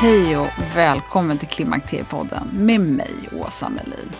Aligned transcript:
Hej 0.00 0.36
och 0.36 0.48
välkommen 0.76 1.38
till 1.38 1.48
Klimakteriepodden 1.48 2.48
med 2.52 2.80
mig, 2.80 3.14
Åsa 3.32 3.68
Melin. 3.68 4.12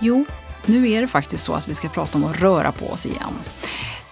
Jo, 0.00 0.24
nu 0.66 0.90
är 0.90 1.00
det 1.00 1.08
faktiskt 1.08 1.44
så 1.44 1.54
att 1.54 1.68
vi 1.68 1.74
ska 1.74 1.88
prata 1.88 2.18
om 2.18 2.24
att 2.24 2.40
röra 2.40 2.72
på 2.72 2.86
oss 2.86 3.06
igen. 3.06 3.34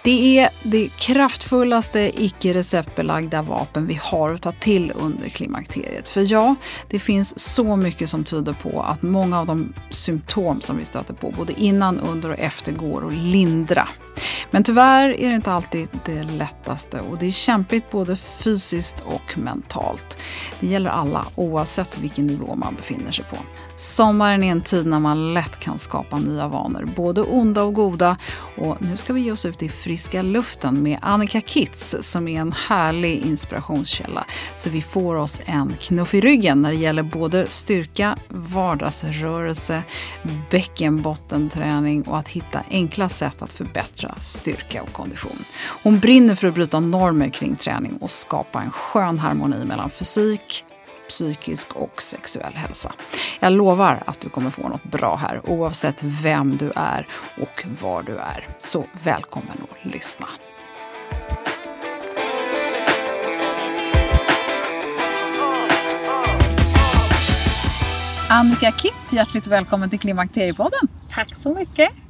Det 0.05 0.39
är 0.39 0.49
det 0.63 0.89
kraftfullaste 0.89 2.25
icke-receptbelagda 2.25 3.43
vapen 3.43 3.87
vi 3.87 3.99
har 4.03 4.31
att 4.31 4.43
ta 4.43 4.53
till 4.53 4.93
under 4.95 5.29
klimakteriet. 5.29 6.09
För 6.09 6.33
ja, 6.33 6.55
det 6.89 6.99
finns 6.99 7.39
så 7.39 7.77
mycket 7.77 8.09
som 8.09 8.25
tyder 8.25 8.53
på 8.53 8.83
att 8.83 9.03
många 9.03 9.41
av 9.41 9.47
de 9.47 9.73
symptom 9.91 10.61
som 10.61 10.77
vi 10.77 10.85
stöter 10.85 11.15
på 11.15 11.31
både 11.31 11.53
innan, 11.61 11.99
under 11.99 12.31
och 12.31 12.39
efter 12.39 12.73
går 12.73 13.07
att 13.07 13.15
lindra. 13.15 13.89
Men 14.51 14.65
tyvärr 14.65 15.21
är 15.21 15.29
det 15.29 15.35
inte 15.35 15.53
alltid 15.53 15.89
det 16.05 16.23
lättaste 16.23 17.01
och 17.01 17.19
det 17.19 17.27
är 17.27 17.31
kämpigt 17.31 17.91
både 17.91 18.17
fysiskt 18.17 19.01
och 19.01 19.39
mentalt. 19.39 20.19
Det 20.61 20.67
gäller 20.67 20.91
alla 20.91 21.27
oavsett 21.35 21.99
vilken 21.99 22.27
nivå 22.27 22.55
man 22.55 22.75
befinner 22.75 23.11
sig 23.11 23.25
på. 23.25 23.37
Sommaren 23.77 24.43
är 24.43 24.53
en 24.53 24.61
tid 24.61 24.87
när 24.87 25.01
man 25.01 25.35
lätt 25.35 25.61
kan 25.61 25.79
skapa 25.79 26.19
nya 26.19 26.49
vanor, 26.49 26.93
både 26.97 27.23
onda 27.23 27.63
och 27.63 27.75
goda. 27.75 28.17
Och 28.57 28.83
nu 28.83 28.97
ska 28.97 29.13
vi 29.13 29.21
ge 29.21 29.33
oss 29.33 29.45
ut 29.45 29.63
i 29.63 29.69
friska 29.69 30.23
luften 30.23 30.83
med 30.83 30.99
Annika 31.03 31.41
Kitz 31.41 31.97
som 32.01 32.29
är 32.29 32.41
en 32.41 32.53
härlig 32.53 33.27
inspirationskälla. 33.27 34.25
Så 34.57 34.71
vi 34.71 34.83
får 34.83 35.15
oss 35.15 35.41
en 35.45 35.77
knuff 35.81 36.15
i 36.15 36.21
ryggen 36.21 36.63
när 36.63 36.71
det 36.71 36.77
gäller 36.77 37.03
både 37.03 37.47
styrka, 37.49 38.19
vardagsrörelse, 38.29 39.83
bäckenbottenträning 40.51 42.03
och 42.03 42.19
att 42.19 42.29
hitta 42.29 42.63
enkla 42.71 43.09
sätt 43.09 43.43
att 43.43 43.53
förbättra 43.53 44.06
styrka 44.19 44.83
och 44.83 44.93
kondition. 44.93 45.45
Hon 45.83 45.99
brinner 45.99 46.35
för 46.35 46.49
att 46.49 46.55
bryta 46.55 46.81
normer 46.81 47.29
kring 47.29 47.57
träning 47.57 47.97
och 47.97 48.11
skapa 48.11 48.63
en 48.63 48.71
skön 48.71 49.19
harmoni 49.19 49.65
mellan 49.65 49.91
fysik, 49.91 50.65
psykisk 51.09 51.73
och 51.73 52.03
sexuell 52.03 52.55
hälsa. 52.55 52.93
Jag 53.41 53.53
lovar 53.53 54.03
att 54.07 54.21
du 54.21 54.29
kommer 54.29 54.51
få 54.51 54.69
något 54.69 54.85
bra 54.85 55.17
här 55.17 55.51
oavsett 55.51 56.03
vem 56.03 56.57
du 56.57 56.73
är 56.77 57.07
och 57.41 57.65
var 57.81 58.03
du 58.03 58.17
är. 58.17 58.47
Så 58.59 58.85
välkommen 59.05 59.57
att 59.71 59.95
lyssna. 59.95 60.27
Annika 68.29 68.73
Kitz, 68.73 69.13
hjärtligt 69.13 69.47
välkommen 69.47 69.91
till 69.91 69.99
Klimakteriepodden. 69.99 70.89
Tack 71.11 71.35
så 71.35 71.55
mycket. 71.55 72.06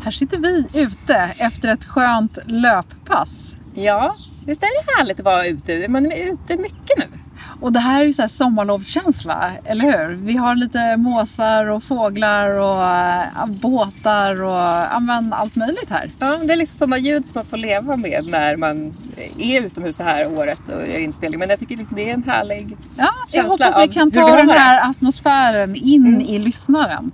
Här 0.00 0.10
sitter 0.10 0.38
vi 0.38 0.66
ute 0.80 1.14
efter 1.40 1.68
ett 1.68 1.84
skönt 1.84 2.38
löppass. 2.46 3.56
Ja, 3.74 4.16
visst 4.46 4.62
är 4.62 4.66
det 4.66 4.92
härligt 4.96 5.20
att 5.20 5.24
vara 5.24 5.46
ute? 5.46 5.88
Man 5.88 6.12
är 6.12 6.32
ute 6.32 6.56
mycket 6.56 6.98
nu. 6.98 7.18
Och 7.60 7.72
det 7.72 7.78
här 7.78 8.00
är 8.00 8.06
ju 8.06 8.12
så 8.12 8.22
här 8.22 8.28
sommarlovskänsla, 8.28 9.52
eller 9.64 9.84
hur? 9.84 10.14
Vi 10.14 10.36
har 10.36 10.54
lite 10.54 10.96
måsar 10.96 11.66
och 11.66 11.82
fåglar 11.82 12.50
och 12.50 12.82
äh, 12.84 13.46
båtar 13.46 14.42
och 14.42 15.02
men 15.02 15.32
allt 15.32 15.56
möjligt 15.56 15.90
här. 15.90 16.10
Ja, 16.18 16.36
det 16.36 16.52
är 16.52 16.56
liksom 16.56 16.78
sådana 16.78 16.98
ljud 16.98 17.24
som 17.24 17.32
man 17.34 17.44
får 17.44 17.56
leva 17.56 17.96
med 17.96 18.26
när 18.26 18.56
man 18.56 18.94
är 19.38 19.62
utomhus 19.62 19.96
det 19.96 20.04
här 20.04 20.38
året 20.38 20.68
och 20.68 20.88
gör 20.88 20.98
inspelning. 20.98 21.38
Men 21.38 21.48
jag 21.48 21.58
tycker 21.58 21.76
liksom 21.76 21.96
det 21.96 22.10
är 22.10 22.14
en 22.14 22.22
härlig 22.22 22.76
Ja, 22.96 23.10
jag 23.32 23.44
hoppas 23.44 23.78
vi 23.78 23.88
kan 23.88 24.10
ta 24.10 24.36
den 24.36 24.50
här 24.50 24.90
atmosfären 24.90 25.74
in 25.74 26.06
mm. 26.06 26.20
i 26.20 26.38
lyssnaren. 26.38 27.12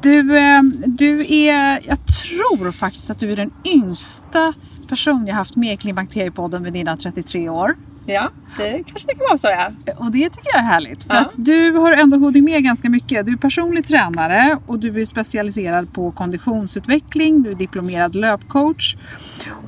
Du, 0.00 0.38
äh, 0.38 0.62
du 0.86 1.34
är, 1.34 1.80
jag 1.88 1.98
tror 2.06 2.72
faktiskt 2.72 3.10
att 3.10 3.18
du 3.18 3.32
är 3.32 3.36
den 3.36 3.50
yngsta 3.64 4.54
person 4.88 5.26
jag 5.26 5.34
haft 5.34 5.56
med 5.56 5.74
i 5.74 5.76
Klimakteriepodden 5.76 6.62
med 6.62 6.72
dina 6.72 6.96
33 6.96 7.48
år. 7.48 7.76
Ja, 8.12 8.30
det 8.56 8.82
kanske 8.86 9.06
det 9.06 9.14
kan 9.14 9.24
vara 9.28 9.36
så 9.36 9.48
ja. 9.48 9.94
Och 9.96 10.12
det 10.12 10.30
tycker 10.30 10.50
jag 10.52 10.58
är 10.58 10.66
härligt. 10.66 11.04
För 11.04 11.14
ja. 11.14 11.20
att 11.20 11.34
du 11.36 11.72
har 11.72 11.92
ändå 11.92 12.16
hunnit 12.16 12.44
med 12.44 12.64
ganska 12.64 12.88
mycket. 12.88 13.26
Du 13.26 13.32
är 13.32 13.36
personlig 13.36 13.86
tränare 13.86 14.58
och 14.66 14.78
du 14.78 15.00
är 15.00 15.04
specialiserad 15.04 15.92
på 15.92 16.12
konditionsutveckling. 16.12 17.42
Du 17.42 17.50
är 17.50 17.54
diplomerad 17.54 18.14
löpcoach. 18.14 18.96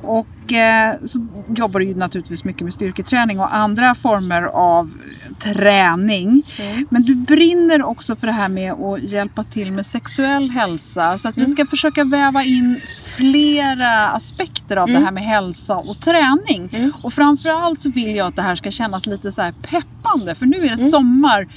Och 0.01 0.53
eh, 0.53 0.95
så 1.05 1.27
jobbar 1.55 1.79
du 1.79 1.85
ju 1.85 1.95
naturligtvis 1.95 2.43
mycket 2.43 2.61
med 2.61 2.73
styrketräning 2.73 3.39
och 3.39 3.55
andra 3.55 3.95
former 3.95 4.43
av 4.43 4.93
träning. 5.39 6.43
Mm. 6.59 6.87
Men 6.89 7.01
du 7.01 7.15
brinner 7.15 7.83
också 7.83 8.15
för 8.15 8.27
det 8.27 8.33
här 8.33 8.49
med 8.49 8.73
att 8.73 9.03
hjälpa 9.03 9.43
till 9.43 9.71
med 9.71 9.85
sexuell 9.85 10.49
hälsa. 10.49 11.17
Så 11.17 11.27
att 11.27 11.37
mm. 11.37 11.45
vi 11.45 11.51
ska 11.51 11.65
försöka 11.65 12.03
väva 12.03 12.43
in 12.43 12.79
flera 13.21 14.07
aspekter 14.07 14.77
av 14.77 14.89
mm. 14.89 15.01
det 15.01 15.05
här 15.05 15.11
med 15.11 15.23
hälsa 15.23 15.75
och 15.75 15.99
träning. 15.99 16.69
Mm. 16.73 16.93
Och 17.03 17.13
framförallt 17.13 17.81
så 17.81 17.89
vill 17.89 18.15
jag 18.15 18.27
att 18.27 18.35
det 18.35 18.41
här 18.41 18.55
ska 18.55 18.71
kännas 18.71 19.05
lite 19.05 19.31
så 19.31 19.51
peppande. 19.61 20.35
För 20.35 20.45
nu 20.45 20.57
är 20.57 20.61
det 20.61 20.67
mm. 20.67 20.89
sommar. 20.89 21.47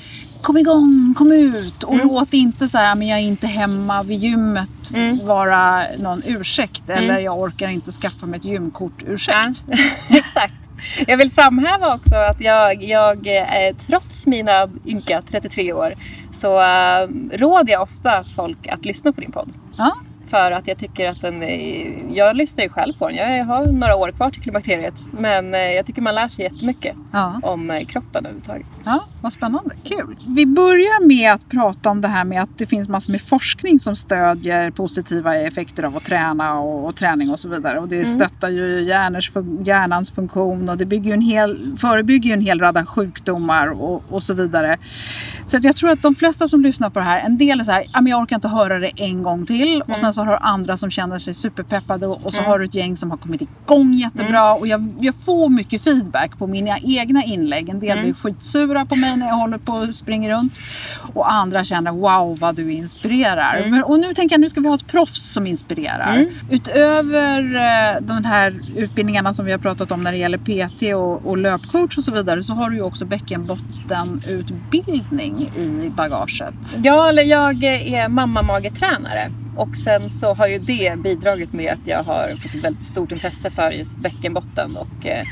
Kom 0.43 0.56
igång, 0.56 1.14
kom 1.19 1.32
ut 1.32 1.82
och 1.82 1.94
mm. 1.94 2.08
låt 2.08 2.34
inte 2.34 2.69
så 2.69 2.78
här, 2.78 2.94
men 2.94 3.08
jag 3.08 3.19
är 3.19 3.22
inte 3.22 3.46
hemma 3.46 4.02
vid 4.02 4.19
gymmet 4.19 4.94
mm. 4.94 5.26
vara 5.26 5.82
någon 5.99 6.22
ursäkt. 6.26 6.88
Mm. 6.88 7.05
Eller 7.05 7.19
jag 7.19 7.38
orkar 7.38 7.69
inte 7.69 7.93
skaffa 7.93 8.26
mig 8.26 8.38
ett 8.38 8.44
gymkort-ursäkt. 8.44 9.64
Ja. 9.67 9.76
Exakt. 10.17 10.55
Jag 11.06 11.17
vill 11.17 11.31
framhäva 11.31 11.94
också 11.94 12.14
att 12.14 12.40
jag, 12.40 12.82
jag 12.82 13.26
eh, 13.26 13.75
trots 13.76 14.26
mina 14.26 14.69
ynka 14.87 15.22
33 15.31 15.72
år 15.72 15.93
så 16.32 16.60
äh, 16.60 17.08
råder 17.32 17.72
jag 17.72 17.82
ofta 17.82 18.25
folk 18.25 18.67
att 18.67 18.84
lyssna 18.84 19.12
på 19.12 19.20
din 19.20 19.32
podd. 19.32 19.52
Ja, 19.76 19.96
För 20.26 20.50
att 20.52 20.68
jag 20.68 20.78
tycker 20.78 21.08
att 21.08 21.20
den, 21.20 21.42
jag 22.14 22.36
lyssnar 22.36 22.64
ju 22.64 22.70
själv 22.70 22.92
på 22.98 23.08
den. 23.08 23.16
Jag 23.16 23.44
har 23.44 23.66
några 23.66 23.96
år 23.96 24.08
kvar 24.08 24.30
till 24.30 24.42
klimakteriet. 24.42 24.94
Men 25.12 25.54
eh, 25.54 25.60
jag 25.60 25.86
tycker 25.86 26.02
man 26.02 26.14
lär 26.14 26.28
sig 26.28 26.44
jättemycket 26.44 26.96
Ja. 27.12 27.40
om 27.42 27.70
eh, 27.70 27.84
kroppen 27.84 28.20
överhuvudtaget. 28.26 28.66
Ja, 28.84 29.04
vad 29.22 29.32
spännande. 29.32 29.74
Kul. 29.84 30.16
Vi 30.28 30.46
börjar 30.46 31.06
med 31.06 31.32
att 31.32 31.48
prata 31.48 31.90
om 31.90 32.00
det 32.00 32.08
här 32.08 32.24
med 32.24 32.42
att 32.42 32.58
det 32.58 32.66
finns 32.66 32.88
massor 32.88 33.12
med 33.12 33.22
forskning 33.22 33.78
som 33.78 33.96
stödjer 33.96 34.70
positiva 34.70 35.36
effekter 35.36 35.82
av 35.82 35.96
att 35.96 36.04
träna 36.04 36.58
och, 36.60 36.88
och 36.88 36.96
träning 36.96 37.30
och 37.30 37.40
så 37.40 37.48
vidare. 37.48 37.78
Och 37.80 37.88
det 37.88 38.06
stöttar 38.06 38.48
ju 38.48 38.82
hjärnors, 38.82 39.30
hjärnans 39.64 40.10
funktion 40.14 40.68
och 40.68 40.76
det 40.78 40.86
bygger 40.86 41.14
en 41.14 41.20
hel, 41.20 41.76
förebygger 41.76 42.28
ju 42.28 42.32
en 42.34 42.40
hel 42.40 42.60
rad 42.60 42.88
sjukdomar 42.88 43.68
och, 43.68 44.02
och 44.10 44.22
så 44.22 44.34
vidare. 44.34 44.78
Så 45.46 45.56
att 45.56 45.64
jag 45.64 45.76
tror 45.76 45.90
att 45.90 46.02
de 46.02 46.14
flesta 46.14 46.48
som 46.48 46.62
lyssnar 46.62 46.90
på 46.90 46.98
det 46.98 47.04
här, 47.04 47.20
en 47.20 47.38
del 47.38 47.60
är 47.60 47.64
så 47.64 47.72
här, 47.72 47.84
"Ja, 47.92 48.00
men 48.00 48.06
jag 48.10 48.20
orkar 48.22 48.36
inte 48.36 48.48
höra 48.48 48.78
det 48.78 48.90
en 48.96 49.22
gång 49.22 49.46
till. 49.46 49.82
Och 49.82 49.98
sen 49.98 50.13
så 50.14 50.25
har 50.25 50.32
du 50.32 50.38
andra 50.40 50.76
som 50.76 50.90
känner 50.90 51.19
sig 51.19 51.34
superpeppade 51.34 52.06
och, 52.06 52.25
och 52.25 52.32
så 52.32 52.43
har 52.43 52.58
du 52.58 52.64
ett 52.64 52.75
gäng 52.75 52.96
som 52.96 53.11
har 53.11 53.19
kommit 53.19 53.43
igång 53.43 53.93
jättebra. 53.94 54.55
Och 54.55 54.66
jag, 54.66 54.94
jag 55.00 55.14
får 55.14 55.49
mycket 55.49 55.84
feedback 55.84 56.38
på 56.38 56.46
mina 56.46 56.78
egna 56.78 57.25
inlägg. 57.25 57.69
En 57.69 57.81
del 57.81 57.96
blir 58.02 58.14
skitsura 58.14 58.87
på 58.87 58.96
mig 58.96 59.16
när 59.16 59.26
jag 59.26 59.34
håller 59.34 59.58
på 59.58 59.72
och 59.72 59.94
springer 59.94 60.31
runt. 60.31 60.58
Och 61.14 61.32
andra 61.32 61.64
känner 61.64 61.93
wow 61.93 62.38
vad 62.40 62.56
du 62.56 62.72
inspirerar. 62.72 63.55
Men, 63.70 63.82
och 63.84 63.99
nu 64.00 64.14
tänker 64.14 64.34
jag 64.34 64.40
nu 64.40 64.49
ska 64.49 64.61
vi 64.61 64.69
ha 64.69 64.75
ett 64.75 64.87
proffs 64.87 65.32
som 65.32 65.46
inspirerar. 65.46 66.26
Utöver 66.50 67.55
eh, 67.55 67.96
de 68.00 68.25
här 68.25 68.60
utbildningarna 68.76 69.34
som 69.34 69.46
vi 69.46 69.52
har 69.52 69.58
pratat 69.58 69.93
om 69.93 70.02
när 70.02 70.12
det 70.12 70.19
gäller 70.19 70.38
PT 70.38 70.82
och, 70.94 71.26
och 71.31 71.38
löpcoach 71.38 71.99
och 71.99 72.05
så 72.05 72.12
vidare 72.12 72.43
så 72.43 72.52
har 72.52 72.70
du 72.70 72.76
ju 72.76 72.82
också 72.82 73.05
bäckenbottenutbildning 73.05 75.50
i 75.56 75.90
bagaget. 75.96 76.76
Ja, 76.82 77.08
eller 77.08 77.22
jag 77.22 77.64
är 77.64 78.08
mammamagetränare. 78.08 79.31
Och 79.56 79.76
sen 79.76 80.10
så 80.10 80.34
har 80.34 80.46
ju 80.46 80.58
det 80.58 80.98
bidragit 80.98 81.52
med 81.52 81.72
att 81.72 81.86
jag 81.86 82.02
har 82.02 82.36
fått 82.36 82.54
ett 82.54 82.64
väldigt 82.64 82.84
stort 82.84 83.12
intresse 83.12 83.50
för 83.50 83.70
just 83.70 83.98
bäckenbotten 83.98 84.76
och 84.76 85.06
eh, 85.06 85.24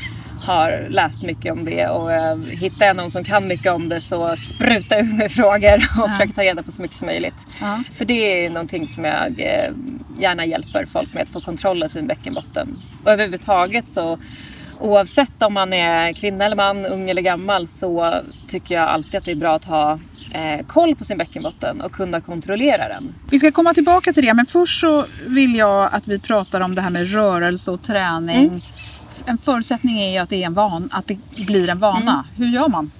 har 0.43 0.87
läst 0.89 1.23
mycket 1.23 1.53
om 1.53 1.65
det. 1.65 1.89
Och 1.89 2.13
eh, 2.13 2.39
hittar 2.39 2.87
jag 2.87 2.97
någon 2.97 3.11
som 3.11 3.25
kan 3.25 3.49
mycket 3.49 3.73
om 3.73 3.89
det 3.89 4.01
så 4.01 4.37
sprutar 4.37 4.97
jag 4.97 5.07
ur 5.07 5.13
mig 5.13 5.29
frågor 5.29 5.75
och 6.03 6.11
försöker 6.11 6.35
ta 6.35 6.43
reda 6.43 6.63
på 6.63 6.73
så 6.73 6.83
mycket 6.83 6.97
som 6.97 7.07
möjligt. 7.07 7.47
Ja. 7.61 7.83
För 7.91 8.05
det 8.05 8.45
är 8.45 8.51
någonting 8.51 8.87
som 8.87 9.05
jag 9.05 9.41
eh, 9.41 9.73
gärna 10.19 10.45
hjälper 10.45 10.87
folk 10.87 11.15
med 11.15 11.23
att 11.23 11.29
få 11.29 11.41
kontroll 11.41 11.83
över 11.83 11.93
sin 11.93 12.07
bäckenbotten. 12.07 12.79
Och 13.05 13.11
överhuvudtaget 13.11 13.89
så 13.89 14.19
Oavsett 14.83 15.43
om 15.43 15.55
man 15.55 15.73
är 15.73 16.13
kvinna 16.13 16.45
eller 16.45 16.57
man, 16.57 16.87
ung 16.87 17.11
eller 17.11 17.23
gammal 17.23 17.67
så 17.67 18.15
tycker 18.49 18.75
jag 18.75 18.89
alltid 18.89 19.15
att 19.15 19.25
det 19.25 19.31
är 19.31 19.37
bra 19.37 19.55
att 19.55 19.65
ha 19.65 19.99
eh, 20.33 20.67
koll 20.67 20.97
på 20.97 21.05
sin 21.05 21.19
bäckenbotten 21.19 21.81
och 21.81 21.93
kunna 21.93 22.21
kontrollera 22.21 22.89
den. 22.89 23.15
Vi 23.31 23.39
ska 23.39 23.53
komma 23.53 23.75
tillbaka 23.75 24.13
till 24.13 24.25
det, 24.25 24.35
men 24.35 24.47
först 24.47 24.81
så 24.81 25.05
vill 25.27 25.57
jag 25.57 25.89
att 25.93 26.09
vi 26.09 26.19
pratar 26.19 26.61
om 26.61 26.75
det 26.75 26.81
här 26.81 26.91
med 26.91 27.13
rörelse 27.13 27.71
och 27.71 27.83
träning. 27.83 28.65
En 29.27 29.39
förutsättning 29.39 30.01
är 30.01 30.13
ju 30.13 30.19
att 30.19 30.29
det, 30.29 30.43
är 30.43 30.47
en 30.47 30.55
van, 30.55 30.89
att 30.93 31.07
det 31.07 31.19
blir 31.47 31.69
en 31.69 31.79
vana. 31.79 32.25
Hur 32.37 32.47
gör 32.47 32.69
man? 32.69 32.91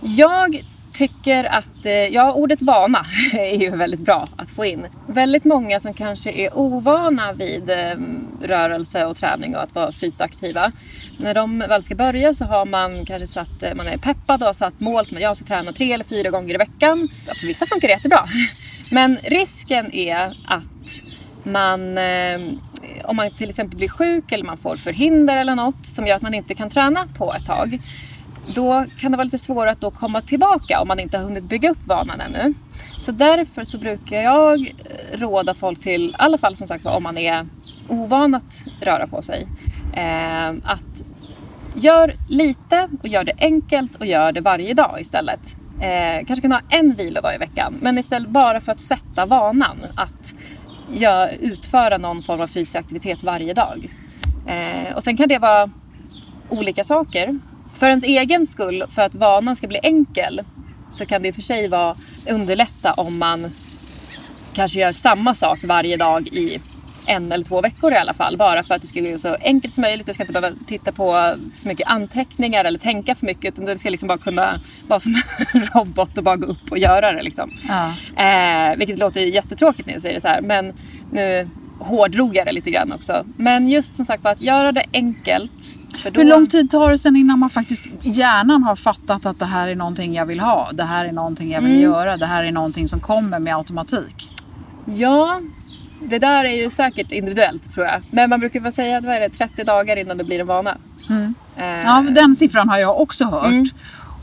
Jag 0.00 0.64
tycker 0.92 1.44
att, 1.44 1.86
eh, 1.86 1.92
ja 1.92 2.32
ordet 2.32 2.62
vana 2.62 3.02
är 3.32 3.56
ju 3.56 3.70
väldigt 3.70 4.00
bra 4.00 4.26
att 4.36 4.50
få 4.50 4.64
in. 4.64 4.86
Väldigt 5.06 5.44
många 5.44 5.80
som 5.80 5.94
kanske 5.94 6.32
är 6.32 6.58
ovana 6.58 7.32
vid 7.32 7.70
ehm, 7.70 8.26
rörelse 8.42 9.04
och 9.04 9.16
träning 9.16 9.56
och 9.56 9.62
att 9.62 9.74
vara 9.74 9.92
fysiskt 9.92 10.20
aktiva. 10.20 10.72
När 11.18 11.34
de 11.34 11.58
väl 11.58 11.82
ska 11.82 11.94
börja 11.94 12.32
så 12.32 12.44
har 12.44 12.66
man 12.66 13.06
kanske 13.06 13.26
satt, 13.26 13.62
eh, 13.62 13.74
man 13.74 13.86
är 13.86 13.98
peppad 13.98 14.42
och 14.42 14.46
har 14.46 14.52
satt 14.52 14.80
mål 14.80 15.04
som 15.04 15.16
att 15.16 15.22
jag 15.22 15.36
ska 15.36 15.46
träna 15.46 15.72
tre 15.72 15.92
eller 15.92 16.04
fyra 16.04 16.30
gånger 16.30 16.54
i 16.54 16.58
veckan. 16.58 17.08
Ja, 17.26 17.34
för 17.34 17.46
vissa 17.46 17.66
funkar 17.66 17.88
det 17.88 17.94
jättebra. 17.94 18.24
Men 18.90 19.16
risken 19.22 19.94
är 19.94 20.36
att 20.46 21.02
man, 21.42 21.98
eh, 21.98 22.40
om 23.04 23.16
man 23.16 23.30
till 23.30 23.48
exempel 23.48 23.78
blir 23.78 23.88
sjuk 23.88 24.32
eller 24.32 24.44
man 24.44 24.56
får 24.56 24.76
förhinder 24.76 25.36
eller 25.36 25.54
något 25.54 25.86
som 25.86 26.06
gör 26.06 26.16
att 26.16 26.22
man 26.22 26.34
inte 26.34 26.54
kan 26.54 26.70
träna 26.70 27.08
på 27.18 27.34
ett 27.34 27.46
tag 27.46 27.78
då 28.54 28.86
kan 28.98 29.12
det 29.12 29.16
vara 29.16 29.24
lite 29.24 29.38
svårare 29.38 29.70
att 29.70 29.80
då 29.80 29.90
komma 29.90 30.20
tillbaka 30.20 30.80
om 30.80 30.88
man 30.88 31.00
inte 31.00 31.16
har 31.18 31.24
hunnit 31.24 31.44
bygga 31.44 31.70
upp 31.70 31.86
vanan 31.86 32.20
ännu. 32.20 32.54
Så 32.98 33.12
därför 33.12 33.64
så 33.64 33.78
brukar 33.78 34.22
jag 34.22 34.60
eh, 34.60 35.18
råda 35.18 35.54
folk 35.54 35.80
till, 35.80 36.10
i 36.10 36.14
alla 36.18 36.38
fall 36.38 36.56
som 36.56 36.68
sagt 36.68 36.86
om 36.86 37.02
man 37.02 37.18
är 37.18 37.46
ovan 37.88 38.34
att 38.34 38.64
röra 38.80 39.06
på 39.06 39.22
sig, 39.22 39.46
eh, 39.94 40.48
att 40.64 41.02
gör 41.74 42.14
lite 42.28 42.88
och 43.02 43.08
gör 43.08 43.24
det 43.24 43.32
enkelt 43.38 43.94
och 43.94 44.06
gör 44.06 44.32
det 44.32 44.40
varje 44.40 44.74
dag 44.74 45.00
istället. 45.00 45.56
Eh, 45.80 46.26
kanske 46.26 46.42
kan 46.42 46.52
ha 46.52 46.60
en 46.68 46.94
vilodag 46.94 47.34
i 47.34 47.38
veckan, 47.38 47.78
men 47.80 47.98
istället 47.98 48.28
bara 48.28 48.60
för 48.60 48.72
att 48.72 48.80
sätta 48.80 49.26
vanan 49.26 49.78
att 49.94 50.34
gör, 50.92 51.36
utföra 51.40 51.98
någon 51.98 52.22
form 52.22 52.40
av 52.40 52.46
fysisk 52.46 52.76
aktivitet 52.76 53.22
varje 53.22 53.54
dag. 53.54 53.88
Eh, 54.46 54.94
och 54.96 55.02
sen 55.02 55.16
kan 55.16 55.28
det 55.28 55.38
vara 55.38 55.70
olika 56.48 56.84
saker. 56.84 57.38
För 57.80 57.88
ens 57.88 58.04
egen 58.04 58.46
skull, 58.46 58.84
för 58.88 59.02
att 59.02 59.14
vanan 59.14 59.56
ska 59.56 59.66
bli 59.66 59.80
enkel, 59.82 60.42
så 60.90 61.06
kan 61.06 61.22
det 61.22 61.28
i 61.28 61.30
och 61.30 61.34
för 61.34 61.42
sig 61.42 61.68
vara 61.68 61.96
underlätta 62.28 62.92
om 62.92 63.18
man 63.18 63.50
kanske 64.52 64.80
gör 64.80 64.92
samma 64.92 65.34
sak 65.34 65.58
varje 65.64 65.96
dag 65.96 66.28
i 66.28 66.60
en 67.06 67.32
eller 67.32 67.44
två 67.44 67.60
veckor 67.60 67.92
i 67.92 67.96
alla 67.96 68.14
fall. 68.14 68.36
Bara 68.36 68.62
för 68.62 68.74
att 68.74 68.80
det 68.80 68.86
ska 68.86 69.00
bli 69.00 69.18
så 69.18 69.36
enkelt 69.40 69.74
som 69.74 69.82
möjligt. 69.82 70.06
Du 70.06 70.14
ska 70.14 70.22
inte 70.22 70.32
behöva 70.32 70.56
titta 70.66 70.92
på 70.92 71.36
för 71.60 71.68
mycket 71.68 71.88
anteckningar 71.88 72.64
eller 72.64 72.78
tänka 72.78 73.14
för 73.14 73.26
mycket. 73.26 73.54
Utan 73.54 73.64
du 73.64 73.78
ska 73.78 73.90
liksom 73.90 74.06
bara 74.06 74.18
kunna 74.18 74.60
vara 74.88 75.00
som 75.00 75.14
en 75.52 75.60
robot 75.74 76.18
och 76.18 76.24
bara 76.24 76.36
gå 76.36 76.46
upp 76.46 76.70
och 76.70 76.78
göra 76.78 77.12
det. 77.12 77.22
Liksom. 77.22 77.52
Ja. 77.68 77.94
Eh, 78.24 78.76
vilket 78.76 78.98
låter 78.98 79.20
jättetråkigt 79.20 79.86
när 79.86 79.94
jag 79.94 80.02
säger 80.02 80.14
det 80.14 80.20
så 80.20 80.28
här. 80.28 80.40
Men 80.40 80.74
nu 81.12 81.48
hårdrog 81.80 82.36
jag 82.36 82.46
det 82.46 82.52
lite 82.52 82.70
grann 82.70 82.92
också. 82.92 83.24
Men 83.36 83.68
just 83.68 83.94
som 83.94 84.04
sagt 84.04 84.24
var 84.24 84.30
att 84.30 84.42
göra 84.42 84.72
det 84.72 84.84
enkelt. 84.92 85.78
Då... 86.12 86.20
Hur 86.20 86.24
lång 86.28 86.46
tid 86.46 86.70
tar 86.70 86.90
det 86.90 86.98
sen 86.98 87.16
innan 87.16 87.38
man 87.38 87.50
faktiskt, 87.50 87.86
hjärnan 88.02 88.62
har 88.62 88.76
fattat 88.76 89.26
att 89.26 89.38
det 89.38 89.44
här 89.44 89.68
är 89.68 89.74
någonting 89.74 90.14
jag 90.14 90.26
vill 90.26 90.40
ha, 90.40 90.68
det 90.72 90.84
här 90.84 91.04
är 91.04 91.12
någonting 91.12 91.50
jag 91.50 91.60
vill 91.60 91.70
Mm. 91.70 91.82
göra, 91.82 92.16
det 92.16 92.26
här 92.26 92.44
är 92.44 92.52
någonting 92.52 92.88
som 92.88 93.00
kommer 93.00 93.38
med 93.38 93.56
automatik? 93.56 94.30
Ja, 94.86 95.40
det 96.02 96.18
där 96.18 96.44
är 96.44 96.62
ju 96.62 96.70
säkert 96.70 97.12
individuellt 97.12 97.74
tror 97.74 97.86
jag. 97.86 98.02
Men 98.10 98.30
man 98.30 98.40
brukar 98.40 98.60
väl 98.60 98.72
säga 98.72 98.98
att 98.98 99.04
vad 99.04 99.14
är 99.14 99.20
det, 99.20 99.28
30 99.30 99.64
dagar 99.64 99.96
innan 99.96 100.18
det 100.18 100.24
blir 100.24 100.40
en 100.40 100.46
vana. 100.46 100.76
Mm. 101.08 101.34
Eh, 101.56 101.64
Ja, 101.84 102.04
den 102.10 102.36
siffran 102.36 102.68
har 102.68 102.78
jag 102.78 103.00
också 103.00 103.24
hört. 103.24 103.44
Mm. 103.46 103.64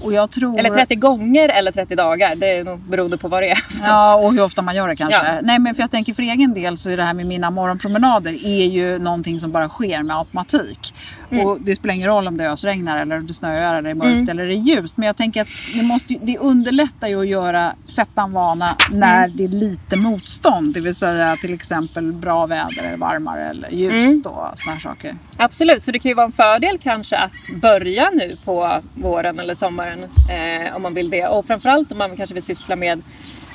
Och 0.02 0.14
jag 0.14 0.32
tror... 0.32 0.60
Eller 0.60 0.70
30 0.70 0.96
gånger 0.96 1.50
eller 1.50 1.72
30 1.72 1.96
dagar. 1.96 2.36
Det 2.36 2.58
är 2.58 2.64
nog 2.64 2.80
beroende 2.80 3.18
på 3.18 3.28
vad 3.28 3.44
det 3.44 3.50
är. 3.50 3.58
Ja, 3.84 4.18
och 4.18 4.34
hur 4.34 4.44
ofta 4.44 4.62
man 4.62 4.76
gör 4.76 4.88
det 4.88 4.96
kanske. 4.96 5.26
Ja. 5.26 5.40
Nej, 5.42 5.60
men 5.60 5.76
för 5.76 5.84
jag 5.84 5.92
tänker 5.92 6.14
för 6.14 6.24
egen 6.24 6.54
del 6.54 6.78
så 6.78 6.90
är 6.90 6.98
det 6.98 7.04
här 7.04 7.14
med 7.14 7.26
mina 7.26 7.52
morgonpromenader 7.52 8.46
är 8.46 8.66
ju 8.66 9.00
någonting 9.00 9.40
som 9.40 9.52
bara 9.52 9.70
sker 9.70 10.04
med 10.04 10.18
automatik. 10.18 10.94
Mm. 11.32 11.46
Och 11.46 11.62
det 11.62 11.76
spelar 11.76 11.94
ingen 11.96 12.08
roll 12.08 12.28
om 12.28 12.38
det 12.38 12.52
ösregnar 12.52 12.98
eller 13.02 13.18
om 13.18 13.28
det 13.28 13.34
snöar 13.34 13.76
eller 13.76 13.90
är 13.90 13.94
mörkt 13.94 14.30
eller 14.30 14.44
är 14.44 14.50
ljust. 14.52 14.98
Men 14.98 15.08
jag 15.08 15.16
tänker 15.18 15.42
att 15.42 15.48
det, 15.80 15.84
måste, 15.88 16.16
det 16.22 16.38
underlättar 16.38 17.08
ju 17.08 17.20
att 17.22 17.28
göra, 17.28 17.74
sätta 17.88 18.22
en 18.22 18.32
vana 18.32 18.76
när 18.92 19.24
Mm. 19.26 19.38
det 19.38 19.44
är 19.44 19.48
lite 19.48 19.96
motstånd. 19.96 20.74
Det 20.74 20.80
vill 20.80 20.96
säga 20.96 21.36
till 21.42 21.54
exempel 21.54 22.12
bra 22.12 22.46
väder 22.46 22.84
eller 22.84 22.98
varmare 22.98 23.50
eller 23.50 23.70
ljust 23.70 24.26
Mm. 24.26 24.38
och 24.38 24.60
här 24.68 24.80
saker. 24.80 25.18
Absolut, 25.38 25.84
så 25.84 25.92
det 25.92 26.00
kan 26.00 26.10
ju 26.10 26.16
vara 26.16 26.26
en 26.26 26.32
fördel 26.32 26.78
kanske 26.78 27.18
att 27.18 27.62
börja 27.62 28.10
nu 28.10 28.38
på 28.46 28.80
våren 28.96 29.40
eller 29.40 29.56
sommaren 29.56 30.04
eh, 30.04 30.76
om 30.76 30.82
man 30.82 30.94
vill 30.94 31.10
det. 31.10 31.28
Och 31.28 31.46
framförallt 31.46 31.92
om 31.92 31.98
man 31.98 32.16
kanske 32.18 32.34
vill 32.34 32.44
syssla 32.44 32.76
med 32.76 33.02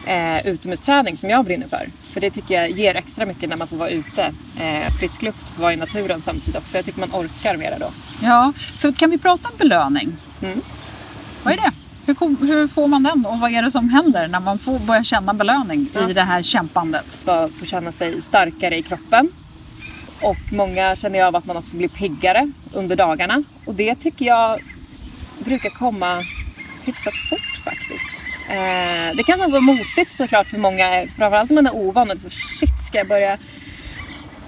eh, 0.07 0.47
utomhusträning 0.47 1.17
som 1.17 1.31
jag 1.31 1.45
brinner 1.45 1.69
för. 1.69 1.89
För 2.03 2.21
det 2.21 2.31
tycker 2.31 2.55
jag 2.55 2.71
ger 2.71 2.95
extra 2.95 3.27
mycket 3.27 3.49
när 3.49 3.57
man 3.57 3.69
får 3.69 3.77
vara 3.77 3.91
ute. 3.91 4.35
Eh, 4.61 4.93
frisk 5.01 5.23
luft, 5.23 5.49
få 5.49 5.63
vara 5.63 5.73
i 5.73 5.77
naturen 5.77 6.21
samtidigt 6.21 6.57
också. 6.57 6.79
Jag 6.79 6.85
tycker 6.85 7.01
man 7.01 7.13
orkar 7.13 7.57
mera 7.57 7.79
då. 7.79 7.91
Ja, 8.23 8.53
för 8.79 8.93
kan 8.93 9.11
vi 9.11 9.19
prata 9.19 9.49
om 9.49 9.55
belöning? 9.59 10.17
Mm. 10.43 10.61
Vad 11.43 11.53
är 11.53 11.57
det? 11.57 11.73
Hur, 12.07 12.47
hur 12.47 12.69
får 12.69 12.89
man 12.89 13.03
den 13.03 13.27
och 13.27 13.39
vad 13.39 13.51
är 13.51 13.63
det 13.63 13.71
som 13.71 13.89
händer 13.89 14.29
när 14.29 14.41
man 14.41 14.59
får 14.59 14.79
börja 14.79 15.05
känna 15.05 15.35
belöning 15.35 15.89
i 16.09 16.13
det 16.13 16.23
här 16.23 16.43
kämpandet? 16.43 17.21
bara 17.25 17.49
få 17.49 17.65
känna 17.65 17.93
sig 17.93 18.21
starkare 18.21 18.79
i 18.79 18.83
kroppen. 18.83 19.29
Och 20.21 20.53
många 20.53 20.97
känner 20.97 21.19
jag 21.19 21.29
av 21.29 21.37
att 21.37 21.47
man 21.47 21.57
också 21.57 21.77
blir 21.77 21.89
piggare 21.89 22.53
under 22.73 22.97
dagarna. 22.97 23.45
Och 23.67 23.75
det 23.75 23.95
tycker 23.95 24.25
jag 24.25 24.61
brukar 25.39 25.71
komma 25.71 26.23
hyfsat 26.85 27.17
fort 27.31 27.57
faktiskt. 27.65 28.22
Eh, 28.49 29.17
det 29.17 29.23
kan 29.27 29.39
vara 29.51 29.61
motigt 29.61 30.09
såklart 30.11 30.49
för 30.49 30.59
många, 30.59 31.07
framförallt 31.17 31.51
om 31.51 31.55
man 31.55 31.67
är 31.67 31.75
ovan. 31.75 32.11
och 32.11 32.19
Så, 32.19 32.31
shit, 32.31 32.81
ska 32.81 32.99
jag 32.99 33.09
börja... 33.09 33.39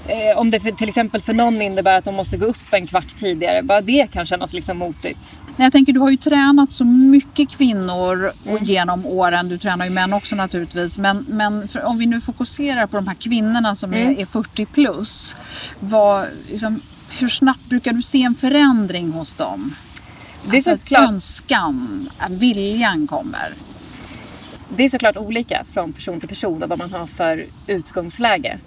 Eh, 0.09 0.39
om 0.39 0.51
det 0.51 0.61
för, 0.61 0.71
till 0.71 0.89
exempel 0.89 1.21
för 1.21 1.33
någon 1.35 1.63
innebär 1.63 1.95
att 1.99 2.05
de 2.05 2.15
måste 2.15 2.37
gå 2.37 2.47
upp 2.47 2.73
en 2.73 2.87
kvart 2.87 3.09
tidigare. 3.17 3.63
Bara 3.63 3.81
det 3.81 4.13
kan 4.13 4.27
kännas 4.27 4.53
liksom 4.53 4.79
motigt. 4.79 5.39
Nej, 5.57 5.67
Jag 5.67 5.73
tänker 5.73 5.93
du 5.93 6.01
har 6.01 6.11
ju 6.11 6.17
tränat 6.17 6.73
så 6.73 6.85
mycket 6.85 7.51
kvinnor 7.51 8.33
Mm. 8.47 8.65
genom 8.65 9.07
åren. 9.07 9.49
Du 9.49 9.59
tränar 9.59 9.85
ju 9.85 9.91
män 9.91 10.13
också 10.13 10.37
naturligtvis. 10.37 10.99
Men, 10.99 11.27
men 11.29 11.69
för, 11.69 11.83
om 11.83 11.99
vi 11.99 12.07
nu 12.07 12.21
fokuserar 12.21 12.87
på 12.87 12.97
de 12.97 13.07
här 13.09 13.15
kvinnorna 13.15 13.75
som 13.75 13.93
Mm. 13.95 14.11
är, 14.17 14.21
är 14.23 14.27
40 14.27 14.67
plus. 14.67 15.37
Vad, 15.81 16.27
liksom, 16.51 16.81
hur 17.19 17.29
snabbt 17.29 17.65
brukar 17.69 17.93
du 17.93 18.03
se 18.03 18.23
en 18.23 18.35
förändring 18.35 19.13
hos 19.13 19.35
dem? 19.35 19.75
Det 20.45 20.51
är 20.51 20.55
Alltså 20.57 20.71
att 20.71 20.81
såklart... 20.81 21.09
önskan, 21.09 22.11
att 22.19 22.33
viljan 22.33 23.07
kommer 23.07 23.53
det 24.68 24.85
är 24.85 24.88
såklart 24.88 25.16
olika 25.16 25.64
från 25.64 25.92
person 25.92 26.21
till 26.21 26.28
person 26.28 26.62
och 26.62 26.68
vad 26.68 26.78
man 26.78 26.92
har 26.92 27.06
för 27.06 27.47
utgångsläge. 27.66 28.59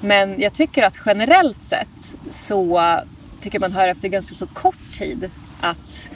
Men 0.00 0.40
jag 0.40 0.52
tycker 0.54 0.82
att 0.82 1.00
generellt 1.06 1.62
sett 1.62 2.16
så 2.30 2.80
tycker 3.40 3.60
man 3.60 3.72
hör 3.72 3.88
efter 3.88 4.08
ganska 4.08 4.34
så 4.34 4.46
kort 4.46 4.92
tid 4.92 5.30
att 5.60 6.10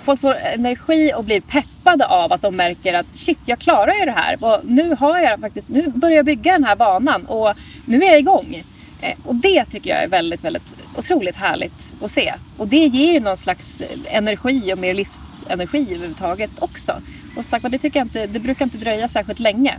folk 0.00 0.20
får 0.20 0.34
energi 0.34 1.12
och 1.16 1.24
blir 1.24 1.40
peppade 1.40 2.06
av 2.06 2.32
att 2.32 2.42
de 2.42 2.56
märker 2.56 2.94
att 2.94 3.06
shit, 3.18 3.38
jag 3.44 3.58
klarar 3.58 3.94
ju 3.94 4.04
det 4.04 4.10
här. 4.10 4.44
Och 4.44 4.60
nu 4.64 4.94
har 4.98 5.18
jag 5.18 5.40
faktiskt, 5.40 5.68
nu 5.68 5.88
börjar 5.88 6.16
jag 6.16 6.26
bygga 6.26 6.52
den 6.52 6.64
här 6.64 6.76
vanan 6.76 7.26
och 7.26 7.54
nu 7.84 8.02
är 8.02 8.10
jag 8.10 8.18
igång. 8.18 8.64
Eh, 9.00 9.16
och 9.24 9.34
det 9.34 9.64
tycker 9.64 9.90
jag 9.90 10.02
är 10.02 10.08
väldigt, 10.08 10.44
väldigt 10.44 10.74
otroligt 10.96 11.36
härligt 11.36 11.92
att 12.02 12.10
se. 12.10 12.34
Och 12.58 12.68
det 12.68 12.86
ger 12.86 13.12
ju 13.12 13.20
någon 13.20 13.36
slags 13.36 13.82
energi 14.04 14.72
och 14.72 14.78
mer 14.78 14.94
livsenergi 14.94 15.82
överhuvudtaget 15.82 16.50
också. 16.58 17.02
Och 17.38 17.44
sagt 17.44 17.70
det 17.70 17.78
tycker 17.78 18.00
jag 18.00 18.06
inte, 18.06 18.26
det 18.26 18.40
brukar 18.40 18.64
inte 18.64 18.78
dröja 18.78 19.08
särskilt 19.08 19.40
länge. 19.40 19.78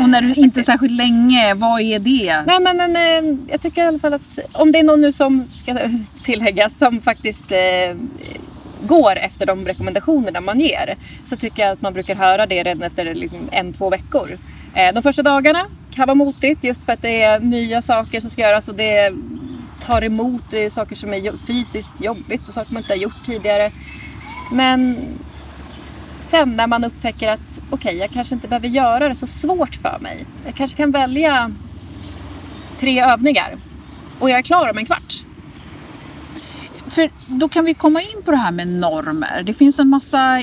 Och 0.00 0.08
när 0.08 0.20
du 0.22 0.28
faktiskt. 0.28 0.44
inte 0.44 0.62
särskilt 0.62 0.92
länge, 0.92 1.54
vad 1.54 1.80
är 1.80 1.98
det? 1.98 2.42
Nej 2.46 2.60
men, 2.60 2.76
men 2.76 2.96
eh, 2.96 3.38
jag 3.48 3.60
tycker 3.60 3.84
i 3.84 3.86
alla 3.86 3.98
fall 3.98 4.14
att 4.14 4.38
om 4.52 4.72
det 4.72 4.78
är 4.78 4.82
någon 4.82 5.00
nu 5.00 5.12
som, 5.12 5.46
ska 5.50 5.88
tilläggas, 6.24 6.78
som 6.78 7.00
faktiskt 7.00 7.52
eh, 7.52 7.96
går 8.82 9.16
efter 9.16 9.46
de 9.46 9.66
rekommendationerna 9.66 10.40
man 10.40 10.60
ger 10.60 10.96
så 11.24 11.36
tycker 11.36 11.62
jag 11.62 11.72
att 11.72 11.82
man 11.82 11.92
brukar 11.92 12.14
höra 12.14 12.46
det 12.46 12.62
redan 12.62 12.82
efter 12.82 13.14
liksom 13.14 13.48
en, 13.52 13.72
två 13.72 13.90
veckor. 13.90 14.38
Eh, 14.74 14.94
de 14.94 15.02
första 15.02 15.22
dagarna 15.22 15.66
kan 15.90 16.06
vara 16.06 16.14
motigt 16.14 16.64
just 16.64 16.84
för 16.84 16.92
att 16.92 17.02
det 17.02 17.22
är 17.22 17.40
nya 17.40 17.82
saker 17.82 18.20
som 18.20 18.30
ska 18.30 18.42
göras 18.42 18.68
och 18.68 18.74
det 18.74 19.12
tar 19.80 20.04
emot 20.04 20.44
det 20.50 20.64
är 20.64 20.70
saker 20.70 20.96
som 20.96 21.14
är 21.14 21.46
fysiskt 21.46 22.04
jobbigt 22.04 22.48
och 22.48 22.54
saker 22.54 22.72
man 22.72 22.82
inte 22.82 22.92
har 22.92 22.98
gjort 22.98 23.22
tidigare. 23.22 23.72
Men 24.52 24.96
sen 26.20 26.56
när 26.56 26.66
man 26.66 26.84
upptäcker 26.84 27.30
att 27.30 27.60
okej, 27.70 27.88
okay, 27.88 27.94
jag 27.94 28.10
kanske 28.10 28.34
inte 28.34 28.48
behöver 28.48 28.68
göra 28.68 29.08
det 29.08 29.14
så 29.14 29.26
svårt 29.26 29.74
för 29.74 29.98
mig. 30.00 30.26
Jag 30.44 30.54
kanske 30.54 30.76
kan 30.76 30.90
välja 30.90 31.52
tre 32.78 33.02
övningar 33.02 33.56
och 34.20 34.30
jag 34.30 34.38
är 34.38 34.42
klar 34.42 34.70
om 34.70 34.78
en 34.78 34.86
kvart. 34.86 35.14
För 36.86 37.10
då 37.26 37.48
kan 37.48 37.64
vi 37.64 37.74
komma 37.74 38.00
in 38.00 38.22
på 38.24 38.30
det 38.30 38.36
här 38.36 38.50
med 38.50 38.68
normer. 38.68 39.42
Det 39.42 39.54
finns 39.54 39.78
en 39.78 39.88
massa 39.88 40.42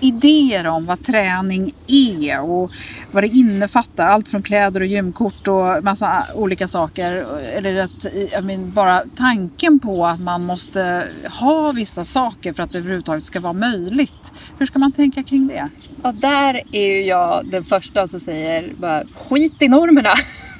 idéer 0.00 0.66
om 0.66 0.86
vad 0.86 1.02
träning 1.02 1.74
är 1.86 2.40
och 2.40 2.70
vad 3.10 3.22
det 3.22 3.28
innefattar. 3.28 4.06
Allt 4.06 4.28
från 4.28 4.42
kläder 4.42 4.80
och 4.80 4.86
gymkort 4.86 5.48
och 5.48 5.84
massa 5.84 6.26
olika 6.34 6.68
saker. 6.68 7.26
Eller 7.54 7.76
att, 7.76 8.06
jag 8.32 8.44
men, 8.44 8.72
bara 8.72 9.02
tanken 9.16 9.78
på 9.78 10.06
att 10.06 10.20
man 10.20 10.44
måste 10.44 11.08
ha 11.40 11.72
vissa 11.72 12.04
saker 12.04 12.52
för 12.52 12.62
att 12.62 12.72
det 12.72 12.78
överhuvudtaget 12.78 13.24
ska 13.24 13.40
vara 13.40 13.52
möjligt. 13.52 14.32
Hur 14.58 14.66
ska 14.66 14.78
man 14.78 14.92
tänka 14.92 15.22
kring 15.22 15.46
det? 15.46 15.68
Ja, 16.02 16.12
där 16.12 16.62
är 16.72 16.86
ju 16.86 17.02
jag 17.02 17.46
den 17.50 17.64
första 17.64 18.08
som 18.08 18.20
säger 18.20 18.72
bara 18.76 19.04
skit 19.14 19.62
i 19.62 19.68
normerna. 19.68 20.12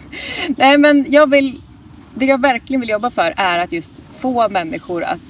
Nej 0.56 0.78
men 0.78 1.06
jag 1.08 1.30
vill 1.30 1.60
det 2.18 2.26
jag 2.26 2.40
verkligen 2.40 2.80
vill 2.80 2.90
jobba 2.90 3.10
för 3.10 3.34
är 3.36 3.58
att 3.58 3.72
just 3.72 4.02
få 4.10 4.48
människor 4.48 5.04
att 5.04 5.20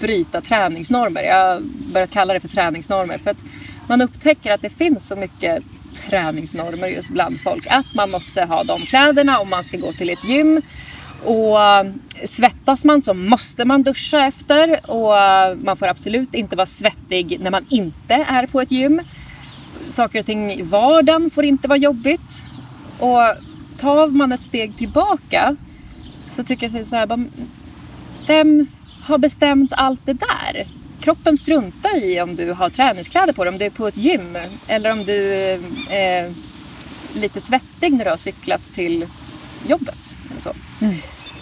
bryta 0.00 0.40
träningsnormer. 0.40 1.22
Jag 1.22 1.54
har 1.54 1.60
börjat 1.92 2.10
kalla 2.10 2.34
det 2.34 2.40
för 2.40 2.48
träningsnormer 2.48 3.18
för 3.18 3.30
att 3.30 3.44
man 3.88 4.02
upptäcker 4.02 4.52
att 4.52 4.62
det 4.62 4.70
finns 4.70 5.08
så 5.08 5.16
mycket 5.16 5.62
träningsnormer 6.08 6.88
just 6.88 7.10
bland 7.10 7.40
folk. 7.40 7.66
Att 7.70 7.94
man 7.94 8.10
måste 8.10 8.44
ha 8.44 8.64
de 8.64 8.80
kläderna 8.80 9.40
om 9.40 9.50
man 9.50 9.64
ska 9.64 9.76
gå 9.76 9.92
till 9.92 10.10
ett 10.10 10.24
gym. 10.28 10.62
Och 11.24 11.62
eh, 11.62 11.86
svettas 12.24 12.84
man 12.84 13.02
så 13.02 13.14
måste 13.14 13.64
man 13.64 13.82
duscha 13.82 14.26
efter 14.26 14.90
och 14.90 15.18
eh, 15.18 15.56
man 15.56 15.76
får 15.76 15.86
absolut 15.86 16.34
inte 16.34 16.56
vara 16.56 16.66
svettig 16.66 17.40
när 17.40 17.50
man 17.50 17.66
inte 17.70 18.14
är 18.14 18.46
på 18.46 18.60
ett 18.60 18.70
gym. 18.70 19.00
Saker 19.88 20.18
och 20.18 20.26
ting 20.26 20.52
i 20.52 20.62
vardagen 20.62 21.30
får 21.30 21.44
inte 21.44 21.68
vara 21.68 21.78
jobbigt. 21.78 22.44
Och 22.98 23.20
tar 23.78 24.06
man 24.06 24.32
ett 24.32 24.42
steg 24.42 24.76
tillbaka 24.76 25.56
så 26.28 26.42
tycker 26.42 26.76
jag 26.76 26.86
så 26.86 26.96
här, 26.96 27.28
vem 28.26 28.66
har 29.02 29.18
bestämt 29.18 29.72
allt 29.72 30.06
det 30.06 30.12
där? 30.12 30.66
Kroppen 31.00 31.36
struntar 31.36 32.04
i 32.04 32.20
om 32.20 32.36
du 32.36 32.52
har 32.52 32.70
träningskläder 32.70 33.32
på 33.32 33.44
dig, 33.44 33.52
om 33.52 33.58
du 33.58 33.64
är 33.64 33.70
på 33.70 33.88
ett 33.88 33.96
gym 33.96 34.38
eller 34.66 34.92
om 34.92 35.04
du 35.04 35.32
är 35.90 36.34
lite 37.14 37.40
svettig 37.40 37.92
när 37.92 38.04
du 38.04 38.10
har 38.10 38.16
cyklat 38.16 38.62
till 38.62 39.06
jobbet. 39.66 40.18
Eller 40.30 40.40
så. 40.40 40.52
Mm. 40.80 40.94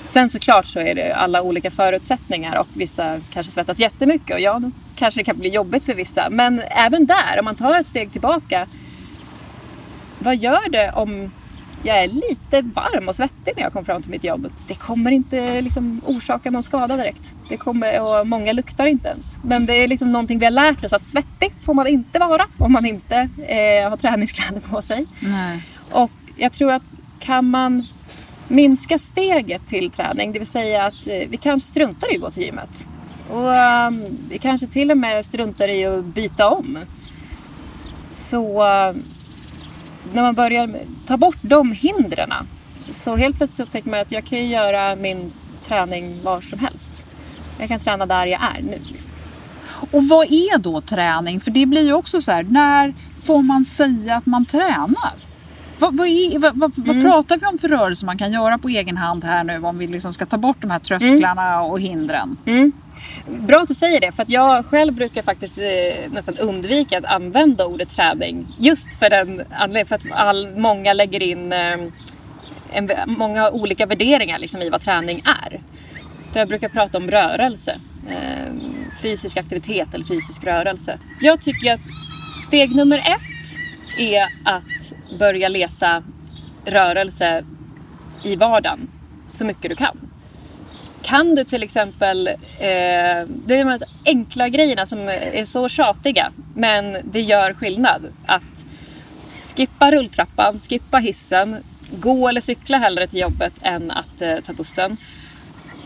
Sen 0.06 0.30
såklart 0.30 0.66
så 0.66 0.80
är 0.80 0.94
det 0.94 1.14
alla 1.14 1.42
olika 1.42 1.70
förutsättningar 1.70 2.58
och 2.58 2.66
vissa 2.74 3.20
kanske 3.32 3.52
svettas 3.52 3.78
jättemycket 3.78 4.34
och 4.34 4.40
ja, 4.40 4.58
då 4.58 4.70
kanske 4.96 5.20
det 5.20 5.24
kan 5.24 5.38
bli 5.38 5.48
jobbigt 5.48 5.84
för 5.84 5.94
vissa. 5.94 6.30
Men 6.30 6.60
även 6.60 7.06
där, 7.06 7.38
om 7.38 7.44
man 7.44 7.54
tar 7.54 7.80
ett 7.80 7.86
steg 7.86 8.12
tillbaka. 8.12 8.68
Vad 10.18 10.36
gör 10.36 10.70
det 10.70 10.92
om 10.92 11.30
jag 11.84 12.04
är 12.04 12.08
lite 12.08 12.62
varm 12.62 13.08
och 13.08 13.14
svettig 13.14 13.52
när 13.56 13.62
jag 13.62 13.72
kommer 13.72 13.84
fram 13.84 14.02
till 14.02 14.10
mitt 14.10 14.24
jobb. 14.24 14.52
Det 14.66 14.74
kommer 14.74 15.10
inte 15.10 15.60
liksom 15.60 16.00
orsaka 16.06 16.50
någon 16.50 16.62
skada 16.62 16.96
direkt. 16.96 17.36
Det 17.48 17.56
kommer, 17.56 18.02
och 18.02 18.26
många 18.26 18.52
luktar 18.52 18.86
inte 18.86 19.08
ens. 19.08 19.38
Men 19.42 19.66
det 19.66 19.74
är 19.74 19.88
liksom 19.88 20.12
någonting 20.12 20.38
vi 20.38 20.44
har 20.44 20.50
lärt 20.50 20.84
oss 20.84 20.92
att 20.92 21.02
svettig 21.02 21.52
får 21.62 21.74
man 21.74 21.86
inte 21.86 22.18
vara 22.18 22.46
om 22.58 22.72
man 22.72 22.86
inte 22.86 23.28
eh, 23.46 23.90
har 23.90 23.96
träningskläder 23.96 24.60
på 24.60 24.82
sig. 24.82 25.06
Nej. 25.20 25.62
Och 25.90 26.10
jag 26.36 26.52
tror 26.52 26.72
att 26.72 26.96
kan 27.20 27.50
man 27.50 27.86
minska 28.48 28.98
steget 28.98 29.66
till 29.66 29.90
träning, 29.90 30.32
det 30.32 30.38
vill 30.38 30.48
säga 30.48 30.84
att 30.84 31.06
eh, 31.06 31.28
vi 31.28 31.36
kanske 31.36 31.68
struntar 31.68 32.12
i 32.12 32.16
att 32.16 32.22
gå 32.22 32.30
till 32.30 32.42
gymmet. 32.42 32.88
Och 33.30 33.48
um, 33.88 34.18
vi 34.28 34.38
kanske 34.38 34.66
till 34.66 34.90
och 34.90 34.98
med 34.98 35.24
struntar 35.24 35.68
i 35.68 35.84
att 35.84 36.04
byta 36.04 36.48
om. 36.48 36.78
Så 38.10 38.62
när 40.12 40.22
man 40.22 40.34
börjar 40.34 40.70
ta 41.06 41.16
bort 41.16 41.38
de 41.40 41.72
hindren 41.72 42.32
så 42.90 43.16
helt 43.16 43.36
plötsligt 43.36 43.68
upptäcker 43.68 43.90
man 43.90 44.00
att 44.00 44.12
jag 44.12 44.24
kan 44.24 44.48
göra 44.48 44.96
min 44.96 45.32
träning 45.62 46.22
var 46.22 46.40
som 46.40 46.58
helst. 46.58 47.06
Jag 47.58 47.68
kan 47.68 47.80
träna 47.80 48.06
där 48.06 48.26
jag 48.26 48.40
är 48.56 48.62
nu. 48.62 48.78
Liksom. 48.92 49.12
Och 49.90 50.08
vad 50.08 50.26
är 50.26 50.58
då 50.58 50.80
träning? 50.80 51.40
För 51.40 51.50
det 51.50 51.66
blir 51.66 51.82
ju 51.82 51.92
också 51.92 52.20
så 52.20 52.32
här, 52.32 52.42
när 52.42 52.94
får 53.22 53.42
man 53.42 53.64
säga 53.64 54.16
att 54.16 54.26
man 54.26 54.46
tränar? 54.46 55.12
Vad, 55.78 55.96
vad, 55.96 56.06
är, 56.06 56.38
vad, 56.38 56.58
vad, 56.76 56.88
mm. 56.88 57.02
pratar 57.02 57.36
vi 57.36 57.46
om 57.46 57.58
för 57.58 57.68
rörelser 57.68 58.06
man 58.06 58.18
kan 58.18 58.32
göra 58.32 58.58
på 58.58 58.68
egen 58.68 58.96
hand 58.96 59.24
här 59.24 59.44
nu 59.44 59.58
om 59.58 59.78
vi 59.78 59.86
liksom 59.86 60.14
ska 60.14 60.26
ta 60.26 60.36
bort 60.36 60.56
de 60.60 60.70
här 60.70 60.78
trösklarna 60.78 61.54
mm. 61.54 61.70
och 61.70 61.80
hindren? 61.80 62.36
Mm. 62.46 62.72
Bra 63.26 63.60
att 63.60 63.68
du 63.68 63.74
säger 63.74 64.00
det, 64.00 64.12
för 64.12 64.22
att 64.22 64.30
jag 64.30 64.66
själv 64.66 64.94
brukar 64.94 65.22
faktiskt 65.22 65.58
eh, 65.58 66.10
nästan 66.10 66.34
undvika 66.36 66.98
att 66.98 67.04
använda 67.04 67.66
ordet 67.66 67.88
träning. 67.88 68.46
Just 68.58 68.98
för 68.98 69.10
den 69.10 69.86
för 69.86 69.94
att 69.94 70.04
all, 70.12 70.56
många 70.56 70.92
lägger 70.92 71.22
in 71.22 71.52
eh, 71.52 71.76
en, 72.72 72.90
många 73.06 73.50
olika 73.50 73.86
värderingar 73.86 74.38
liksom, 74.38 74.62
i 74.62 74.70
vad 74.70 74.80
träning 74.80 75.22
är. 75.24 75.60
Så 76.32 76.38
jag 76.38 76.48
brukar 76.48 76.68
prata 76.68 76.98
om 76.98 77.10
rörelse, 77.10 77.80
eh, 78.08 78.54
fysisk 79.02 79.36
aktivitet 79.36 79.94
eller 79.94 80.04
fysisk 80.04 80.44
rörelse. 80.44 80.98
Jag 81.20 81.40
tycker 81.40 81.74
att 81.74 81.84
steg 82.46 82.76
nummer 82.76 82.98
ett 82.98 83.63
är 83.98 84.28
att 84.44 84.92
börja 85.18 85.48
leta 85.48 86.02
rörelse 86.64 87.44
i 88.24 88.36
vardagen 88.36 88.90
så 89.26 89.44
mycket 89.44 89.70
du 89.70 89.76
kan. 89.76 90.10
Kan 91.02 91.34
du 91.34 91.44
till 91.44 91.62
exempel, 91.62 92.28
eh, 92.28 92.34
det 93.28 93.54
är 93.54 93.58
de 93.58 93.64
här 93.64 93.80
enkla 94.06 94.48
grejerna 94.48 94.86
som 94.86 95.08
är 95.08 95.44
så 95.44 95.68
tjatiga 95.68 96.32
men 96.54 96.96
det 97.04 97.20
gör 97.20 97.52
skillnad. 97.52 98.02
Att 98.26 98.66
skippa 99.56 99.90
rulltrappan, 99.90 100.58
skippa 100.58 100.98
hissen, 100.98 101.56
gå 101.90 102.28
eller 102.28 102.40
cykla 102.40 102.78
hellre 102.78 103.06
till 103.06 103.20
jobbet 103.20 103.52
än 103.62 103.90
att 103.90 104.22
eh, 104.22 104.36
ta 104.36 104.52
bussen. 104.52 104.96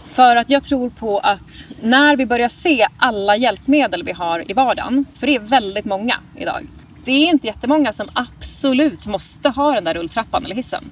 För 0.06 0.36
att 0.36 0.50
jag 0.50 0.64
tror 0.64 0.90
på 0.90 1.18
att 1.18 1.64
när 1.82 2.16
vi 2.16 2.26
börjar 2.26 2.48
se 2.48 2.86
alla 2.98 3.36
hjälpmedel 3.36 4.04
vi 4.04 4.12
har 4.12 4.50
i 4.50 4.52
vardagen, 4.52 5.04
för 5.14 5.26
det 5.26 5.34
är 5.34 5.40
väldigt 5.40 5.84
många 5.84 6.16
idag. 6.36 6.66
Det 7.08 7.12
är 7.12 7.30
inte 7.30 7.46
jättemånga 7.46 7.92
som 7.92 8.08
absolut 8.12 9.06
måste 9.06 9.48
ha 9.48 9.72
den 9.72 9.84
där 9.84 9.94
rulltrappan 9.94 10.44
eller 10.44 10.54
hissen. 10.54 10.84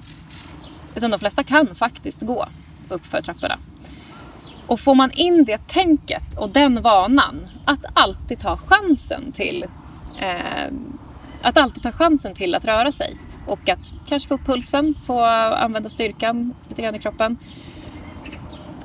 Utan 0.95 1.11
de 1.11 1.19
flesta 1.19 1.43
kan 1.43 1.75
faktiskt 1.75 2.23
gå 2.23 2.49
uppför 2.89 3.23
trapporna. 3.23 3.59
Och 4.67 4.81
får 4.81 4.95
man 4.95 5.11
in 5.13 5.45
det 5.45 5.67
tänket 5.67 6.39
och 6.39 6.51
den 6.51 6.83
vanan 6.83 7.47
att 7.65 7.85
alltid 7.95 8.39
ta 8.39 8.57
chansen 8.57 9.33
till 9.33 9.65
eh, 10.21 10.73
att 11.43 11.57
alltid 11.57 11.83
ta 11.83 11.93
chansen 11.93 12.35
till 12.35 12.55
att 12.55 12.65
röra 12.65 12.93
sig 12.93 13.17
och 13.47 13.69
att 13.69 13.93
kanske 14.09 14.29
få 14.29 14.35
upp 14.35 14.47
pulsen, 14.47 14.95
få 15.07 15.21
använda 15.25 15.89
styrkan 15.89 16.55
lite 16.69 16.83
grann 16.83 16.95
i 16.95 16.99
kroppen. 16.99 17.37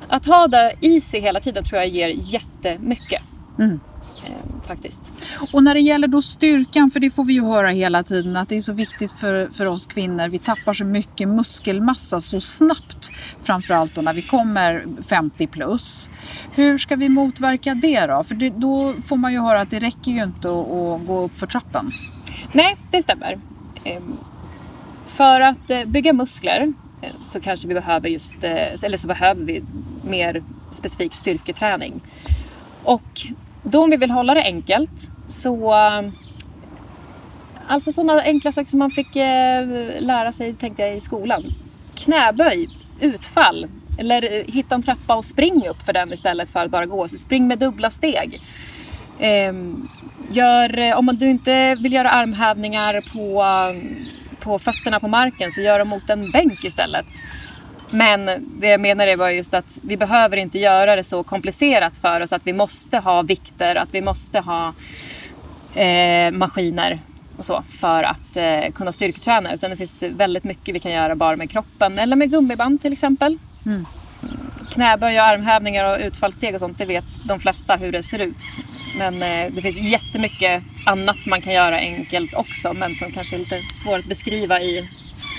Att 0.08 0.26
ha 0.26 0.46
det 0.48 0.72
i 0.80 1.00
sig 1.00 1.20
hela 1.20 1.40
tiden 1.40 1.64
tror 1.64 1.80
jag 1.80 1.88
ger 1.88 2.08
jättemycket. 2.08 3.22
Mm. 3.58 3.80
Eh, 4.24 4.66
faktiskt. 4.66 5.14
Och 5.52 5.64
när 5.64 5.74
det 5.74 5.80
gäller 5.80 6.08
då 6.08 6.22
styrkan, 6.22 6.90
för 6.90 7.00
det 7.00 7.10
får 7.10 7.24
vi 7.24 7.32
ju 7.32 7.44
höra 7.44 7.68
hela 7.68 8.02
tiden 8.02 8.36
att 8.36 8.48
det 8.48 8.56
är 8.56 8.62
så 8.62 8.72
viktigt 8.72 9.12
för, 9.12 9.48
för 9.52 9.66
oss 9.66 9.86
kvinnor. 9.86 10.28
Vi 10.28 10.38
tappar 10.38 10.72
så 10.72 10.84
mycket 10.84 11.28
muskelmassa 11.28 12.20
så 12.20 12.40
snabbt, 12.40 13.10
framförallt 13.42 13.94
då 13.94 14.02
när 14.02 14.14
vi 14.14 14.22
kommer 14.22 14.86
50 15.08 15.46
plus. 15.46 16.10
Hur 16.52 16.78
ska 16.78 16.96
vi 16.96 17.08
motverka 17.08 17.74
det 17.74 18.06
då? 18.06 18.24
För 18.24 18.34
det, 18.34 18.50
då 18.50 18.94
får 19.04 19.16
man 19.16 19.32
ju 19.32 19.40
höra 19.40 19.60
att 19.60 19.70
det 19.70 19.78
räcker 19.78 20.10
ju 20.10 20.22
inte 20.22 20.48
att, 20.48 20.70
att 20.70 21.06
gå 21.06 21.20
upp 21.20 21.36
för 21.36 21.46
trappen. 21.46 21.90
Nej, 22.52 22.76
det 22.90 23.02
stämmer. 23.02 23.40
Ehm, 23.84 24.16
för 25.06 25.40
att 25.40 25.70
eh, 25.70 25.84
bygga 25.84 26.12
muskler 26.12 26.72
eh, 27.00 27.10
så 27.20 27.40
kanske 27.40 27.68
vi 27.68 27.74
behöver 27.74 28.08
just, 28.08 28.44
eller 28.44 28.96
så 28.96 29.08
behöver 29.08 29.44
vi 29.44 29.64
mer 30.04 30.42
specifik 30.70 31.12
styrketräning. 31.12 32.00
Och 32.84 33.26
då 33.62 33.82
om 33.82 33.90
vi 33.90 33.96
vill 33.96 34.10
hålla 34.10 34.34
det 34.34 34.42
enkelt 34.42 35.10
så 35.28 35.74
eh, 35.74 36.02
Alltså 37.66 37.92
sådana 37.92 38.22
enkla 38.22 38.52
saker 38.52 38.70
som 38.70 38.78
man 38.78 38.90
fick 38.90 39.16
eh, 39.16 39.66
lära 39.98 40.32
sig 40.32 40.54
tänkte 40.54 40.82
jag 40.82 40.96
i 40.96 41.00
skolan. 41.00 41.44
Knäböj, 41.94 42.68
utfall 43.00 43.66
eller 43.98 44.22
eh, 44.22 44.44
hitta 44.54 44.74
en 44.74 44.82
trappa 44.82 45.16
och 45.16 45.24
spring 45.24 45.68
upp 45.68 45.82
för 45.82 45.92
den 45.92 46.12
istället 46.12 46.50
för 46.50 46.64
att 46.64 46.70
bara 46.70 46.86
gå. 46.86 47.08
Så 47.08 47.16
spring 47.16 47.48
med 47.48 47.58
dubbla 47.58 47.90
steg. 47.90 48.40
Ehm, 49.18 49.88
gör, 50.30 50.94
om 50.94 51.06
du 51.06 51.30
inte 51.30 51.74
vill 51.74 51.92
göra 51.92 52.10
armhävningar 52.10 53.00
på 53.12 53.42
på 54.42 54.58
fötterna 54.58 55.00
på 55.00 55.08
marken 55.08 55.52
så 55.52 55.60
gör 55.60 55.78
dem 55.78 55.88
mot 55.88 56.10
en 56.10 56.30
bänk 56.30 56.64
istället. 56.64 57.06
Men 57.92 58.30
det 58.60 58.68
jag 58.68 58.80
menar 58.80 59.06
är 59.06 59.16
bara 59.16 59.32
just 59.32 59.54
att 59.54 59.78
vi 59.82 59.96
behöver 59.96 60.36
inte 60.36 60.58
göra 60.58 60.96
det 60.96 61.04
så 61.04 61.22
komplicerat 61.22 61.98
för 61.98 62.20
oss 62.20 62.32
att 62.32 62.42
vi 62.44 62.52
måste 62.52 62.98
ha 62.98 63.22
vikter, 63.22 63.76
att 63.76 63.88
vi 63.92 64.00
måste 64.00 64.40
ha 64.40 64.74
eh, 65.74 66.30
maskiner 66.30 66.98
och 67.36 67.44
så 67.44 67.62
för 67.68 68.02
att 68.02 68.36
eh, 68.36 68.72
kunna 68.74 68.92
styrketräna. 68.92 69.54
Utan 69.54 69.70
det 69.70 69.76
finns 69.76 70.02
väldigt 70.02 70.44
mycket 70.44 70.74
vi 70.74 70.78
kan 70.78 70.92
göra 70.92 71.16
bara 71.16 71.36
med 71.36 71.50
kroppen 71.50 71.98
eller 71.98 72.16
med 72.16 72.30
gummiband 72.30 72.82
till 72.82 72.92
exempel. 72.92 73.38
Mm 73.66 73.86
knäböj 74.72 75.20
och 75.20 75.26
armhävningar 75.26 75.84
och 75.84 76.06
utfallssteg 76.06 76.54
och 76.54 76.60
sånt, 76.60 76.78
det 76.78 76.84
vet 76.84 77.24
de 77.24 77.40
flesta 77.40 77.76
hur 77.76 77.92
det 77.92 78.02
ser 78.02 78.18
ut. 78.18 78.42
Men 78.98 79.22
eh, 79.22 79.52
det 79.52 79.62
finns 79.62 79.80
jättemycket 79.80 80.62
annat 80.86 81.22
som 81.22 81.30
man 81.30 81.40
kan 81.40 81.52
göra 81.52 81.76
enkelt 81.76 82.34
också, 82.34 82.72
men 82.72 82.94
som 82.94 83.12
kanske 83.12 83.36
är 83.36 83.38
lite 83.38 83.60
svårt 83.74 83.98
att 83.98 84.06
beskriva 84.06 84.60
i, 84.60 84.88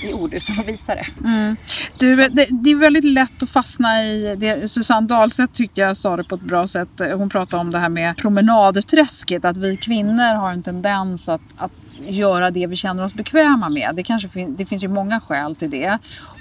i 0.03 0.13
ord 0.13 0.33
utan 0.33 0.59
att 0.59 0.67
visa 0.67 0.95
det. 0.95 1.05
Mm. 1.25 1.55
Du, 1.97 2.15
det, 2.15 2.47
det, 2.49 2.69
är 2.71 2.75
väldigt 2.75 3.03
lätt 3.03 3.43
att 3.43 3.49
fastna 3.49 4.03
i 4.03 4.35
det. 4.35 4.71
Susanne 4.71 5.07
Dahlseth 5.07 5.53
tycker 5.53 5.81
jag 5.81 5.97
sa 5.97 6.17
det 6.17 6.23
på 6.23 6.35
ett 6.35 6.41
bra 6.41 6.67
sätt. 6.67 7.01
Hon 7.15 7.29
pratade 7.29 7.61
om 7.61 7.71
det 7.71 7.79
här 7.79 7.89
med 7.89 8.17
promenadträsket, 8.17 9.45
att 9.45 9.57
vi 9.57 9.77
kvinnor 9.77 10.35
har 10.35 10.51
en 10.51 10.63
tendens 10.63 11.29
att, 11.29 11.41
att 11.57 11.71
göra 12.07 12.51
det 12.51 12.67
vi 12.67 12.75
känner 12.75 13.03
oss 13.03 13.13
bekväma 13.13 13.69
med. 13.69 13.95
Det, 13.95 14.03
kanske 14.03 14.29
fin 14.29 14.55
det 14.55 14.65
finns 14.65 14.83
ju 14.83 14.87
många 14.87 15.19
skäl 15.19 15.55
till 15.55 15.69
det. 15.69 15.97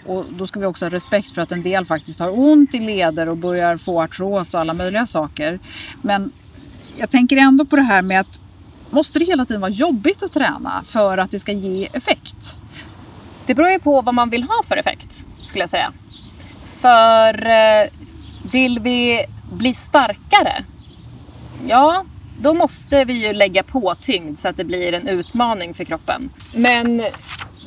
Och 0.07 0.25
då 0.31 0.47
ska 0.47 0.61
vi 0.61 0.66
också 0.66 0.85
ha 0.85 0.90
respekt 0.90 1.33
för 1.33 1.42
att 1.42 1.52
en 1.52 1.62
del 1.62 1.85
faktiskt 1.85 2.21
har 2.21 2.38
ont 2.38 2.75
i 2.75 2.81
leder 2.81 3.28
och 3.28 3.37
börjar 3.37 3.76
få 3.76 4.02
artros 4.02 4.54
och 4.54 4.61
alla 4.61 4.75
möjliga 4.75 5.07
saker. 5.07 5.59
Men 6.02 6.33
jag 6.97 7.11
tänker 7.11 7.37
ändå 7.37 7.64
på 7.64 7.76
det 7.76 7.83
här 7.83 8.02
med 8.02 8.21
att 8.21 8.40
måste 8.90 9.19
det 9.19 9.25
hela 9.25 9.47
tiden 9.47 9.61
vara 9.61 9.71
jobbigt 9.71 10.23
att 10.23 10.33
träna 10.33 10.83
för 10.85 11.19
att 11.19 11.31
det 11.31 11.38
ska 11.38 11.52
ge 11.52 11.88
effekt? 11.92 12.59
Det 13.46 13.54
beror 13.54 13.70
ju 13.70 13.78
på 13.78 14.00
vad 14.00 14.14
man 14.14 14.30
vill 14.30 14.42
ha 14.42 14.62
för 14.64 14.76
effekt 14.76 15.26
skulle 15.42 15.62
jag 15.62 15.70
säga. 15.70 15.92
För 16.78 17.46
eh, 17.46 17.88
vill 18.52 18.78
vi 18.78 19.25
bli 19.52 19.75
starkare? 19.75 20.64
Ja, 21.66 22.04
då 22.40 22.54
måste 22.54 23.04
vi 23.04 23.26
ju 23.26 23.32
lägga 23.32 23.62
på 23.62 23.94
tyngd 23.94 24.38
så 24.38 24.49
att 24.49 24.56
det 24.56 24.64
blir 24.64 24.94
en 24.94 25.08
utmaning 25.08 25.75
för 25.75 25.84
kroppen. 25.84 26.30
Men 26.54 27.02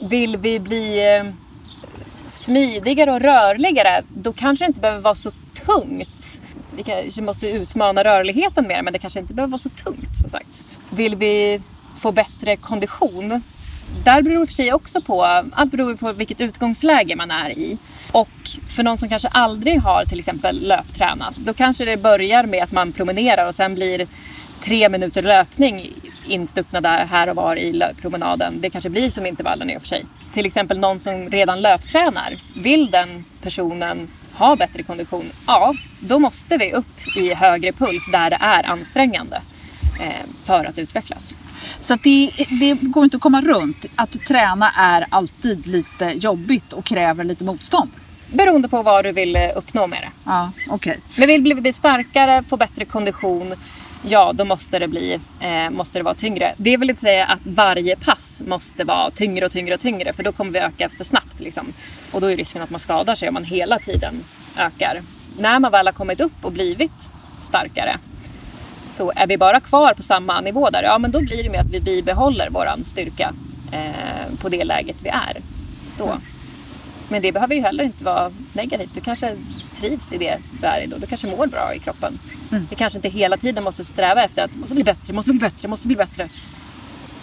vill 0.02 0.38
vi 0.38 0.60
bli 0.60 1.16
eh, 1.18 1.34
smidigare 2.28 3.12
och 3.12 3.22
rörligare, 3.22 4.04
då 4.10 4.34
kanske 4.34 4.66
det 4.66 4.68
inte 4.68 4.80
behöver 4.80 5.02
vara 5.02 5.16
så 5.16 5.32
tungt. 5.66 6.42
Vi 6.76 6.84
kanske 6.84 7.22
måste 7.22 7.50
utmana 7.50 8.04
rörligheten 8.04 8.68
mer, 8.68 8.82
men 8.82 8.94
det 8.94 9.00
kanske 9.00 9.20
inte 9.20 9.34
behöver 9.34 9.52
vara 9.52 9.60
så 9.60 9.70
tungt 9.70 10.18
som 10.18 10.30
sagt. 10.30 10.66
Vill 10.90 11.16
vi 11.16 11.62
få 12.00 12.12
bättre 12.12 12.56
kondition? 12.56 13.42
Där 14.04 14.22
beror 14.22 14.40
det 14.40 14.46
för 14.46 14.54
sig 14.54 14.74
också 14.74 15.02
på, 15.02 15.24
allt 15.54 15.72
beror 15.72 15.96
på 15.96 16.12
vilket 16.12 16.42
utgångsläge 16.42 17.16
man 17.16 17.32
är 17.32 17.50
i. 17.50 17.78
Och 18.12 18.30
för 18.76 18.84
någon 18.84 18.98
som 18.98 19.10
kanske 19.10 19.28
aldrig 19.28 19.82
har 19.82 20.06
till 20.06 20.20
exempel 20.20 20.68
löptränat, 20.68 21.36
då 21.36 21.54
kanske 21.54 21.86
det 21.86 21.98
börjar 21.98 22.46
med 22.46 22.64
att 22.64 22.72
man 22.72 22.92
promenerar 22.92 23.48
och 23.48 23.56
sen 23.56 23.76
blir 23.76 24.08
tre 24.60 24.90
minuter 24.90 25.22
löpning 25.22 25.94
instuckna 26.28 26.82
där 26.82 27.06
här 27.06 27.30
och 27.30 27.36
var 27.36 27.56
i 27.56 27.84
promenaden. 28.02 28.62
Det 28.62 28.70
kanske 28.70 28.90
blir 28.90 29.10
som 29.10 29.26
intervallen 29.26 29.70
i 29.70 29.78
och 29.78 29.82
för 29.82 29.88
sig. 29.88 30.06
Till 30.34 30.46
exempel 30.46 30.80
någon 30.80 31.00
som 31.00 31.30
redan 31.30 31.62
löptränar. 31.62 32.34
Vill 32.56 32.92
den 32.92 33.26
personen 33.42 34.12
ha 34.34 34.56
bättre 34.56 34.84
kondition? 34.84 35.32
Ja, 35.48 35.74
då 36.00 36.20
måste 36.20 36.58
vi 36.58 36.74
upp 36.74 37.18
i 37.18 37.34
högre 37.34 37.72
puls 37.72 38.12
där 38.12 38.30
det 38.30 38.38
är 38.42 38.70
ansträngande 38.70 39.42
för 40.44 40.66
att 40.66 40.80
utvecklas. 40.80 41.36
Så 41.80 41.96
det, 42.04 42.32
det, 42.60 42.74
går 42.82 43.04
inte 43.04 43.18
att 43.18 43.24
komma 43.24 43.42
runt. 43.42 43.86
Att 43.96 44.26
träna 44.26 44.72
är 44.78 45.06
alltid 45.10 45.68
lite 45.68 46.06
jobbigt 46.06 46.74
och 46.74 46.86
kräver 46.86 47.24
lite 47.24 47.44
motstånd. 47.44 47.92
Beroende 48.34 48.70
på 48.70 48.82
vad 48.82 49.06
du 49.06 49.12
vill 49.12 49.38
uppnå 49.56 49.88
med 49.88 50.02
det. 50.02 50.10
Ja, 50.26 50.52
okay. 50.70 50.98
Men 51.16 51.28
vill 51.28 51.62
bli 51.62 51.74
starkare, 51.74 52.44
få 52.44 52.58
bättre 52.58 52.86
kondition, 52.86 53.54
ja 54.08 54.32
då 54.34 54.46
måste 54.46 54.80
det, 54.80 54.88
bli, 54.88 55.20
eh, 55.40 55.70
måste 55.70 56.00
det 56.00 56.04
vara 56.04 56.16
tyngre. 56.16 56.54
Det 56.58 56.78
vill 56.78 56.90
inte 56.90 57.02
säga 57.02 57.26
att 57.26 57.40
varje 57.44 57.96
pass 57.96 58.44
måste 58.48 58.84
vara 58.84 59.12
tyngre 59.12 59.46
och 59.46 59.52
tyngre 59.52 59.74
och 59.74 59.80
tyngre 59.80 60.14
för 60.14 60.24
då 60.24 60.32
kommer 60.32 60.52
vi 60.52 60.60
öka 60.60 60.90
för 60.90 61.04
snabbt. 61.04 61.40
Liksom. 61.40 61.74
Och 62.12 62.22
då 62.22 62.28
är 62.28 62.38
risken 62.38 62.62
att 62.62 62.70
man 62.70 62.80
skadar 62.80 63.16
sig 63.16 63.28
om 63.28 63.34
man 63.34 63.44
hela 63.44 63.80
tiden 63.80 64.24
ökar. 64.58 65.02
När 65.40 65.60
man 65.60 65.72
väl 65.72 65.88
har 65.88 65.94
kommit 65.94 66.22
upp 66.22 66.46
och 66.46 66.52
blivit 66.52 67.12
starkare 67.40 67.98
så 68.88 69.12
är 69.16 69.28
vi 69.28 69.38
bara 69.38 69.60
kvar 69.60 69.94
på 69.94 70.04
samma 70.04 70.42
nivå 70.42 70.70
där, 70.70 70.84
ja 70.84 70.98
men 70.98 71.12
då 71.12 71.22
blir 71.22 71.44
det 71.44 71.50
med 71.50 71.60
att 71.60 71.72
vi 71.72 71.82
bibehåller 71.82 72.50
våran 72.50 72.84
styrka 72.84 73.34
eh, 73.72 74.38
på 74.40 74.50
det 74.50 74.64
läget 74.64 74.96
vi 75.02 75.10
är 75.10 75.42
då. 75.98 76.18
Men 77.10 77.22
det 77.22 77.32
behöver 77.32 77.56
ju 77.56 77.62
heller 77.62 77.84
inte 77.84 78.04
vara 78.04 78.32
negativt. 78.54 78.94
Du 78.94 79.02
kanske 79.02 79.38
trivs 79.74 80.14
i 80.14 80.18
det 80.18 80.38
du 80.62 80.68
är 80.68 80.82
i 80.82 80.88
då. 80.88 80.98
Du 80.98 81.08
kanske 81.08 81.28
mår 81.28 81.48
bra 81.48 81.74
i 81.76 81.80
kroppen. 81.80 82.20
Mm. 82.52 82.68
Vi 82.70 82.76
kanske 82.76 82.98
inte 82.98 83.10
hela 83.10 83.38
tiden 83.38 83.64
måste 83.64 83.84
sträva 83.84 84.24
efter 84.24 84.44
att 84.44 84.56
måste 84.56 84.76
bli 84.76 84.84
bättre, 84.84 85.14
måste 85.14 85.32
bli 85.32 85.40
bättre, 85.40 85.68
måste 85.68 85.88
bli 85.88 85.98
bättre. 85.98 86.30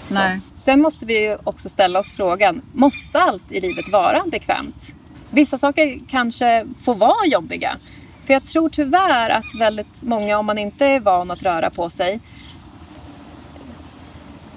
Nej. 0.09 0.41
Sen 0.55 0.81
måste 0.81 1.07
vi 1.07 1.23
ju 1.23 1.39
också 1.45 1.69
ställa 1.69 1.99
oss 1.99 2.13
frågan, 2.13 2.63
måste 2.73 3.23
allt 3.23 3.53
i 3.53 3.61
livet 3.61 3.89
vara 3.93 4.23
bekvämt? 4.27 4.95
Vissa 5.31 5.59
saker 5.59 6.01
kanske 6.09 6.67
får 6.81 6.95
vara 6.95 7.27
jobbiga. 7.27 7.77
För 8.25 8.33
jag 8.35 8.45
tror 8.45 8.69
tyvärr 8.69 9.31
att 9.31 9.55
väldigt 9.59 10.03
många, 10.03 10.39
om 10.39 10.47
man 10.47 10.59
inte 10.59 10.87
är 10.87 11.01
van 11.01 11.31
att 11.31 11.43
röra 11.43 11.71
på 11.71 11.91
sig, 11.91 12.21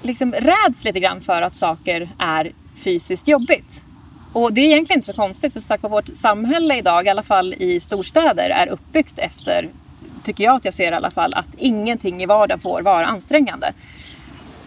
liksom 0.02 0.32
räds 0.32 0.84
lite 0.84 1.00
grann 1.00 1.20
för 1.20 1.42
att 1.42 1.54
saker 1.54 2.08
är 2.18 2.52
fysiskt 2.84 3.28
jobbigt. 3.28 3.84
Och 4.32 4.52
det 4.52 4.60
är 4.60 4.64
egentligen 4.64 4.98
inte 4.98 5.06
så 5.06 5.12
konstigt 5.12 5.52
för 5.52 5.60
sagt, 5.60 5.84
vårt 5.84 6.16
samhälle 6.16 6.78
idag, 6.78 7.06
i 7.06 7.08
alla 7.08 7.22
fall 7.22 7.54
i 7.58 7.80
storstäder, 7.80 8.50
är 8.50 8.66
uppbyggt 8.66 9.18
efter, 9.18 9.68
tycker 10.22 10.44
jag 10.44 10.56
att 10.56 10.64
jag 10.64 10.74
ser 10.74 10.92
i 10.92 10.94
alla 10.94 11.10
fall, 11.10 11.34
att 11.34 11.54
ingenting 11.58 12.22
i 12.22 12.26
vardagen 12.26 12.60
får 12.60 12.82
vara 12.82 13.06
ansträngande. 13.06 13.72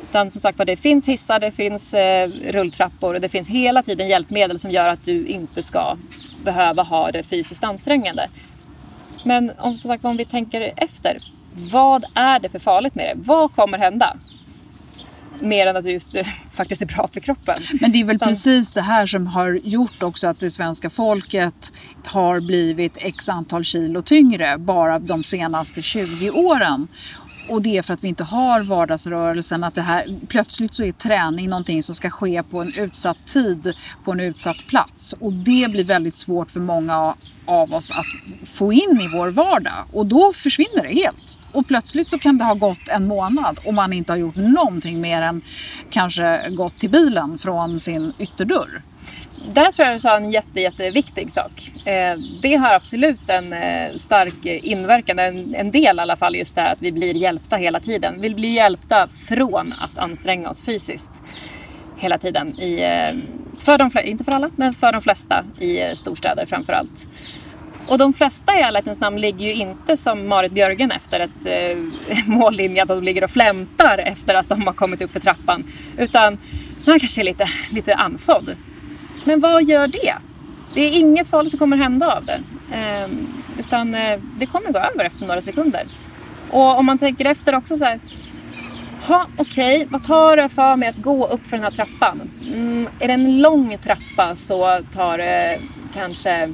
Utan 0.09 0.31
som 0.31 0.41
sagt 0.41 0.57
det 0.65 0.75
finns 0.75 1.07
hissar, 1.07 1.39
det 1.39 1.51
finns 1.51 1.93
eh, 1.93 2.29
rulltrappor 2.29 3.13
och 3.13 3.21
det 3.21 3.29
finns 3.29 3.49
hela 3.49 3.83
tiden 3.83 4.07
hjälpmedel 4.07 4.59
som 4.59 4.71
gör 4.71 4.88
att 4.88 5.05
du 5.05 5.25
inte 5.25 5.63
ska 5.63 5.97
behöva 6.43 6.83
ha 6.83 7.12
det 7.12 7.23
fysiskt 7.23 7.63
ansträngande. 7.63 8.27
Men 9.23 9.51
om, 9.58 9.75
som 9.75 9.88
sagt, 9.89 10.05
om 10.05 10.17
vi 10.17 10.25
tänker 10.25 10.73
efter, 10.77 11.17
vad 11.53 12.05
är 12.13 12.39
det 12.39 12.49
för 12.49 12.60
farligt 12.60 12.95
med 12.95 13.05
det? 13.05 13.21
Vad 13.23 13.55
kommer 13.55 13.77
hända? 13.77 14.17
mer 15.41 15.67
än 15.67 15.77
att 15.77 15.84
det 15.84 15.91
just 15.91 16.15
faktiskt 16.51 16.82
är 16.82 16.86
bra 16.86 17.10
för 17.13 17.19
kroppen. 17.19 17.55
Men 17.82 17.91
det 17.91 18.01
är 18.01 18.05
väl 18.05 18.15
Utan... 18.15 18.27
precis 18.27 18.71
det 18.71 18.82
här 18.82 19.05
som 19.05 19.27
har 19.27 19.60
gjort 19.63 20.03
också 20.03 20.27
att 20.27 20.39
det 20.39 20.51
svenska 20.51 20.89
folket 20.89 21.71
har 22.05 22.41
blivit 22.41 22.97
x 22.97 23.29
antal 23.29 23.63
kilo 23.63 24.01
tyngre 24.01 24.58
bara 24.58 24.99
de 24.99 25.23
senaste 25.23 25.82
20 25.82 26.29
åren. 26.29 26.88
Och 27.49 27.62
det 27.62 27.77
är 27.77 27.81
för 27.81 27.93
att 27.93 28.03
vi 28.03 28.07
inte 28.07 28.23
har 28.23 28.62
vardagsrörelsen. 28.62 29.63
Att 29.63 29.75
det 29.75 29.81
här, 29.81 30.19
plötsligt 30.27 30.73
så 30.73 30.83
är 30.83 30.91
träning 30.91 31.49
någonting 31.49 31.83
som 31.83 31.95
ska 31.95 32.09
ske 32.09 32.43
på 32.43 32.62
en 32.62 32.73
utsatt 32.75 33.17
tid, 33.25 33.73
på 34.03 34.12
en 34.12 34.19
utsatt 34.19 34.57
plats. 34.67 35.15
Och 35.19 35.33
det 35.33 35.71
blir 35.71 35.83
väldigt 35.83 36.15
svårt 36.15 36.51
för 36.51 36.59
många 36.59 37.15
av 37.45 37.73
oss 37.73 37.91
att 37.91 38.47
få 38.49 38.73
in 38.73 39.01
i 39.01 39.07
vår 39.17 39.27
vardag. 39.29 39.85
Och 39.93 40.05
då 40.05 40.33
försvinner 40.33 40.83
det 40.83 40.93
helt. 40.93 41.39
Och 41.51 41.67
plötsligt 41.67 42.09
så 42.09 42.19
kan 42.19 42.38
det 42.38 42.43
ha 42.43 42.53
gått 42.53 42.88
en 42.88 43.07
månad 43.07 43.59
och 43.65 43.73
man 43.73 43.93
inte 43.93 44.12
har 44.12 44.17
gjort 44.17 44.35
någonting 44.35 45.01
mer 45.01 45.21
än 45.21 45.41
kanske 45.89 46.49
gått 46.49 46.79
till 46.79 46.89
bilen 46.89 47.38
från 47.38 47.79
sin 47.79 48.13
ytterdörr. 48.19 48.83
Där 49.54 49.71
tror 49.71 49.88
jag 49.88 49.95
du 49.95 49.99
sa 49.99 50.17
en 50.17 50.32
jätte, 50.32 50.62
jätteviktig 50.62 51.32
sak. 51.32 51.88
Eh, 51.88 52.17
det 52.41 52.56
har 52.56 52.73
absolut 52.73 53.30
en 53.30 53.54
eh, 53.54 53.89
stark 53.95 54.45
inverkan, 54.45 55.19
en, 55.19 55.71
del 55.71 55.97
i 55.97 56.02
alla 56.02 56.15
fall, 56.15 56.36
just 56.36 56.56
det 56.56 56.62
här 56.62 56.73
att 56.73 56.82
vi 56.82 56.91
blir 56.91 57.13
hjälpta 57.13 57.56
hela 57.56 57.80
tiden. 57.80 58.21
Vi 58.21 58.30
blir 58.30 58.52
hjälpta 58.52 59.08
från 59.08 59.73
att 59.80 59.97
anstränga 59.97 60.49
oss 60.49 60.65
fysiskt 60.65 61.23
hela 61.97 62.17
tiden. 62.17 62.60
I, 62.60 62.82
eh, 62.82 63.17
för 63.60 63.78
de, 63.78 63.89
inte 64.04 64.23
för 64.23 64.32
alla, 64.32 64.49
men 64.56 64.73
för 64.73 64.91
de 64.91 65.02
flesta 65.02 65.43
i 65.60 65.82
eh, 65.82 65.91
storstäder 65.93 66.45
framför 66.45 66.73
allt. 66.73 67.08
Och 67.88 67.97
de 67.97 68.13
flesta 68.13 68.58
i 68.58 68.62
ärlighetens 68.62 69.02
namn 69.02 69.21
ligger 69.21 69.45
ju 69.45 69.54
inte 69.54 69.97
som 69.97 70.28
Marit 70.28 70.52
Björgen 70.52 70.91
efter 70.91 71.19
ett 71.19 71.45
eh, 71.45 71.78
mållinje, 72.28 72.82
att 72.82 72.88
de 72.88 73.04
ligger 73.04 73.23
och 73.23 73.30
flämtar 73.30 73.97
efter 73.97 74.36
att 74.36 74.49
de 74.49 74.67
har 74.67 74.73
kommit 74.73 75.02
upp 75.02 75.12
för 75.12 75.19
trappan. 75.19 75.63
Utan 75.97 76.38
man 76.88 76.99
kanske 76.99 77.21
är 77.21 77.25
lite, 77.25 77.45
lite 77.71 77.95
andfådd. 77.95 78.56
Men 79.30 79.39
vad 79.39 79.63
gör 79.63 79.88
det? 79.88 80.15
Det 80.74 80.82
är 80.82 81.00
inget 81.00 81.28
farligt 81.28 81.52
som 81.52 81.60
kommer 81.60 81.78
hända 81.78 82.15
av 82.15 82.26
det. 82.26 82.42
Ehm, 82.72 83.28
utan 83.60 83.94
eh, 83.94 84.20
det 84.39 84.46
kommer 84.46 84.72
gå 84.72 84.80
över 84.80 85.06
efter 85.06 85.26
några 85.26 85.42
sekunder. 85.42 85.88
Och 86.52 86.78
om 86.78 86.86
man 86.86 86.98
tänker 86.98 87.26
efter 87.26 87.56
också 87.56 87.78
så 87.78 87.86
här. 87.86 88.00
Ha, 89.08 89.28
okej, 89.38 89.78
okay, 89.78 89.88
vad 89.92 90.04
tar 90.04 90.38
det 90.38 90.50
för 90.50 90.76
mig 90.76 90.89
att 90.89 90.98
gå 90.98 91.28
upp 91.28 91.48
för 91.48 91.58
den 91.58 91.63
här 91.63 91.72
trappan? 91.72 92.32
Mm, 92.42 92.88
är 93.00 93.08
det 93.08 93.13
en 93.13 93.42
lång 93.42 93.78
trappa 93.78 94.36
så 94.36 94.80
tar 94.92 95.18
det 95.18 95.60
kanske 95.94 96.54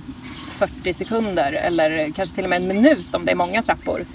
40 0.50 0.94
sekunder 0.94 1.52
eller 1.52 2.12
kanske 2.12 2.36
till 2.36 2.44
och 2.44 2.50
med 2.50 2.62
en 2.62 2.68
minut 2.68 3.16
om 3.16 3.26
det 3.26 3.32
är 3.32 3.36
många 3.36 3.62
trappor. 3.62 4.06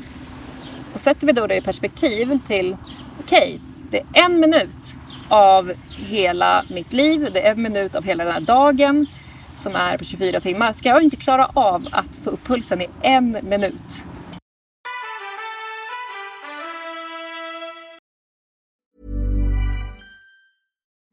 Och 0.94 1.00
sätter 1.00 1.26
vi 1.26 1.32
då 1.32 1.46
det 1.46 1.56
i 1.56 1.60
perspektiv 1.60 2.38
till, 2.46 2.76
okej, 3.20 3.38
okay, 3.38 3.58
det 3.90 4.20
är 4.20 4.24
en 4.24 4.40
minut 4.40 4.98
av 5.30 5.72
hela 5.88 6.64
mitt 6.70 6.92
liv, 6.92 7.28
det 7.32 7.46
är 7.46 7.52
en 7.52 7.62
minut 7.62 7.96
av 7.96 8.04
hela 8.04 8.24
den 8.24 8.32
här 8.32 8.40
dagen 8.40 9.06
som 9.54 9.76
är 9.76 9.98
på 9.98 10.04
24 10.04 10.40
timmar. 10.40 10.72
Ska 10.72 10.88
jag 10.88 11.02
inte 11.02 11.16
klara 11.16 11.50
av 11.54 11.88
att 11.92 12.16
få 12.16 12.30
upp 12.30 12.44
pulsen 12.44 12.82
i 12.82 12.88
en 13.02 13.38
minut? 13.42 14.04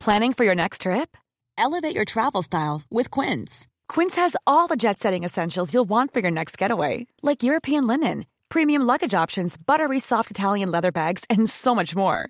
Planning 0.08 0.34
for 0.34 0.45
your 0.45 0.56
next 0.56 0.82
trip? 0.82 1.17
Elevate 1.58 1.93
your 1.93 2.06
travel 2.06 2.41
style 2.41 2.82
with 2.89 3.10
Quince. 3.12 3.67
Quince 3.89 4.15
has 4.15 4.38
all 4.45 4.67
the 4.67 4.77
jet 4.77 4.99
setting 4.99 5.25
essentials 5.25 5.73
you'll 5.73 5.89
want 5.89 6.13
for 6.13 6.21
your 6.21 6.32
next 6.32 6.58
getaway, 6.58 7.08
like 7.21 7.43
European 7.43 7.88
linen, 7.88 8.25
premium 8.47 8.84
luggage 8.84 9.13
options, 9.13 9.58
buttery 9.58 9.99
soft 9.99 10.32
Italian 10.32 10.71
leather 10.71 10.91
bags, 10.93 11.25
and 11.30 11.49
so 11.49 11.75
much 11.75 11.93
more. 11.93 12.30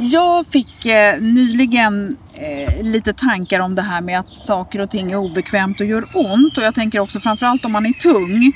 Jag 0.00 0.46
fick 0.46 0.86
eh, 0.86 1.20
nyligen 1.20 2.16
eh, 2.34 2.82
lite 2.82 3.12
tankar 3.12 3.60
om 3.60 3.74
det 3.74 3.82
här 3.82 4.00
med 4.00 4.18
att 4.18 4.32
saker 4.32 4.80
och 4.80 4.90
ting 4.90 5.12
är 5.12 5.16
obekvämt 5.16 5.80
och 5.80 5.86
gör 5.86 6.04
ont. 6.14 6.58
Och 6.58 6.64
jag 6.64 6.74
tänker 6.74 7.00
också 7.00 7.20
framförallt 7.20 7.64
om 7.64 7.72
man 7.72 7.86
är 7.86 7.92
tung 7.92 8.52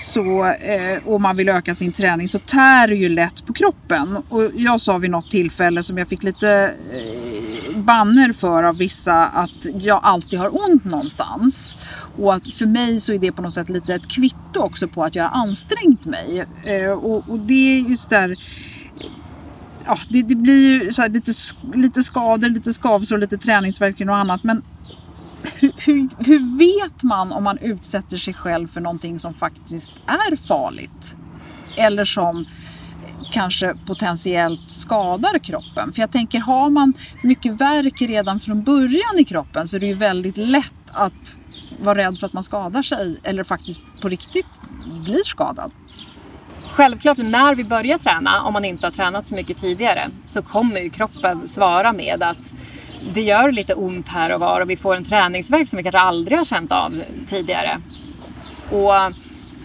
så, 0.00 0.44
eh, 0.44 0.98
och 1.04 1.20
man 1.20 1.36
vill 1.36 1.48
öka 1.48 1.74
sin 1.74 1.92
träning 1.92 2.28
så 2.28 2.38
tär 2.38 2.88
det 2.88 2.94
ju 2.94 3.08
lätt 3.08 3.46
på 3.46 3.52
kroppen. 3.52 4.16
Och 4.28 4.50
jag 4.54 4.80
sa 4.80 4.98
vid 4.98 5.10
något 5.10 5.30
tillfälle 5.30 5.82
som 5.82 5.98
jag 5.98 6.08
fick 6.08 6.22
lite 6.22 6.74
eh, 6.92 7.78
banner 7.78 8.32
för 8.32 8.62
av 8.62 8.76
vissa 8.76 9.26
att 9.26 9.66
jag 9.80 10.00
alltid 10.02 10.38
har 10.38 10.66
ont 10.66 10.84
någonstans. 10.84 11.76
Och 12.18 12.34
att 12.34 12.48
för 12.48 12.66
mig 12.66 13.00
så 13.00 13.12
är 13.12 13.18
det 13.18 13.32
på 13.32 13.42
något 13.42 13.54
sätt 13.54 13.68
lite 13.68 13.94
ett 13.94 14.08
kvitto 14.08 14.60
också 14.60 14.88
på 14.88 15.04
att 15.04 15.14
jag 15.14 15.24
har 15.24 15.42
ansträngt 15.42 16.04
mig. 16.04 16.46
Eh, 16.64 16.90
och, 16.90 17.28
och 17.28 17.38
det 17.38 17.78
är 17.78 17.78
just 17.78 18.10
där 18.10 18.36
ja, 19.86 19.98
det, 20.08 20.22
det 20.22 20.34
blir 20.34 20.90
så 20.90 21.06
lite, 21.08 21.32
lite 21.74 22.02
skador, 22.02 22.48
lite 22.48 22.72
skavsår, 22.72 23.18
lite 23.18 23.38
träningsvärk 23.38 24.00
och 24.00 24.16
annat. 24.16 24.44
Men 24.44 24.62
hur, 25.54 25.72
hur, 25.76 26.08
hur, 26.18 26.58
vet 26.58 27.02
man 27.02 27.32
om 27.32 27.44
man 27.44 27.58
utsätter 27.58 28.18
sig 28.18 28.34
själv 28.34 28.68
för 28.68 28.80
någonting 28.80 29.18
som 29.18 29.34
faktiskt 29.34 29.92
är 30.06 30.36
farligt? 30.36 31.16
Eller 31.76 32.04
som 32.04 32.46
kanske 33.32 33.74
potentiellt 33.86 34.70
skadar 34.70 35.38
kroppen. 35.38 35.92
För 35.92 36.00
jag 36.00 36.10
tänker, 36.10 36.40
har 36.40 36.70
man 36.70 36.94
mycket 37.22 37.60
värk 37.60 38.02
redan 38.02 38.40
från 38.40 38.62
början 38.62 39.18
i 39.18 39.24
kroppen 39.24 39.68
så 39.68 39.76
är 39.76 39.80
det 39.80 39.86
ju 39.86 39.94
väldigt 39.94 40.36
lätt 40.36 40.90
att 40.92 41.38
vara 41.80 41.98
rädd 41.98 42.18
för 42.18 42.26
att 42.26 42.32
man 42.32 42.42
skadar 42.42 42.82
sig 42.82 43.20
eller 43.22 43.44
faktiskt 43.44 43.80
på 44.02 44.08
riktigt 44.08 44.46
blir 45.04 45.24
skadad. 45.24 45.72
Självklart 46.76 47.18
när 47.18 47.54
vi 47.54 47.64
börjar 47.64 47.98
träna, 47.98 48.42
om 48.42 48.52
man 48.52 48.64
inte 48.64 48.86
har 48.86 48.90
tränat 48.90 49.26
så 49.26 49.34
mycket 49.34 49.56
tidigare, 49.56 50.10
så 50.24 50.42
kommer 50.42 50.80
ju 50.80 50.90
kroppen 50.90 51.48
svara 51.48 51.92
med 51.92 52.22
att 52.22 52.54
det 53.14 53.20
gör 53.20 53.52
lite 53.52 53.74
ont 53.74 54.08
här 54.08 54.34
och 54.34 54.40
var 54.40 54.60
och 54.60 54.70
vi 54.70 54.76
får 54.76 54.96
en 54.96 55.04
träningsverk 55.04 55.68
som 55.68 55.76
vi 55.76 55.82
kanske 55.82 55.98
aldrig 55.98 56.38
har 56.38 56.44
känt 56.44 56.72
av 56.72 57.02
tidigare. 57.26 57.80
Och 58.70 58.92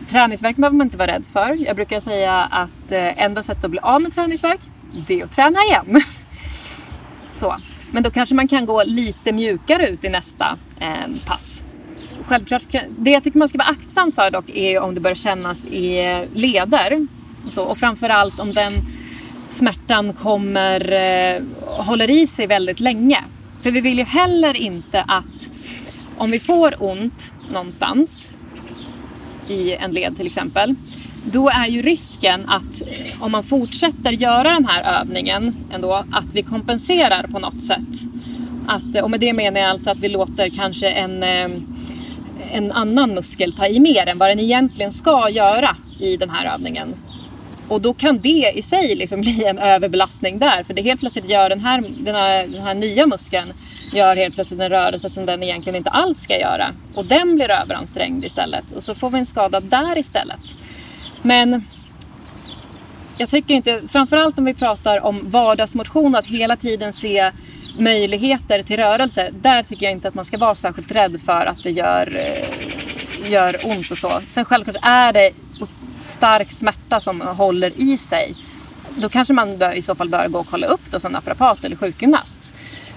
träningsverk 0.07 0.55
behöver 0.55 0.77
man 0.77 0.87
inte 0.87 0.97
vara 0.97 1.11
rädd 1.11 1.25
för. 1.25 1.65
Jag 1.65 1.75
brukar 1.75 1.99
säga 1.99 2.33
att 2.33 2.91
eh, 2.91 3.23
enda 3.23 3.43
sättet 3.43 3.63
att 3.63 3.71
bli 3.71 3.79
av 3.79 4.01
med 4.01 4.13
träningsverk, 4.13 4.61
det 5.07 5.19
är 5.19 5.23
att 5.23 5.31
träna 5.31 5.59
igen. 5.69 6.01
Så. 7.31 7.57
Men 7.91 8.03
då 8.03 8.11
kanske 8.11 8.35
man 8.35 8.47
kan 8.47 8.65
gå 8.65 8.83
lite 8.83 9.31
mjukare 9.31 9.87
ut 9.87 10.03
i 10.03 10.09
nästa 10.09 10.57
eh, 10.79 11.25
pass 11.27 11.65
självklart, 12.31 12.75
det 12.97 13.11
jag 13.11 13.23
tycker 13.23 13.39
man 13.39 13.47
ska 13.47 13.57
vara 13.57 13.67
aktsam 13.67 14.11
för 14.11 14.31
dock 14.31 14.49
är 14.49 14.79
om 14.79 14.95
det 14.95 15.01
börjar 15.01 15.15
kännas 15.15 15.65
i 15.65 16.25
leder. 16.33 17.07
Och, 17.45 17.53
så, 17.53 17.63
och 17.63 17.77
framförallt 17.77 18.39
om 18.39 18.53
den 18.53 18.73
smärtan 19.49 20.13
kommer, 20.13 20.91
eh, 20.91 21.41
håller 21.65 22.09
i 22.09 22.27
sig 22.27 22.47
väldigt 22.47 22.79
länge. 22.79 23.23
För 23.61 23.71
vi 23.71 23.81
vill 23.81 23.97
ju 23.97 24.03
heller 24.03 24.57
inte 24.57 25.01
att 25.01 25.51
om 26.17 26.31
vi 26.31 26.39
får 26.39 26.75
ont 26.79 27.33
någonstans, 27.51 28.31
i 29.47 29.73
en 29.73 29.91
led 29.91 30.15
till 30.15 30.25
exempel, 30.25 30.75
då 31.23 31.49
är 31.49 31.67
ju 31.67 31.81
risken 31.81 32.49
att 32.49 32.81
om 33.19 33.31
man 33.31 33.43
fortsätter 33.43 34.11
göra 34.11 34.53
den 34.53 34.65
här 34.65 35.01
övningen 35.01 35.55
ändå, 35.73 36.05
att 36.11 36.33
vi 36.35 36.41
kompenserar 36.41 37.27
på 37.27 37.39
något 37.39 37.61
sätt. 37.61 38.07
Att, 38.67 39.03
och 39.03 39.11
med 39.11 39.19
det 39.19 39.33
menar 39.33 39.59
jag 39.59 39.69
alltså 39.69 39.89
att 39.89 39.99
vi 39.99 40.09
låter 40.09 40.49
kanske 40.49 40.89
en 40.89 41.23
eh, 41.23 41.49
en 42.51 42.71
annan 42.71 43.13
muskel 43.13 43.53
ta 43.53 43.67
i 43.67 43.79
mer 43.79 44.09
än 44.09 44.17
vad 44.17 44.29
den 44.29 44.39
egentligen 44.39 44.91
ska 44.91 45.29
göra 45.29 45.75
i 45.99 46.17
den 46.17 46.29
här 46.29 46.53
övningen. 46.53 46.95
Och 47.67 47.81
då 47.81 47.93
kan 47.93 48.19
det 48.19 48.51
i 48.55 48.61
sig 48.61 48.95
liksom 48.95 49.21
bli 49.21 49.43
en 49.45 49.59
överbelastning 49.59 50.39
där. 50.39 50.63
För 50.63 50.73
det 50.73 50.81
helt 50.81 50.99
plötsligt 50.99 51.29
gör 51.29 51.49
den 51.49 51.59
här, 51.59 51.83
den 51.99 52.15
här, 52.15 52.47
den 52.47 52.61
här 52.61 52.73
nya 52.73 53.05
muskeln 53.05 53.53
gör 53.93 54.15
helt 54.15 54.35
plötsligt 54.35 54.59
en 54.59 54.69
rörelse 54.69 55.09
som 55.09 55.25
den 55.25 55.43
egentligen 55.43 55.75
inte 55.75 55.89
alls 55.89 56.19
ska 56.19 56.39
göra. 56.39 56.73
Och 56.93 57.05
den 57.05 57.35
blir 57.35 57.51
överansträngd 57.51 58.25
istället. 58.25 58.71
Och 58.71 58.83
så 58.83 58.95
får 58.95 59.09
vi 59.09 59.19
en 59.19 59.25
skada 59.25 59.59
där 59.59 59.97
istället. 59.97 60.57
Men 61.21 61.63
jag 63.17 63.29
tycker 63.29 63.53
inte, 63.53 63.81
framförallt 63.87 64.39
om 64.39 64.45
vi 64.45 64.53
pratar 64.53 65.05
om 65.05 65.29
vardagsmotion, 65.29 66.15
att 66.15 66.25
hela 66.25 66.55
tiden 66.55 66.93
se 66.93 67.31
möjligheter 67.77 68.61
till 68.61 68.77
rörelse, 68.77 69.29
där 69.41 69.63
tycker 69.63 69.85
jag 69.85 69.93
inte 69.93 70.07
att 70.07 70.13
man 70.13 70.25
ska 70.25 70.37
vara 70.37 70.55
särskilt 70.55 70.91
rädd 70.91 71.21
för 71.21 71.45
att 71.45 71.63
det 71.63 71.71
gör, 71.71 72.15
eh, 72.15 73.31
gör 73.31 73.55
ont 73.63 73.91
och 73.91 73.97
så. 73.97 74.21
Sen 74.27 74.45
självklart 74.45 74.77
är 74.81 75.13
det 75.13 75.31
stark 76.01 76.51
smärta 76.51 76.99
som 76.99 77.21
håller 77.21 77.71
i 77.81 77.97
sig. 77.97 78.35
då 78.97 79.09
kanske 79.09 79.33
man 79.33 79.57
bör, 79.57 79.73
i 79.73 79.81
så 79.81 79.95
fall 79.95 80.09
bör 80.09 80.27
gå 80.27 80.39
och 80.39 80.47
kolla 80.47 80.67
upp 80.67 80.91
det 80.91 80.99
som 80.99 81.11
naprapat 81.11 81.65
eller 81.65 81.75
sjukgymnast. 81.75 82.53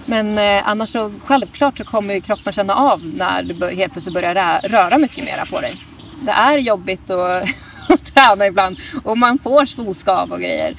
Men 0.06 0.38
eh, 0.38 0.68
annars 0.68 0.88
så 0.88 1.12
självklart 1.24 1.78
så 1.78 1.84
kommer 1.84 2.14
ju 2.14 2.20
kroppen 2.20 2.52
känna 2.52 2.74
av 2.74 3.04
när 3.04 3.42
du 3.42 3.54
helt 3.76 3.92
plötsligt 3.92 4.14
börjar 4.14 4.34
rä- 4.34 4.60
röra 4.68 4.98
mycket 4.98 5.24
mera 5.24 5.46
på 5.46 5.60
dig. 5.60 5.74
Det 6.22 6.32
är 6.32 6.58
jobbigt 6.58 7.10
att, 7.10 7.42
att 7.88 8.04
träna 8.14 8.46
ibland 8.46 8.76
och 9.04 9.18
man 9.18 9.38
får 9.38 9.64
skoskav 9.64 10.32
och 10.32 10.40
grejer. 10.40 10.74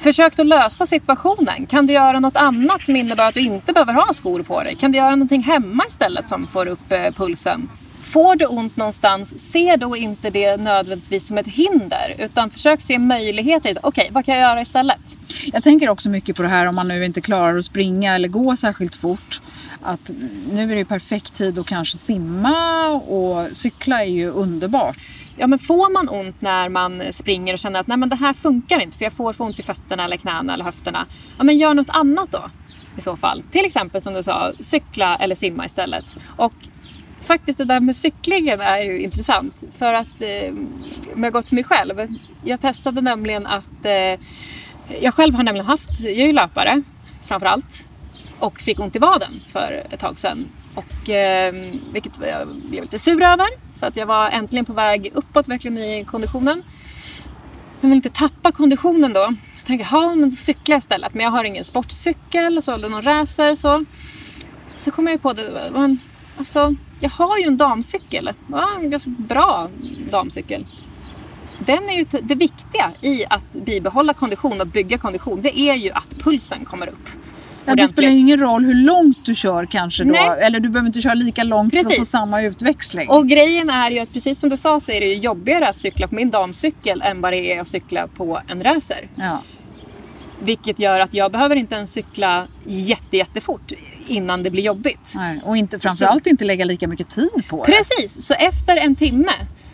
Försök 0.00 0.38
att 0.38 0.46
lösa 0.46 0.86
situationen. 0.86 1.66
Kan 1.66 1.86
du 1.86 1.92
göra 1.92 2.20
något 2.20 2.36
annat 2.36 2.84
som 2.84 2.96
innebär 2.96 3.28
att 3.28 3.34
du 3.34 3.40
inte 3.40 3.72
behöver 3.72 3.92
ha 3.92 4.12
skor 4.12 4.42
på 4.42 4.62
dig? 4.62 4.76
Kan 4.76 4.92
du 4.92 4.98
göra 4.98 5.10
någonting 5.10 5.42
hemma 5.42 5.84
istället 5.88 6.28
som 6.28 6.46
får 6.46 6.66
upp 6.66 6.92
eh, 6.92 7.10
pulsen? 7.16 7.68
Får 8.02 8.36
du 8.36 8.46
ont 8.46 8.76
någonstans, 8.76 9.52
se 9.52 9.76
då 9.76 9.96
inte 9.96 10.30
det 10.30 10.56
nödvändigtvis 10.56 11.26
som 11.26 11.38
ett 11.38 11.46
hinder 11.46 12.14
utan 12.18 12.50
försök 12.50 12.80
se 12.80 12.98
möjligheter. 12.98 13.70
Okej, 13.82 14.02
okay, 14.02 14.08
vad 14.12 14.24
kan 14.24 14.34
jag 14.34 14.42
göra 14.42 14.60
istället? 14.60 15.18
Jag 15.52 15.62
tänker 15.62 15.88
också 15.88 16.08
mycket 16.08 16.36
på 16.36 16.42
det 16.42 16.48
här 16.48 16.66
om 16.66 16.74
man 16.74 16.88
nu 16.88 17.04
inte 17.04 17.20
klarar 17.20 17.56
att 17.56 17.64
springa 17.64 18.14
eller 18.14 18.28
gå 18.28 18.56
särskilt 18.56 18.94
fort. 18.94 19.40
Att 19.82 20.10
nu 20.52 20.72
är 20.72 20.76
det 20.76 20.84
perfekt 20.84 21.34
tid 21.34 21.58
att 21.58 21.66
kanske 21.66 21.96
simma 21.96 22.88
och 22.88 23.56
cykla 23.56 24.04
är 24.04 24.08
ju 24.08 24.30
underbart. 24.30 24.98
Ja, 25.36 25.46
men 25.46 25.58
får 25.58 25.92
man 25.92 26.08
ont 26.08 26.40
när 26.40 26.68
man 26.68 27.02
springer 27.10 27.52
och 27.52 27.58
känner 27.58 27.80
att 27.80 27.86
Nej, 27.86 27.96
men 27.96 28.08
det 28.08 28.16
här 28.16 28.32
funkar 28.32 28.80
inte 28.80 28.98
för 28.98 29.04
jag 29.04 29.12
får 29.12 29.32
för 29.32 29.44
ont 29.44 29.58
i 29.58 29.62
fötterna 29.62 30.04
eller 30.04 30.16
knäna 30.16 30.54
eller 30.54 30.64
höfterna. 30.64 31.06
Ja, 31.38 31.44
men 31.44 31.58
gör 31.58 31.74
något 31.74 31.90
annat 31.90 32.30
då 32.30 32.50
i 32.96 33.00
så 33.00 33.16
fall. 33.16 33.42
Till 33.50 33.64
exempel 33.64 34.02
som 34.02 34.14
du 34.14 34.22
sa, 34.22 34.52
cykla 34.60 35.16
eller 35.16 35.34
simma 35.34 35.64
istället. 35.64 36.16
Och 36.36 36.52
faktiskt 37.20 37.58
det 37.58 37.64
där 37.64 37.80
med 37.80 37.96
cyklingen 37.96 38.60
är 38.60 38.78
ju 38.78 39.00
intressant. 39.00 39.64
För 39.78 39.94
att, 39.94 40.22
eh, 40.22 40.52
om 41.14 41.24
jag 41.24 41.32
går 41.32 41.42
till 41.42 41.54
mig 41.54 41.64
själv. 41.64 42.16
Jag 42.44 42.60
testade 42.60 43.00
nämligen 43.00 43.46
att, 43.46 43.84
eh, 43.84 44.18
jag 45.00 45.14
själv 45.14 45.34
har 45.34 45.42
nämligen 45.42 45.66
haft, 45.66 46.00
jag 46.00 46.12
är 46.12 46.26
ju 46.26 46.32
löpare 46.32 46.82
framförallt. 47.22 47.86
Och 48.40 48.60
fick 48.60 48.80
ont 48.80 48.96
i 48.96 48.98
vaden 48.98 49.32
för 49.46 49.86
ett 49.90 50.00
tag 50.00 50.18
sedan. 50.18 50.48
Och, 50.74 51.10
eh, 51.10 51.54
vilket 51.92 52.20
jag 52.20 52.48
blev 52.48 52.82
lite 52.82 52.98
sur 52.98 53.22
över. 53.22 53.46
För 53.78 53.86
att 53.86 53.96
jag 53.96 54.06
var 54.06 54.30
äntligen 54.30 54.64
på 54.64 54.72
väg 54.72 55.10
uppåt 55.14 55.48
verkligen 55.48 55.78
i 55.78 56.04
konditionen. 56.04 56.62
Men 57.80 57.90
vill 57.90 57.96
inte 57.96 58.10
tappa 58.10 58.52
konditionen 58.52 59.12
då. 59.12 59.34
Så 59.56 59.66
tänkte 59.66 59.88
jag, 59.90 60.02
ja 60.02 60.14
men 60.14 60.30
då 60.30 60.36
cyklar 60.36 60.74
jag 60.74 60.78
istället. 60.78 61.14
Men 61.14 61.24
jag 61.24 61.30
har 61.30 61.44
ingen 61.44 61.64
sportcykel 61.64 62.62
så, 62.62 62.72
eller 62.72 62.88
någon 62.88 63.02
racer 63.02 63.54
så. 63.54 63.84
Så 64.76 64.90
kom 64.90 65.06
jag 65.06 65.22
på 65.22 65.32
det. 65.32 65.70
Men, 65.72 65.98
alltså, 66.38 66.74
jag 67.00 67.10
har 67.10 67.38
ju 67.38 67.44
en 67.44 67.56
damcykel. 67.56 68.30
Ja, 68.50 68.68
en 68.80 68.90
ganska 68.90 69.10
bra 69.10 69.70
damcykel. 70.10 70.66
Den 71.66 71.88
är 71.88 71.92
ju 71.92 72.04
det 72.04 72.34
viktiga 72.34 72.92
i 73.00 73.24
att 73.30 73.52
bibehålla 73.52 74.14
kondition 74.14 74.60
och 74.60 74.66
bygga 74.66 74.98
kondition. 74.98 75.42
Det 75.42 75.58
är 75.58 75.74
ju 75.74 75.90
att 75.90 76.18
pulsen 76.18 76.64
kommer 76.64 76.88
upp. 76.88 77.08
Ja, 77.64 77.74
det 77.74 77.88
spelar 77.88 78.08
ingen 78.08 78.40
roll 78.40 78.64
hur 78.64 78.74
långt 78.74 79.26
du 79.26 79.34
kör 79.34 79.66
kanske 79.66 80.04
då. 80.04 80.10
Nej. 80.10 80.38
Eller 80.40 80.60
du 80.60 80.68
behöver 80.68 80.86
inte 80.86 81.00
köra 81.00 81.14
lika 81.14 81.44
långt 81.44 81.72
precis. 81.72 81.86
för 81.86 81.92
att 81.92 81.98
få 81.98 82.04
samma 82.04 82.42
utväxling. 82.42 83.08
Och 83.08 83.28
grejen 83.28 83.70
är 83.70 83.90
ju 83.90 83.98
att 83.98 84.12
precis 84.12 84.40
som 84.40 84.50
du 84.50 84.56
sa 84.56 84.80
så 84.80 84.92
är 84.92 85.00
det 85.00 85.06
ju 85.06 85.14
jobbigare 85.14 85.68
att 85.68 85.78
cykla 85.78 86.08
på 86.08 86.14
min 86.14 86.30
damcykel 86.30 87.02
än 87.02 87.20
vad 87.20 87.32
det 87.32 87.52
är 87.52 87.60
att 87.60 87.68
cykla 87.68 88.06
på 88.06 88.40
en 88.48 88.62
racer. 88.62 89.08
Ja. 89.14 89.42
Vilket 90.42 90.78
gör 90.78 91.00
att 91.00 91.14
jag 91.14 91.32
behöver 91.32 91.56
inte 91.56 91.74
ens 91.74 91.92
cykla 91.92 92.46
jätte, 92.64 93.16
jättefort 93.16 93.72
innan 94.06 94.42
det 94.42 94.50
blir 94.50 94.62
jobbigt. 94.62 95.12
Nej, 95.16 95.40
och 95.44 95.56
inte, 95.56 95.78
framförallt 95.78 96.24
så, 96.24 96.30
inte 96.30 96.44
lägga 96.44 96.64
lika 96.64 96.88
mycket 96.88 97.08
tid 97.08 97.30
på 97.48 97.64
det. 97.64 97.72
Precis, 97.72 98.26
så 98.26 98.34
efter 98.34 98.76
en 98.76 98.94
timme 98.94 99.32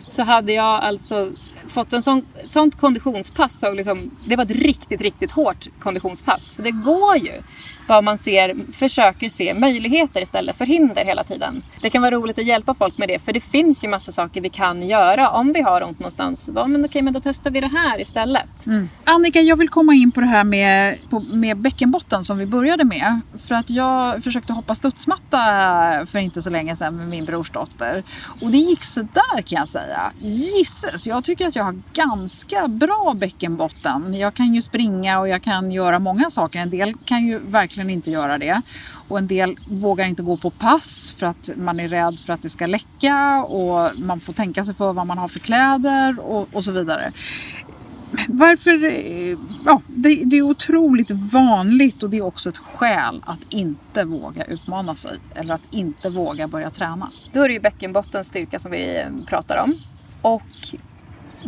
så 0.09 0.23
hade 0.23 0.53
jag 0.53 0.83
alltså 0.83 1.31
fått 1.67 1.93
en 1.93 2.01
sån, 2.01 2.25
sånt 2.45 2.77
konditionspass. 2.77 3.59
Så 3.59 3.73
liksom, 3.73 4.11
det 4.25 4.35
var 4.35 4.43
ett 4.43 4.51
riktigt, 4.51 5.01
riktigt 5.01 5.31
hårt 5.31 5.67
konditionspass. 5.79 6.59
Det 6.63 6.71
går 6.71 7.17
ju. 7.17 7.41
Bara 7.87 8.01
man 8.01 8.17
ser, 8.17 8.71
försöker 8.71 9.29
se 9.29 9.53
möjligheter 9.53 10.21
istället 10.21 10.57
för 10.57 10.65
hinder 10.65 11.05
hela 11.05 11.23
tiden. 11.23 11.63
Det 11.81 11.89
kan 11.89 12.01
vara 12.01 12.15
roligt 12.15 12.39
att 12.39 12.45
hjälpa 12.45 12.73
folk 12.73 12.97
med 12.97 13.09
det. 13.09 13.19
För 13.19 13.33
det 13.33 13.39
finns 13.39 13.83
ju 13.83 13.87
massa 13.87 14.11
saker 14.11 14.41
vi 14.41 14.49
kan 14.49 14.87
göra 14.87 15.29
om 15.29 15.53
vi 15.53 15.61
har 15.61 15.83
ont 15.83 15.99
någonstans. 15.99 16.49
Ja, 16.55 16.67
men 16.67 16.85
okej, 16.85 17.01
men 17.01 17.13
då 17.13 17.19
testar 17.19 17.51
vi 17.51 17.59
det 17.59 17.67
här 17.67 18.01
istället. 18.01 18.65
Mm. 18.67 18.89
Annika, 19.03 19.41
jag 19.41 19.55
vill 19.55 19.69
komma 19.69 19.93
in 19.93 20.11
på 20.11 20.21
det 20.21 20.27
här 20.27 20.43
med, 20.43 20.97
på, 21.09 21.19
med 21.19 21.57
bäckenbotten 21.57 22.23
som 22.23 22.37
vi 22.37 22.45
började 22.45 22.83
med. 22.83 23.19
För 23.47 23.55
att 23.55 23.69
jag 23.69 24.23
försökte 24.23 24.53
hoppa 24.53 24.75
studsmatta 24.75 25.37
för 26.05 26.19
inte 26.19 26.41
så 26.41 26.49
länge 26.49 26.75
sedan 26.75 26.97
med 26.97 27.07
min 27.07 27.25
brorsdotter. 27.25 28.03
Och 28.41 28.51
det 28.51 28.57
gick 28.57 28.83
sådär 28.83 29.41
kan 29.41 29.59
jag 29.59 29.69
säga. 29.69 30.11
Gisses, 30.21 31.07
jag 31.07 31.23
tycker 31.23 31.47
att 31.47 31.55
jag 31.57 31.63
har 31.63 31.81
ganska 31.93 32.67
bra 32.67 33.13
bäckenbotten. 33.17 34.13
Jag 34.13 34.33
kan 34.33 34.55
ju 34.55 34.61
springa 34.61 35.19
och 35.19 35.27
jag 35.27 35.43
kan 35.43 35.71
göra 35.71 35.99
många 35.99 36.29
saker. 36.29 36.59
En 36.59 36.69
del 36.69 36.93
kan 37.05 37.25
ju 37.25 37.39
verkligen 37.39 37.89
inte 37.89 38.11
göra 38.11 38.37
det. 38.37 38.61
Och 39.07 39.17
en 39.17 39.27
del 39.27 39.59
vågar 39.69 40.05
inte 40.05 40.23
gå 40.23 40.37
på 40.37 40.49
pass 40.49 41.15
för 41.17 41.25
att 41.25 41.49
man 41.55 41.79
är 41.79 41.87
rädd 41.87 42.19
för 42.19 42.33
att 42.33 42.41
det 42.41 42.49
ska 42.49 42.65
läcka 42.65 43.43
och 43.43 43.99
man 43.99 44.19
får 44.19 44.33
tänka 44.33 44.65
sig 44.65 44.73
för 44.73 44.93
vad 44.93 45.07
man 45.07 45.17
har 45.17 45.27
för 45.27 45.39
kläder 45.39 46.19
och, 46.19 46.47
och 46.53 46.63
så 46.63 46.71
vidare. 46.71 47.11
Varför? 48.27 48.85
Ja, 49.65 49.81
det, 49.87 50.23
det, 50.25 50.37
är 50.37 50.41
otroligt 50.41 51.11
vanligt 51.11 52.03
och 52.03 52.09
det 52.09 52.17
är 52.17 52.25
också 52.25 52.49
ett 52.49 52.57
skäl 52.57 53.23
att 53.25 53.39
inte 53.49 54.03
våga 54.03 54.43
utmana 54.43 54.95
sig 54.95 55.17
eller 55.35 55.55
att 55.55 55.67
inte 55.71 56.09
våga 56.09 56.47
börja 56.47 56.69
träna. 56.69 57.11
Då 57.33 57.43
är 57.43 57.47
det 57.47 57.53
ju 57.53 57.59
bäckenbottens 57.59 58.27
styrka 58.27 58.59
som 58.59 58.71
vi 58.71 59.05
pratar 59.27 59.57
om. 59.57 59.75
Och 60.21 60.43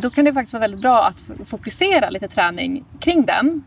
då 0.01 0.09
kan 0.09 0.25
det 0.25 0.33
faktiskt 0.33 0.53
vara 0.53 0.61
väldigt 0.61 0.81
bra 0.81 1.05
att 1.05 1.23
fokusera 1.45 2.09
lite 2.09 2.27
träning 2.27 2.85
kring 2.99 3.25
den. 3.25 3.63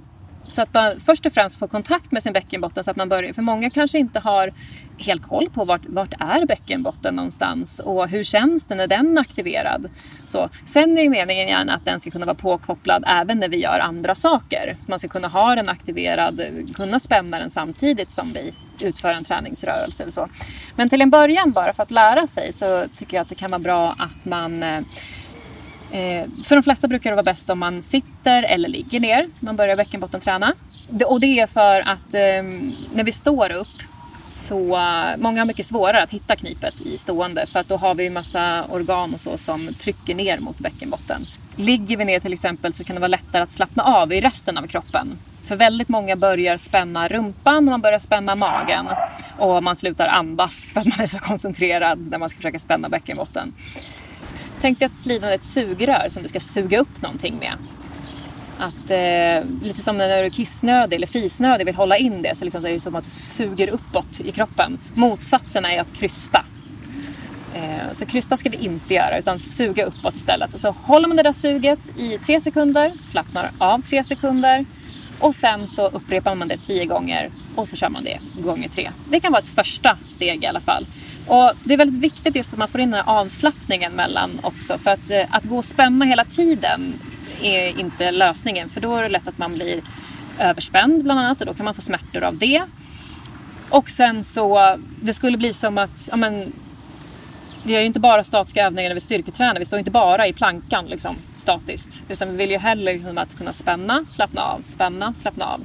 Så 0.47 0.63
att 0.63 0.75
man 0.75 1.01
först 1.01 1.27
och 1.27 1.33
främst 1.33 1.59
får 1.59 1.69
kontakt 1.69 2.13
med 2.13 2.23
sin 2.23 2.33
bäckenbotten 2.33 2.85
så 2.85 2.91
att 2.91 2.97
man 2.97 3.09
börjar, 3.09 3.33
för 3.33 3.43
många 3.43 3.71
kanske 3.71 3.99
inte 3.99 4.21
har 4.21 4.53
helt 4.99 5.23
koll 5.23 5.51
på 5.51 5.65
vart, 5.65 5.81
vart 5.87 6.15
är 6.19 6.47
bäckenbotten 6.47 7.15
någonstans 7.15 7.81
och 7.81 8.09
hur 8.09 8.23
känns 8.23 8.67
det 8.67 8.75
när 8.75 8.87
den 8.87 9.19
är 9.19 9.21
aktiverad. 9.21 9.91
Så, 10.27 10.49
sen 10.65 10.99
är 10.99 11.03
ju 11.03 11.11
meningen 11.11 11.49
gärna 11.49 11.75
att 11.75 11.85
den 11.85 12.01
ska 12.01 12.11
kunna 12.11 12.27
vara 12.27 12.35
påkopplad 12.35 13.05
även 13.07 13.39
när 13.39 13.49
vi 13.49 13.57
gör 13.57 13.79
andra 13.79 14.15
saker. 14.15 14.77
Man 14.87 14.99
ska 14.99 15.09
kunna 15.09 15.29
ha 15.29 15.55
den 15.55 15.69
aktiverad, 15.69 16.43
kunna 16.75 16.99
spänna 16.99 17.39
den 17.39 17.51
samtidigt 17.51 18.11
som 18.11 18.33
vi 18.33 18.55
utför 18.87 19.15
en 19.15 19.25
träningsrörelse 19.25 20.03
eller 20.03 20.13
så. 20.13 20.29
Men 20.77 20.89
till 20.89 21.03
en 21.03 21.11
början 21.11 21.53
bara 21.53 21.73
för 21.73 21.83
att 21.83 21.91
lära 21.91 22.27
sig 22.27 22.53
så 22.53 22.85
tycker 22.97 23.17
jag 23.17 23.23
att 23.23 23.29
det 23.29 23.35
kan 23.35 23.51
vara 23.51 23.59
bra 23.59 23.97
att 23.99 24.25
man 24.25 24.63
Eh, 24.63 24.81
Eh, 25.93 26.27
för 26.45 26.57
de 26.57 26.63
flesta 26.63 26.89
brukar 26.89 27.11
det 27.11 27.17
vara 27.17 27.23
bäst 27.23 27.51
om 27.51 27.59
man 27.59 27.83
sitter 27.83 28.43
eller 28.43 28.69
ligger 28.69 29.01
ner. 29.01 29.29
Man 29.41 29.57
börjar 29.57 29.77
bäckenbottenträna. 29.77 30.55
Det, 30.89 31.05
och 31.05 31.21
det 31.21 31.41
är 31.41 31.47
för 31.47 31.81
att 31.81 32.15
eh, 32.15 32.43
när 32.93 33.05
vi 33.05 33.13
står 33.13 33.53
upp 33.53 33.83
så 34.33 34.57
många 35.19 35.41
har 35.41 35.45
mycket 35.45 35.67
svårare 35.67 36.03
att 36.03 36.11
hitta 36.11 36.37
knipet 36.37 36.81
i 36.81 36.97
stående 36.97 37.47
för 37.47 37.61
att 37.61 37.69
då 37.69 37.77
har 37.77 37.95
vi 37.95 38.11
massa 38.11 38.65
organ 38.71 39.15
och 39.15 39.21
så 39.21 39.37
som 39.37 39.75
trycker 39.75 40.15
ner 40.15 40.39
mot 40.39 40.59
bäckenbotten. 40.59 41.27
Ligger 41.57 41.97
vi 41.97 42.05
ner 42.05 42.21
till 42.21 42.33
exempel 42.33 42.73
så 42.73 42.85
kan 42.85 42.97
det 42.97 43.01
vara 43.01 43.09
lättare 43.09 43.43
att 43.43 43.51
slappna 43.51 43.83
av 43.83 44.13
i 44.13 44.21
resten 44.21 44.59
av 44.59 44.67
kroppen. 44.67 45.19
För 45.45 45.57
väldigt 45.57 45.89
många 45.89 46.17
börjar 46.17 46.57
spänna 46.57 47.09
rumpan 47.09 47.57
och 47.57 47.71
man 47.71 47.81
börjar 47.81 47.99
spänna 47.99 48.35
magen 48.35 48.87
och 49.39 49.63
man 49.63 49.77
slutar 49.77 50.07
andas 50.07 50.71
för 50.73 50.81
att 50.81 50.87
man 50.87 51.01
är 51.01 51.07
så 51.07 51.19
koncentrerad 51.19 52.07
när 52.11 52.19
man 52.19 52.29
ska 52.29 52.37
försöka 52.37 52.59
spänna 52.59 52.89
bäckenbotten. 52.89 53.55
Tänk 54.63 54.79
dig 54.79 54.87
att 54.87 54.95
slidan 54.95 55.31
är 55.31 55.35
ett 55.35 55.45
sugrör 55.45 56.07
som 56.09 56.23
du 56.23 56.29
ska 56.29 56.41
suga 56.41 56.79
upp 56.79 57.03
någonting 57.03 57.39
med. 57.39 57.53
Att, 58.59 58.91
eh, 58.91 59.51
lite 59.63 59.81
som 59.81 59.99
när 59.99 60.09
du 60.09 60.27
är 60.27 60.31
kissnödig 60.31 60.97
eller 60.97 61.07
fisnödig 61.07 61.67
vill 61.67 61.75
hålla 61.75 61.97
in 61.97 62.23
det 62.23 62.37
så 62.37 62.45
liksom 62.45 62.63
det 62.63 62.69
är 62.69 62.73
det 62.73 62.81
som 62.81 62.95
att 62.95 63.05
du 63.05 63.11
suger 63.11 63.69
uppåt 63.69 64.21
i 64.21 64.33
kroppen. 64.33 64.79
Motsatsen 64.95 65.65
är 65.65 65.81
att 65.81 65.93
krysta. 65.93 66.45
Eh, 67.55 67.93
så 67.93 68.07
krysta 68.07 68.37
ska 68.37 68.51
vi 68.51 68.57
inte 68.57 68.95
göra 68.95 69.19
utan 69.19 69.39
suga 69.39 69.85
uppåt 69.85 70.15
istället. 70.15 70.55
Och 70.55 70.61
så 70.61 70.71
håller 70.71 71.09
man 71.09 71.17
det 71.17 71.23
där 71.23 71.33
suget 71.33 71.99
i 71.99 72.19
tre 72.19 72.41
sekunder, 72.41 72.93
slappnar 72.99 73.51
av 73.59 73.79
tre 73.79 74.05
sekunder 74.05 74.65
och 75.19 75.35
sen 75.35 75.67
så 75.69 75.89
upprepar 75.89 76.35
man 76.35 76.49
det 76.49 76.59
tio 76.59 76.85
gånger 76.85 77.31
och 77.57 77.69
så 77.69 77.77
kör 77.77 77.89
man 77.89 78.05
det 78.05 78.19
gånger 78.43 78.69
tre. 78.69 78.91
Det 79.11 79.21
kan 79.21 79.33
vara 79.33 79.43
ett 79.43 79.49
första 79.49 79.99
steg 80.05 80.45
i 80.45 80.47
alla 80.47 80.61
fall. 80.61 80.87
Och 81.27 81.53
det 81.65 81.75
är 81.75 81.79
väldigt 81.79 82.03
viktigt 82.03 82.37
just 82.37 82.53
att 82.53 82.59
man 82.59 82.69
får 82.69 82.81
in 82.81 82.91
den 82.91 83.05
här 83.07 83.21
avslappningen 83.21 83.93
mellan 83.93 84.31
också. 84.43 84.79
För 84.79 84.91
att, 84.91 85.11
eh, 85.11 85.25
att 85.31 85.45
gå 85.45 85.57
och 85.57 85.65
spänna 85.65 86.05
hela 86.05 86.25
tiden 86.25 86.95
är 87.43 87.81
inte 87.81 88.11
lösningen. 88.11 88.71
För 88.71 88.81
då 88.81 88.97
är 88.97 89.03
det 89.03 89.09
lätt 89.09 89.29
att 89.29 89.39
man 89.39 89.55
blir 89.55 89.83
överspänd 90.39 91.03
bland 91.03 91.21
annat 91.21 91.41
och 91.41 91.47
då 91.47 91.55
kan 91.55 91.65
man 91.65 91.75
få 91.75 91.81
smärtor 91.81 92.25
av 92.25 92.39
det. 92.39 92.63
Och 93.71 93.91
sen 93.91 94.25
så, 94.25 94.77
det 95.03 95.13
skulle 95.13 95.37
bli 95.37 95.53
som 95.53 95.79
att, 95.79 96.09
ja 96.11 96.17
men, 96.17 96.53
vi 97.65 97.73
gör 97.73 97.81
ju 97.81 97.87
inte 97.87 98.01
bara 98.01 98.25
statiska 98.25 98.67
övningar 98.67 98.91
när 98.91 98.95
vi 98.95 99.01
styrketränar. 99.01 99.59
Vi 99.59 99.65
står 99.65 99.79
inte 99.79 99.91
bara 99.91 100.27
i 100.27 100.33
plankan 100.33 100.87
liksom, 100.87 101.17
statiskt. 101.37 102.05
Utan 102.09 102.31
vi 102.31 102.37
vill 102.37 102.51
ju 102.51 102.59
hellre 102.59 102.93
liksom, 102.93 103.19
att 103.19 103.39
kunna 103.39 103.53
spänna, 103.53 104.05
slappna 104.05 104.43
av, 104.43 104.61
spänna, 104.63 105.15
slappna 105.15 105.45
av. 105.45 105.61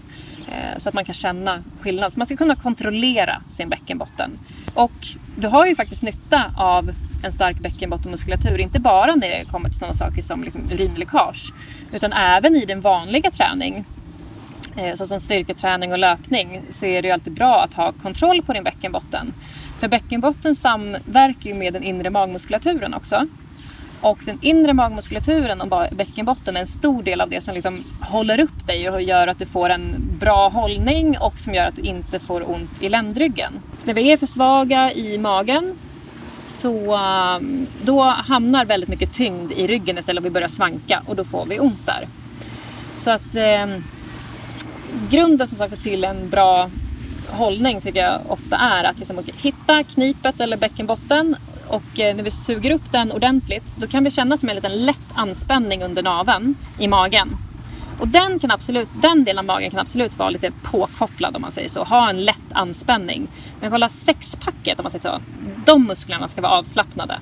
Eh, 0.48 0.78
så 0.78 0.90
att 0.90 0.96
man 0.96 1.06
kan 1.06 1.16
känna 1.16 1.64
skillnad. 1.80 2.14
Så 2.14 2.20
man 2.20 2.26
ska 2.26 2.38
kunna 2.38 2.56
kontrollera 2.56 3.42
sin 3.48 3.70
bäckenbotten. 3.70 4.40
Och 4.74 4.92
du 5.38 5.48
har 5.48 5.66
ju 5.66 5.76
faktiskt 5.76 6.04
nytta 6.04 6.52
av 6.58 6.92
en 7.24 7.32
stark 7.32 7.60
bäckenbottenmuskulatur. 7.60 8.58
Inte 8.58 8.80
bara 8.80 9.16
när 9.16 9.30
det 9.30 9.46
kommer 9.46 9.70
till 9.70 9.80
sådana 9.80 9.94
saker 9.94 10.22
som 10.22 10.44
liksom 10.44 10.72
urinläckage. 10.72 11.54
Utan 11.92 12.14
även 12.14 12.56
i 12.56 12.66
din 12.66 12.82
vanliga 12.82 13.32
träning. 13.32 13.86
Eh, 14.76 14.94
såsom 14.94 15.20
styrketräning 15.20 15.92
och 15.92 16.00
löpning, 16.00 16.62
så 16.70 16.86
är 16.86 17.02
det 17.02 17.08
ju 17.08 17.14
alltid 17.14 17.34
bra 17.34 17.64
att 17.64 17.74
ha 17.74 17.92
kontroll 17.92 18.42
på 18.42 18.54
din 18.54 18.64
bäckenbotten. 18.64 19.34
För 19.80 19.88
bäckenbotten 19.88 20.56
samverkar 20.56 21.50
ju 21.50 21.54
med 21.54 21.74
den 21.74 21.84
inre 21.84 22.10
magmuskulaturen 22.10 22.94
också. 22.94 23.28
Och 24.02 24.20
den 24.26 24.40
inre 24.42 24.74
magmuskulaturen 24.74 25.62
och 25.62 25.84
bäckenbotten 25.92 26.56
är 26.56 26.62
en 26.62 26.68
stor 26.68 27.04
del 27.04 27.22
av 27.22 27.30
det 27.30 27.42
som 27.42 27.54
liksom 27.54 27.84
håller 28.02 28.40
upp 28.40 28.68
dig 28.68 28.90
och 28.90 29.02
gör 29.02 29.28
att 29.28 29.40
du 29.40 29.46
får 29.46 29.70
en 29.70 30.18
bra 30.20 30.50
hållning 30.50 31.18
och 31.20 31.40
som 31.40 31.54
gör 31.54 31.66
att 31.66 31.76
du 31.76 31.82
inte 31.82 32.20
får 32.20 32.50
ont 32.50 32.84
i 32.84 32.90
ländryggen. 32.90 33.54
När 33.84 33.94
vi 33.94 34.12
är 34.12 34.18
för 34.18 34.26
svaga 34.26 34.94
i 34.94 35.18
magen 35.18 35.78
så 36.48 36.98
um, 36.98 37.68
då 37.84 38.02
hamnar 38.04 38.66
väldigt 38.66 38.90
mycket 38.90 39.14
tyngd 39.14 39.52
i 39.52 39.68
ryggen 39.68 39.98
istället 39.98 40.22
och 40.22 40.26
vi 40.26 40.30
börjar 40.30 40.48
svanka 40.48 41.04
och 41.06 41.16
då 41.16 41.24
får 41.24 41.46
vi 41.46 41.60
ont 41.60 41.86
där. 41.86 42.08
Så 42.96 43.12
att 43.12 43.36
eh, 43.36 43.66
grunden 45.10 45.48
som 45.48 45.58
sagt 45.58 45.82
till 45.82 46.04
en 46.04 46.30
bra 46.30 46.70
hållning 47.30 47.82
tycker 47.82 48.00
jag 48.00 48.22
ofta 48.28 48.58
är 48.58 48.84
att 48.84 49.00
liksom, 49.00 49.24
hitta 49.38 49.84
knipet 49.84 50.40
eller 50.40 50.58
bäckenbotten 50.58 51.36
och 51.70 52.00
eh, 52.00 52.16
när 52.16 52.24
vi 52.24 52.32
suger 52.32 52.72
upp 52.72 52.92
den 52.92 53.12
ordentligt 53.12 53.76
då 53.78 53.88
kan 53.88 54.04
vi 54.04 54.12
känna 54.12 54.38
som 54.38 54.50
en 54.50 54.56
liten 54.56 54.86
lätt 54.86 55.12
anspänning 55.14 55.84
under 55.84 56.04
naveln 56.04 56.56
i 56.80 56.88
magen. 56.88 57.38
Och 58.00 58.08
den, 58.08 58.40
kan 58.40 58.52
absolut, 58.52 58.88
den 59.02 59.24
delen 59.24 59.40
av 59.40 59.46
magen 59.46 59.72
kan 59.72 59.80
absolut 59.80 60.18
vara 60.18 60.30
lite 60.30 60.52
påkopplad 60.64 61.36
om 61.36 61.42
man 61.42 61.52
säger 61.52 61.70
så. 61.70 61.84
Ha 61.84 62.10
en 62.10 62.26
lätt 62.26 62.52
anspänning. 62.54 63.28
Men 63.60 63.72
kolla 63.72 63.90
sexpacket 63.90 64.80
om 64.80 64.84
man 64.84 64.92
säger 64.92 65.02
så. 65.02 65.22
De 65.66 65.84
musklerna 65.84 66.28
ska 66.28 66.42
vara 66.42 66.52
avslappnade. 66.52 67.20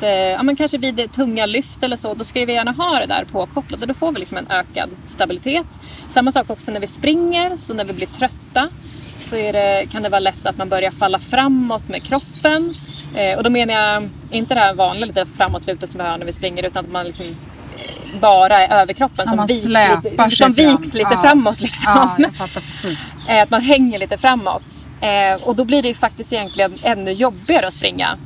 Det, 0.00 0.28
ja, 0.30 0.42
men 0.42 0.56
kanske 0.56 0.78
vid 0.78 1.12
tunga 1.12 1.46
lyft 1.46 1.82
eller 1.82 1.96
så, 1.96 2.14
då 2.14 2.24
ska 2.24 2.44
vi 2.44 2.52
gärna 2.52 2.72
ha 2.72 2.98
det 2.98 3.06
där 3.06 3.24
påkopplat 3.24 3.82
och 3.82 3.88
då 3.88 3.94
får 3.94 4.12
vi 4.12 4.18
liksom 4.18 4.38
en 4.38 4.50
ökad 4.50 4.90
stabilitet. 5.06 5.80
Samma 6.08 6.30
sak 6.30 6.50
också 6.50 6.72
när 6.72 6.80
vi 6.80 6.86
springer, 6.86 7.56
så 7.56 7.74
när 7.74 7.84
vi 7.84 7.92
blir 7.92 8.06
trötta 8.06 8.68
så 9.20 9.36
det, 9.36 9.86
kan 9.92 10.02
det 10.02 10.08
vara 10.08 10.20
lätt 10.20 10.46
att 10.46 10.56
man 10.56 10.68
börjar 10.68 10.90
falla 10.90 11.18
framåt 11.18 11.88
med 11.88 12.02
kroppen. 12.02 12.74
Eh, 13.14 13.36
och 13.36 13.42
då 13.42 13.50
menar 13.50 13.74
jag 13.74 14.08
inte 14.30 14.54
det 14.54 14.60
här 14.60 14.74
vanliga 14.74 15.06
lite 15.06 15.26
framåtlutet 15.26 15.90
som 15.90 16.00
vi 16.00 16.06
har 16.06 16.18
när 16.18 16.26
vi 16.26 16.32
springer 16.32 16.66
utan 16.66 16.84
att 16.84 16.90
man 16.90 17.06
liksom 17.06 17.26
eh, 17.26 18.20
bara 18.20 18.66
är 18.66 18.82
överkroppen 18.82 19.28
som, 19.28 19.46
viks 19.46 19.64
lite, 19.64 20.30
som 20.30 20.52
viks 20.52 20.94
lite 20.94 21.10
ja. 21.12 21.22
framåt. 21.22 21.60
Liksom. 21.60 21.92
Ja, 21.94 22.14
jag 22.18 22.34
fattar 22.34 22.60
precis. 22.60 23.16
Eh, 23.28 23.42
att 23.42 23.50
man 23.50 23.60
hänger 23.60 23.98
lite 23.98 24.18
framåt. 24.18 24.86
Eh, 25.00 25.48
och 25.48 25.56
då 25.56 25.64
blir 25.64 25.82
det 25.82 25.88
ju 25.88 25.94
faktiskt 25.94 26.32
egentligen 26.32 26.74
ännu 26.82 27.12
jobbigare 27.12 27.66
att 27.66 27.72
springa. 27.72 28.18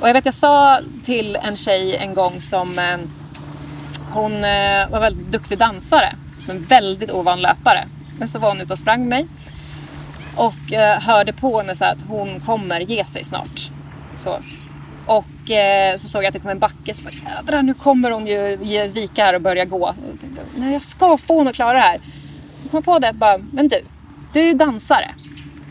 Och 0.00 0.08
jag 0.08 0.14
vet 0.14 0.24
jag 0.24 0.34
sa 0.34 0.80
till 1.04 1.36
en 1.42 1.56
tjej 1.56 1.96
en 1.96 2.14
gång 2.14 2.40
som 2.40 2.78
eh, 2.78 2.98
hon 4.12 4.32
eh, 4.32 4.88
var 4.90 5.00
väldigt 5.00 5.32
duktig 5.32 5.58
dansare 5.58 6.16
men 6.46 6.64
väldigt 6.64 7.10
ovan 7.10 7.40
löpare. 7.40 7.88
Men 8.18 8.28
så 8.28 8.38
var 8.38 8.48
hon 8.48 8.60
ute 8.60 8.72
och 8.72 8.78
sprang 8.78 9.00
med 9.00 9.08
mig. 9.08 9.26
Och 10.36 10.72
eh, 10.72 11.00
hörde 11.00 11.32
på 11.32 11.58
henne 11.58 11.76
så 11.76 11.84
att 11.84 12.02
hon 12.08 12.40
kommer 12.40 12.80
ge 12.80 13.04
sig 13.04 13.24
snart. 13.24 13.70
Så. 14.16 14.38
Och 15.06 15.50
eh, 15.50 15.98
så 15.98 16.08
såg 16.08 16.22
jag 16.22 16.28
att 16.28 16.34
det 16.34 16.40
kom 16.40 16.50
en 16.50 16.58
backe. 16.58 16.94
Så 16.94 17.04
bara, 17.04 17.36
jädrar 17.36 17.62
nu 17.62 17.74
kommer 17.74 18.10
hon 18.10 18.26
ju 18.26 18.58
ge 18.62 18.86
vika 18.86 19.24
här 19.24 19.34
och 19.34 19.40
börja 19.40 19.64
gå. 19.64 19.94
Jag 20.10 20.20
tänkte, 20.20 20.42
Nej, 20.56 20.72
jag 20.72 20.82
ska 20.82 21.16
få 21.16 21.38
henne 21.38 21.50
att 21.50 21.56
klara 21.56 21.72
det 21.72 21.78
här. 21.78 22.00
Så 22.62 22.68
kom 22.68 22.82
på 22.82 22.98
det 22.98 23.08
att 23.08 23.16
bara, 23.16 23.38
men 23.38 23.68
du, 23.68 23.84
du 24.32 24.40
är 24.40 24.44
ju 24.44 24.54
dansare. 24.54 25.14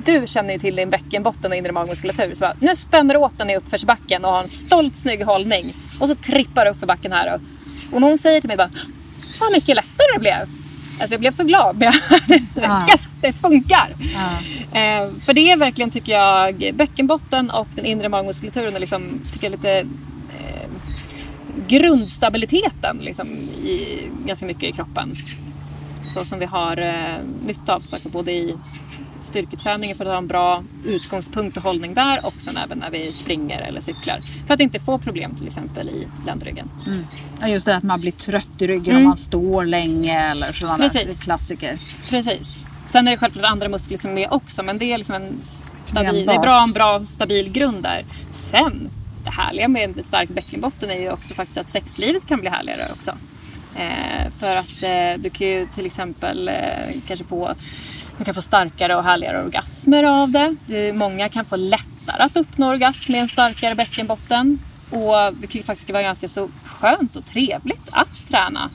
Du 0.06 0.24
känner 0.28 0.54
ju 0.54 0.60
till 0.60 0.76
din 0.76 0.90
bäckenbotten 0.90 1.52
och 1.52 1.58
inre 1.58 1.72
magmuskulatur. 1.72 2.34
Så 2.34 2.40
bara, 2.40 2.56
nu 2.60 2.76
spänner 2.76 3.14
du 3.14 3.20
åt 3.20 3.38
den 3.38 3.50
i 3.50 3.56
uppförsbacken 3.56 4.26
och 4.26 4.32
har 4.32 4.42
en 4.42 4.50
stolt 4.50 4.96
snygg 4.96 5.24
hållning. 5.24 5.74
Och 6.00 6.08
så 6.08 6.16
trippar 6.16 6.66
du 6.66 6.72
upp 6.72 6.80
för 6.80 6.88
backen 6.88 7.12
här. 7.12 7.36
Och, 7.36 7.42
och 7.96 8.02
när 8.02 8.08
hon 8.08 8.18
säger 8.18 8.42
till 8.42 8.48
mig 8.48 8.58
bara, 8.58 8.70
vad 9.40 9.52
mycket 9.52 9.76
lättare 9.76 10.14
det 10.14 10.20
blev. 10.20 10.65
Alltså 11.00 11.14
jag 11.14 11.20
blev 11.20 11.32
så 11.32 11.44
glad 11.44 11.78
när 11.78 11.86
jag 11.86 11.94
hörde 11.94 12.46
det. 12.56 12.92
Yes, 12.92 13.18
det 13.22 13.34
funkar! 13.34 13.96
Ja. 14.00 14.80
Eh, 14.80 15.10
för 15.26 15.34
det 15.34 15.52
är 15.52 15.58
verkligen, 15.58 15.92
tycker 15.92 16.12
jag, 16.14 16.72
bäckenbotten 16.76 17.50
och 17.50 17.68
den 17.76 17.86
inre 17.86 18.10
magmuskulaturen 18.10 18.76
är 18.76 18.80
liksom, 18.80 19.22
tycker 19.34 19.46
jag, 19.48 19.52
lite 19.52 19.80
eh, 19.80 20.70
grundstabiliteten 21.68 22.98
liksom, 22.98 23.28
i, 23.28 24.10
ganska 24.26 24.46
mycket 24.46 24.64
i 24.64 24.72
kroppen. 24.72 25.14
Så 26.06 26.26
som 26.26 26.40
vi 26.40 26.46
har 26.46 26.78
eh, 26.78 27.18
nytta 27.46 27.76
av 27.76 27.80
saker 27.80 28.10
både 28.10 28.32
i 28.32 28.58
styrketräningen 29.26 29.98
för 29.98 30.06
att 30.06 30.12
ha 30.12 30.18
en 30.18 30.28
bra 30.28 30.64
utgångspunkt 30.86 31.58
och 31.58 31.64
hållning 31.64 31.94
där 31.94 32.26
och 32.26 32.34
sen 32.38 32.58
även 32.58 32.78
när 32.78 32.92
vi 32.92 33.12
springer 33.12 33.62
eller 33.62 33.82
cyklar. 33.82 34.22
För 34.48 34.54
att 34.54 34.60
inte 34.60 34.80
få 34.80 34.98
problem 34.98 35.36
till 35.36 35.48
exempel 35.48 35.90
i 35.90 36.08
ländryggen. 36.26 36.70
Mm. 36.88 37.52
Just 37.52 37.66
det 37.66 37.76
att 37.76 37.84
man 37.84 38.02
blir 38.02 38.12
trött 38.12 38.62
i 38.62 38.68
ryggen 38.68 38.92
mm. 38.92 38.98
om 38.98 39.04
man 39.04 39.18
står 39.18 39.66
länge 39.66 40.20
eller 40.32 40.54
sådana 40.54 40.78
Precis. 40.78 41.24
klassiker. 41.24 41.78
Precis. 42.10 42.66
Sen 42.88 43.08
är 43.08 43.12
det 43.12 43.18
självklart 43.18 43.46
andra 43.46 43.70
muskler 43.70 43.98
som 43.98 44.12
är 44.12 44.16
med 44.16 44.28
också 44.32 44.64
men 44.64 44.78
det 44.78 44.94
är 44.94 44.98
liksom 44.98 45.16
en 45.16 45.40
stabil, 45.86 46.26
det 46.26 46.34
är 46.34 46.40
bra, 46.40 46.64
en 46.64 46.74
bra 46.74 47.04
stabil 47.04 47.52
grund 47.52 47.84
där. 47.84 48.06
Sen, 48.32 48.90
det 49.24 49.30
härliga 49.30 49.68
med 49.68 49.98
en 49.98 50.04
stark 50.04 50.30
bäckenbotten 50.30 50.90
är 50.90 51.00
ju 51.00 51.12
också 51.12 51.34
faktiskt 51.34 51.58
att 51.58 51.70
sexlivet 51.70 52.26
kan 52.26 52.40
bli 52.40 52.50
härligare 52.50 52.88
också. 52.92 53.18
Eh, 53.76 54.32
för 54.40 54.58
att 54.58 54.84
eh, 54.84 55.22
du 55.22 55.30
kan 55.30 55.48
ju 55.48 55.68
till 55.68 55.86
exempel 55.86 56.48
eh, 56.48 56.56
kanske 57.08 57.26
få, 57.26 57.54
du 58.18 58.26
kan 58.26 58.34
få 58.34 58.42
starkare 58.42 58.96
och 58.96 59.04
härligare 59.04 59.44
orgasmer 59.44 60.04
av 60.04 60.32
det. 60.32 60.56
Du, 60.68 60.94
många 60.94 61.30
kan 61.30 61.46
få 61.46 61.56
lättare 61.56 62.24
att 62.24 62.38
uppnå 62.38 62.70
orgasm 62.70 63.12
med 63.12 63.22
en 63.22 63.28
starkare 63.28 63.76
bäckenbotten. 63.76 64.60
Och 64.90 65.34
det 65.34 65.48
kan 65.48 65.60
ju 65.60 65.64
faktiskt 65.64 65.90
vara 65.90 66.04
ganska 66.04 66.28
så 66.28 66.50
skönt 66.64 67.16
och 67.16 67.26
trevligt 67.26 67.90
att 67.92 68.28
träna 68.28 68.70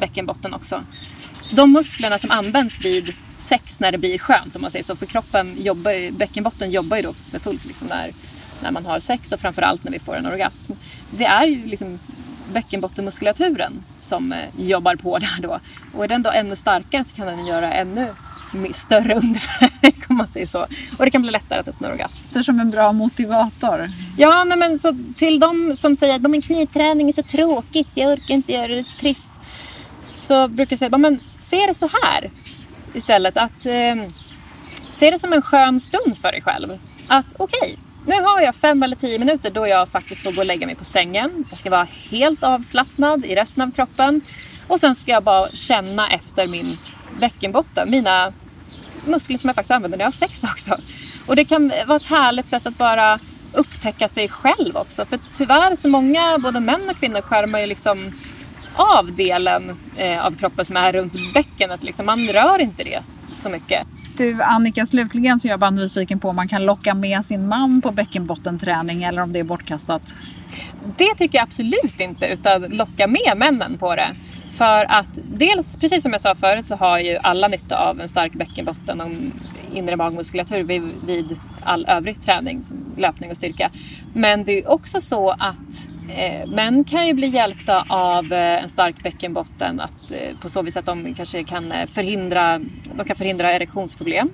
bäckenbotten 0.00 0.54
också. 0.54 0.84
De 1.50 1.72
musklerna 1.72 2.18
som 2.18 2.30
används 2.30 2.84
vid 2.84 3.14
sex 3.38 3.80
när 3.80 3.92
det 3.92 3.98
blir 3.98 4.18
skönt 4.18 4.56
om 4.56 4.62
man 4.62 4.70
säger 4.70 4.84
så. 4.84 4.96
För 4.96 5.06
kroppen 5.06 5.56
jobbar, 5.62 6.10
bäckenbotten 6.10 6.70
jobbar 6.70 6.96
ju 6.96 7.02
då 7.02 7.12
för 7.12 7.38
fullt 7.38 7.64
liksom 7.64 7.88
när, 7.88 8.12
när 8.62 8.70
man 8.70 8.86
har 8.86 9.00
sex 9.00 9.32
och 9.32 9.40
framförallt 9.40 9.84
när 9.84 9.92
vi 9.92 9.98
får 9.98 10.16
en 10.16 10.26
orgasm. 10.26 10.72
Det 11.10 11.24
är 11.24 11.46
ju 11.46 11.66
liksom 11.66 11.98
bäckenbottenmuskulaturen 12.50 13.84
som 14.00 14.32
eh, 14.32 14.38
jobbar 14.56 14.96
på 14.96 15.18
där 15.18 15.42
då. 15.42 15.60
Och 15.94 16.04
är 16.04 16.08
den 16.08 16.22
då 16.22 16.30
ännu 16.30 16.56
starkare 16.56 17.04
så 17.04 17.16
kan 17.16 17.26
den 17.26 17.46
göra 17.46 17.72
ännu 17.72 18.06
större 18.72 19.14
underverk 19.14 20.04
om 20.10 20.16
man 20.16 20.26
säger 20.26 20.46
så. 20.46 20.66
Och 20.98 21.04
det 21.04 21.10
kan 21.10 21.22
bli 21.22 21.30
lättare 21.30 21.60
att 21.60 21.68
uppnå 21.68 21.88
orgasm. 21.88 22.26
Det 22.32 22.38
är 22.38 22.42
som 22.42 22.60
en 22.60 22.70
bra 22.70 22.92
motivator. 22.92 23.88
Ja, 24.16 24.44
nej, 24.44 24.58
men 24.58 24.78
så 24.78 24.96
till 25.16 25.40
de 25.40 25.76
som 25.76 25.96
säger 25.96 26.14
att 26.14 26.30
min 26.30 26.42
knipträning 26.42 27.08
är 27.08 27.12
så 27.12 27.22
tråkigt, 27.22 27.88
jag 27.94 28.12
orkar 28.12 28.34
inte 28.34 28.52
göra 28.52 28.68
det 28.68 28.84
så 28.84 28.96
trist. 28.96 29.32
Så 30.16 30.48
brukar 30.48 30.72
jag 30.72 30.78
säga, 30.78 30.98
men 30.98 31.20
se 31.36 31.66
det 31.66 31.74
så 31.74 31.88
här 32.02 32.30
istället. 32.94 33.36
Att 33.36 33.66
eh, 33.66 33.94
se 34.92 35.10
det 35.10 35.18
som 35.18 35.32
en 35.32 35.42
skön 35.42 35.80
stund 35.80 36.18
för 36.18 36.32
dig 36.32 36.42
själv. 36.42 36.78
Att 37.08 37.34
okej, 37.38 37.58
okay, 37.62 37.76
nu 38.06 38.22
har 38.22 38.40
jag 38.40 38.54
fem 38.54 38.82
eller 38.82 38.96
tio 38.96 39.18
minuter 39.18 39.50
då 39.50 39.66
jag 39.66 39.88
faktiskt 39.88 40.22
får 40.22 40.32
gå 40.32 40.40
och 40.40 40.46
lägga 40.46 40.66
mig 40.66 40.74
på 40.74 40.84
sängen. 40.84 41.44
Jag 41.48 41.58
ska 41.58 41.70
vara 41.70 41.88
helt 42.10 42.44
avslappnad 42.44 43.24
i 43.24 43.34
resten 43.34 43.62
av 43.62 43.70
kroppen. 43.70 44.20
Och 44.68 44.80
sen 44.80 44.94
ska 44.94 45.10
jag 45.10 45.24
bara 45.24 45.48
känna 45.48 46.10
efter 46.10 46.48
min 46.48 46.78
bäckenbotten, 47.20 47.90
mina 47.90 48.32
muskler 49.04 49.38
som 49.38 49.48
jag 49.48 49.54
faktiskt 49.54 49.70
använder 49.70 49.98
när 49.98 50.04
jag 50.04 50.10
har 50.10 50.12
sex 50.12 50.44
också. 50.44 50.76
Och 51.26 51.36
det 51.36 51.44
kan 51.44 51.72
vara 51.86 51.96
ett 51.96 52.04
härligt 52.04 52.46
sätt 52.46 52.66
att 52.66 52.78
bara 52.78 53.18
upptäcka 53.52 54.08
sig 54.08 54.28
själv 54.28 54.76
också. 54.76 55.04
För 55.04 55.18
tyvärr 55.32 55.76
så 55.76 55.88
många, 55.88 56.38
både 56.38 56.60
män 56.60 56.88
och 56.90 56.96
kvinnor, 56.96 57.20
skärmar 57.20 57.60
ju 57.60 57.66
liksom 57.66 58.12
av 58.76 59.12
delen 59.12 59.78
eh, 59.96 60.26
av 60.26 60.36
kroppen 60.36 60.64
som 60.64 60.76
är 60.76 60.92
runt 60.92 61.34
bäckenet. 61.34 61.82
Liksom. 61.82 62.06
Man 62.06 62.28
rör 62.28 62.58
inte 62.58 62.84
det 62.84 63.02
så 63.32 63.48
mycket. 63.48 63.86
Du 64.20 64.42
Annika, 64.42 64.86
slutligen 64.86 65.40
så 65.40 65.48
är 65.48 65.50
jag 65.50 65.60
bara 65.60 65.70
nyfiken 65.70 66.20
på 66.20 66.28
om 66.28 66.36
man 66.36 66.48
kan 66.48 66.64
locka 66.64 66.94
med 66.94 67.24
sin 67.24 67.48
man 67.48 67.82
på 67.82 67.90
bäckenbottenträning 67.90 69.02
eller 69.02 69.22
om 69.22 69.32
det 69.32 69.38
är 69.38 69.44
bortkastat? 69.44 70.14
Det 70.96 71.14
tycker 71.18 71.38
jag 71.38 71.42
absolut 71.42 72.00
inte, 72.00 72.26
utan 72.26 72.62
locka 72.62 73.06
med 73.06 73.32
männen 73.36 73.78
på 73.78 73.96
det. 73.96 74.12
För 74.60 74.86
att 74.88 75.18
dels, 75.24 75.76
precis 75.76 76.02
som 76.02 76.12
jag 76.12 76.20
sa 76.20 76.34
förut, 76.34 76.66
så 76.66 76.76
har 76.76 76.98
ju 76.98 77.16
alla 77.22 77.48
nytta 77.48 77.78
av 77.78 78.00
en 78.00 78.08
stark 78.08 78.32
bäckenbotten 78.32 79.00
och 79.00 79.10
inre 79.76 79.96
magmuskulatur 79.96 80.62
vid, 80.62 80.82
vid 81.06 81.40
all 81.62 81.86
övrig 81.88 82.20
träning, 82.20 82.62
som 82.62 82.94
löpning 82.96 83.30
och 83.30 83.36
styrka. 83.36 83.70
Men 84.14 84.44
det 84.44 84.58
är 84.58 84.70
också 84.70 85.00
så 85.00 85.30
att 85.30 85.88
eh, 86.16 86.48
män 86.48 86.84
kan 86.84 87.06
ju 87.06 87.14
bli 87.14 87.26
hjälpta 87.26 87.84
av 87.88 88.32
eh, 88.32 88.62
en 88.62 88.68
stark 88.68 89.02
bäckenbotten 89.02 89.80
att, 89.80 90.10
eh, 90.10 90.38
på 90.42 90.48
så 90.48 90.62
vis 90.62 90.76
att 90.76 90.86
de 90.86 91.14
kanske 91.14 91.44
kan 91.44 91.72
eh, 91.72 91.86
förhindra, 91.86 92.60
de 92.94 93.04
kan 93.06 93.16
förhindra 93.16 93.52
erektionsproblem. 93.52 94.30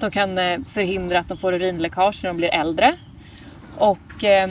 De 0.00 0.10
kan 0.10 0.38
eh, 0.38 0.58
förhindra 0.68 1.18
att 1.18 1.28
de 1.28 1.38
får 1.38 1.52
urinläckage 1.52 2.20
när 2.22 2.30
de 2.30 2.36
blir 2.36 2.54
äldre. 2.54 2.94
Och 3.78 4.24
eh, 4.24 4.48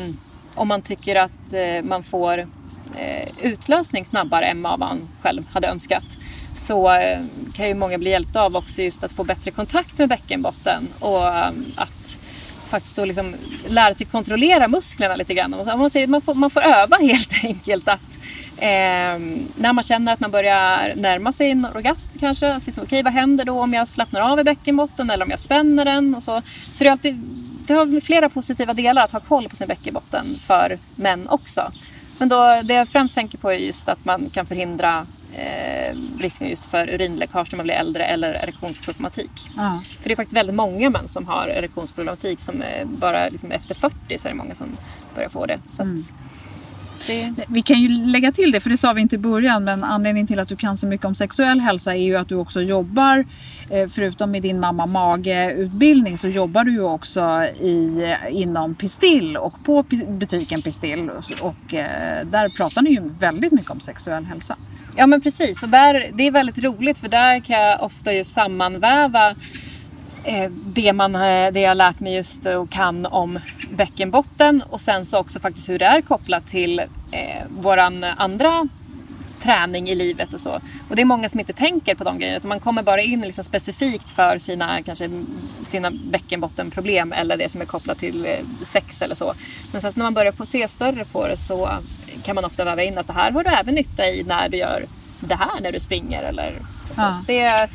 om 0.55 0.67
man 0.67 0.81
tycker 0.81 1.15
att 1.15 1.53
eh, 1.53 1.83
man 1.83 2.03
får 2.03 2.47
Eh, 2.97 3.29
utlösning 3.41 4.05
snabbare 4.05 4.45
än 4.45 4.61
vad 4.61 4.79
man 4.79 5.07
själv 5.21 5.43
hade 5.53 5.67
önskat 5.67 6.17
så 6.53 6.93
eh, 6.93 7.19
kan 7.53 7.67
ju 7.67 7.73
många 7.73 7.97
bli 7.97 8.09
hjälpta 8.09 8.41
av 8.41 8.55
också 8.55 8.81
just 8.81 9.03
att 9.03 9.11
få 9.11 9.23
bättre 9.23 9.51
kontakt 9.51 9.97
med 9.97 10.09
bäckenbotten 10.09 10.87
och 10.99 11.27
eh, 11.27 11.51
att 11.75 12.19
faktiskt 12.65 12.95
då 12.95 13.05
liksom 13.05 13.35
lära 13.67 13.93
sig 13.93 14.07
kontrollera 14.07 14.67
musklerna 14.67 15.15
lite 15.15 15.33
grann. 15.33 15.55
Man, 15.65 15.89
säger, 15.89 16.07
man, 16.07 16.21
får, 16.21 16.33
man 16.35 16.49
får 16.49 16.61
öva 16.61 16.97
helt 17.01 17.43
enkelt 17.43 17.87
att 17.87 18.19
Eh, 18.57 19.19
när 19.55 19.73
man 19.73 19.83
känner 19.83 20.13
att 20.13 20.19
man 20.19 20.31
börjar 20.31 20.93
närma 20.95 21.31
sig 21.31 21.51
en 21.51 21.65
orgasm 21.65 22.11
kanske. 22.19 22.53
Att 22.53 22.65
liksom, 22.65 22.83
Okej, 22.83 22.99
okay, 22.99 23.03
vad 23.03 23.13
händer 23.13 23.45
då 23.45 23.61
om 23.61 23.73
jag 23.73 23.87
slappnar 23.87 24.21
av 24.21 24.39
i 24.39 24.43
bäckenbotten 24.43 25.09
eller 25.09 25.25
om 25.25 25.29
jag 25.29 25.39
spänner 25.39 25.85
den? 25.85 26.15
Och 26.15 26.23
så 26.23 26.41
så 26.71 26.83
det, 26.83 26.87
är 26.87 26.91
alltid, 26.91 27.15
det 27.67 27.73
har 27.73 28.01
flera 28.01 28.29
positiva 28.29 28.73
delar 28.73 29.03
att 29.03 29.11
ha 29.11 29.19
koll 29.19 29.49
på 29.49 29.55
sin 29.55 29.67
bäckenbotten 29.67 30.25
för 30.41 30.77
män 30.95 31.29
också. 31.29 31.71
Men 32.23 32.29
då, 32.29 32.61
det 32.63 32.73
jag 32.73 32.87
främst 32.87 33.15
tänker 33.15 33.37
på 33.37 33.51
är 33.51 33.57
just 33.57 33.89
att 33.89 34.05
man 34.05 34.29
kan 34.29 34.45
förhindra 34.45 35.07
eh, 35.33 35.95
risken 36.19 36.49
just 36.49 36.65
för 36.65 36.89
urinläckage 36.89 37.47
när 37.51 37.57
man 37.57 37.63
blir 37.63 37.75
äldre 37.75 38.05
eller 38.05 38.33
erektionsproblematik. 38.33 39.31
Ja. 39.57 39.81
För 39.99 40.09
det 40.09 40.13
är 40.13 40.15
faktiskt 40.15 40.35
väldigt 40.35 40.55
många 40.55 40.89
män 40.89 41.07
som 41.07 41.27
har 41.27 41.47
erektionsproblematik 41.47 42.39
som 42.39 42.63
bara 42.85 43.29
liksom 43.29 43.51
efter 43.51 43.75
40 43.75 44.17
så 44.17 44.27
är 44.27 44.31
det 44.31 44.37
många 44.37 44.55
som 44.55 44.77
börjar 45.15 45.29
få 45.29 45.45
det. 45.45 45.59
Så 45.67 45.81
mm. 45.81 45.97
Det... 47.07 47.33
Vi 47.47 47.61
kan 47.61 47.81
ju 47.81 47.89
lägga 47.89 48.31
till 48.31 48.51
det, 48.51 48.59
för 48.59 48.69
det 48.69 48.77
sa 48.77 48.93
vi 48.93 49.01
inte 49.01 49.15
i 49.15 49.19
början, 49.19 49.63
men 49.63 49.83
anledningen 49.83 50.27
till 50.27 50.39
att 50.39 50.49
du 50.49 50.55
kan 50.55 50.77
så 50.77 50.87
mycket 50.87 51.05
om 51.05 51.15
sexuell 51.15 51.59
hälsa 51.59 51.95
är 51.95 52.01
ju 52.01 52.15
att 52.15 52.29
du 52.29 52.35
också 52.35 52.61
jobbar, 52.61 53.25
eh, 53.69 53.87
förutom 53.87 54.31
med 54.31 54.41
din 54.41 54.59
mamma 54.59 54.85
mage-utbildning, 54.85 56.17
så 56.17 56.27
jobbar 56.27 56.63
du 56.63 56.71
ju 56.71 56.83
också 56.83 57.43
i, 57.43 58.15
inom 58.29 58.75
Pistill 58.75 59.37
och 59.37 59.63
på 59.65 59.83
butiken 60.07 60.61
Pistill. 60.61 61.09
Och 61.41 61.73
eh, 61.73 62.25
där 62.25 62.57
pratar 62.57 62.81
ni 62.81 62.89
ju 62.89 63.09
väldigt 63.19 63.51
mycket 63.51 63.71
om 63.71 63.79
sexuell 63.79 64.25
hälsa. 64.25 64.57
Ja 64.95 65.07
men 65.07 65.21
precis, 65.21 65.63
och 65.63 65.69
där, 65.69 66.11
det 66.13 66.27
är 66.27 66.31
väldigt 66.31 66.63
roligt 66.63 66.97
för 66.97 67.07
där 67.07 67.39
kan 67.39 67.59
jag 67.59 67.83
ofta 67.83 68.13
ju 68.13 68.23
sammanväva 68.23 69.29
eh, 69.29 69.35
det, 70.73 70.93
man, 70.93 71.11
det 71.53 71.59
jag 71.59 71.69
har 71.69 71.75
lärt 71.75 71.99
mig 71.99 72.15
just 72.15 72.45
och 72.45 72.69
kan 72.69 73.05
om 73.05 73.39
bäckenbotten 73.71 74.63
och 74.69 74.81
sen 74.81 75.05
så 75.05 75.19
också 75.19 75.39
faktiskt 75.39 75.69
hur 75.69 75.79
det 75.79 75.85
är 75.85 76.01
kopplat 76.01 76.47
till 76.47 76.79
eh, 76.79 77.43
våran 77.49 78.03
andra 78.03 78.67
träning 79.43 79.89
i 79.89 79.95
livet 79.95 80.33
och 80.33 80.39
så. 80.39 80.59
Och 80.89 80.95
det 80.95 81.01
är 81.01 81.05
många 81.05 81.29
som 81.29 81.39
inte 81.39 81.53
tänker 81.53 81.95
på 81.95 82.03
de 82.03 82.19
grejerna. 82.19 82.37
Utan 82.37 82.49
man 82.49 82.59
kommer 82.59 82.83
bara 82.83 83.01
in 83.01 83.21
liksom 83.21 83.43
specifikt 83.43 84.11
för 84.11 84.37
sina, 84.37 84.83
kanske, 84.83 85.09
sina 85.63 85.91
bäckenbottenproblem 85.91 87.13
eller 87.13 87.37
det 87.37 87.49
som 87.49 87.61
är 87.61 87.65
kopplat 87.65 87.97
till 87.97 88.25
eh, 88.25 88.31
sex 88.61 89.01
eller 89.01 89.15
så. 89.15 89.33
Men 89.71 89.81
sen 89.81 89.91
när 89.95 90.03
man 90.03 90.13
börjar 90.13 90.31
på 90.31 90.45
se 90.45 90.67
större 90.67 91.05
på 91.05 91.27
det 91.27 91.37
så 91.37 91.69
kan 92.23 92.35
man 92.35 92.45
ofta 92.45 92.65
väva 92.65 92.83
in 92.83 92.97
att 92.97 93.07
det 93.07 93.13
här 93.13 93.31
har 93.31 93.43
du 93.43 93.49
även 93.49 93.75
nytta 93.75 94.05
i 94.05 94.23
när 94.23 94.49
du 94.49 94.57
gör 94.57 94.85
det 95.19 95.35
här 95.35 95.61
när 95.61 95.71
du 95.71 95.79
springer 95.79 96.23
eller 96.23 96.59
så. 96.91 97.01
Ja. 97.01 97.11
så 97.11 97.23
det, 97.27 97.69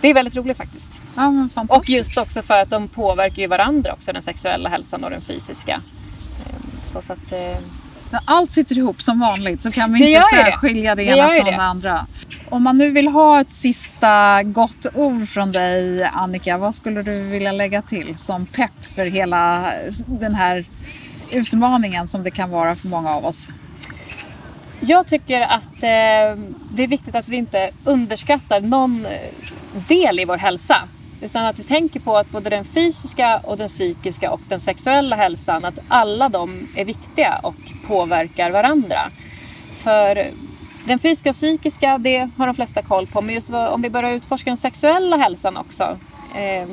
det 0.00 0.08
är 0.08 0.14
väldigt 0.14 0.36
roligt 0.36 0.56
faktiskt. 0.56 1.02
Ja, 1.16 1.48
och 1.68 1.88
just 1.88 2.18
också 2.18 2.42
för 2.42 2.62
att 2.62 2.70
de 2.70 2.88
påverkar 2.88 3.42
ju 3.42 3.48
varandra 3.48 3.92
också, 3.92 4.12
den 4.12 4.22
sexuella 4.22 4.68
hälsan 4.68 5.04
och 5.04 5.10
den 5.10 5.20
fysiska. 5.20 5.72
Ehm, 5.74 6.82
så, 6.82 7.02
så 7.02 7.12
att, 7.12 7.32
eh, 7.32 7.58
när 8.10 8.20
allt 8.24 8.50
sitter 8.50 8.78
ihop 8.78 9.02
som 9.02 9.20
vanligt 9.20 9.62
så 9.62 9.70
kan 9.70 9.92
vi 9.92 10.14
inte 10.14 10.26
särskilja 10.36 10.94
det, 10.94 11.04
det 11.04 11.10
ena 11.10 11.28
från 11.28 11.44
det. 11.44 11.50
det 11.50 11.62
andra. 11.62 12.06
Om 12.48 12.62
man 12.62 12.78
nu 12.78 12.90
vill 12.90 13.08
ha 13.08 13.40
ett 13.40 13.50
sista 13.50 14.42
gott 14.42 14.86
ord 14.94 15.28
från 15.28 15.52
dig 15.52 16.04
Annika, 16.04 16.58
vad 16.58 16.74
skulle 16.74 17.02
du 17.02 17.22
vilja 17.22 17.52
lägga 17.52 17.82
till 17.82 18.18
som 18.18 18.46
pepp 18.46 18.84
för 18.84 19.04
hela 19.04 19.72
den 20.06 20.34
här 20.34 20.64
utmaningen 21.32 22.08
som 22.08 22.22
det 22.22 22.30
kan 22.30 22.50
vara 22.50 22.76
för 22.76 22.88
många 22.88 23.10
av 23.10 23.24
oss? 23.24 23.48
Jag 24.82 25.06
tycker 25.06 25.40
att 25.40 25.82
eh, 25.82 26.42
det 26.72 26.82
är 26.82 26.86
viktigt 26.86 27.14
att 27.14 27.28
vi 27.28 27.36
inte 27.36 27.70
underskattar 27.84 28.60
någon 28.60 29.06
eh, 29.06 29.12
del 29.88 30.20
i 30.20 30.24
vår 30.24 30.36
hälsa. 30.36 30.88
Utan 31.20 31.46
att 31.46 31.58
vi 31.58 31.62
tänker 31.62 32.00
på 32.00 32.16
att 32.16 32.30
både 32.30 32.50
den 32.50 32.64
fysiska 32.64 33.38
och 33.38 33.56
den 33.56 33.68
psykiska 33.68 34.30
och 34.30 34.40
den 34.48 34.60
sexuella 34.60 35.16
hälsan, 35.16 35.64
att 35.64 35.78
alla 35.88 36.28
de 36.28 36.68
är 36.76 36.84
viktiga 36.84 37.40
och 37.42 37.54
påverkar 37.86 38.50
varandra. 38.50 39.10
För 39.76 40.30
den 40.86 40.98
fysiska 40.98 41.28
och 41.28 41.34
psykiska, 41.34 41.98
det 41.98 42.30
har 42.36 42.46
de 42.46 42.54
flesta 42.54 42.82
koll 42.82 43.06
på. 43.06 43.20
Men 43.20 43.34
just 43.34 43.50
om 43.50 43.82
vi 43.82 43.90
börjar 43.90 44.10
utforska 44.10 44.50
den 44.50 44.56
sexuella 44.56 45.16
hälsan 45.16 45.56
också 45.56 45.98
eh, 46.36 46.68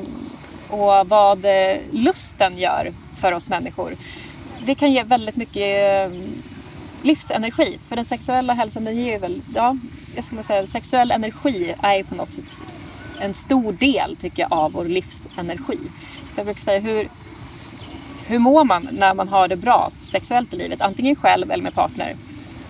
och 0.69 1.09
vad 1.09 1.45
eh, 1.45 1.77
lusten 1.91 2.57
gör 2.57 2.93
för 3.15 3.31
oss 3.31 3.49
människor. 3.49 3.97
Det 4.65 4.75
kan 4.75 4.91
ge 4.91 5.03
väldigt 5.03 5.35
mycket 5.35 6.11
eh, 6.11 6.19
livsenergi. 7.07 7.79
För 7.87 7.95
den 7.95 8.05
sexuella 8.05 8.53
hälsan, 8.53 8.83
den 8.83 8.97
ger 8.97 9.11
ju 9.11 9.17
väl, 9.17 9.41
ja, 9.53 9.77
jag 10.15 10.23
skulle 10.23 10.43
säga 10.43 10.67
sexuell 10.67 11.11
energi 11.11 11.75
är 11.81 11.95
ju 11.95 12.03
på 12.03 12.15
något 12.15 12.33
sätt 12.33 12.61
en 13.19 13.33
stor 13.33 13.73
del 13.73 14.15
tycker 14.15 14.43
jag 14.43 14.53
av 14.53 14.71
vår 14.71 14.85
livsenergi. 14.85 15.79
jag 16.35 16.45
brukar 16.45 16.61
säga 16.61 16.79
hur, 16.79 17.09
hur 18.27 18.39
mår 18.39 18.63
man 18.63 18.87
när 18.91 19.13
man 19.13 19.27
har 19.27 19.47
det 19.47 19.55
bra 19.55 19.91
sexuellt 20.01 20.53
i 20.53 20.57
livet? 20.57 20.81
Antingen 20.81 21.15
själv 21.15 21.51
eller 21.51 21.63
med 21.63 21.73
partner. 21.73 22.15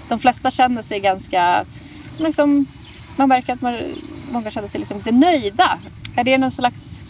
De 0.10 0.20
flesta 0.20 0.52
känner 0.52 0.82
sig 0.82 1.00
ganska, 1.00 1.66
liksom, 2.18 2.66
man 3.16 3.30
märker 3.30 3.54
att 3.54 3.62
man, 3.62 3.78
många 4.32 4.52
känner 4.52 4.68
sig 4.68 4.80
liksom 4.80 4.98
lite 4.98 5.12
nöjda. 5.12 5.80
Är 6.16 6.24
det 6.24 6.38
någon 6.38 6.52
slags 6.52 7.04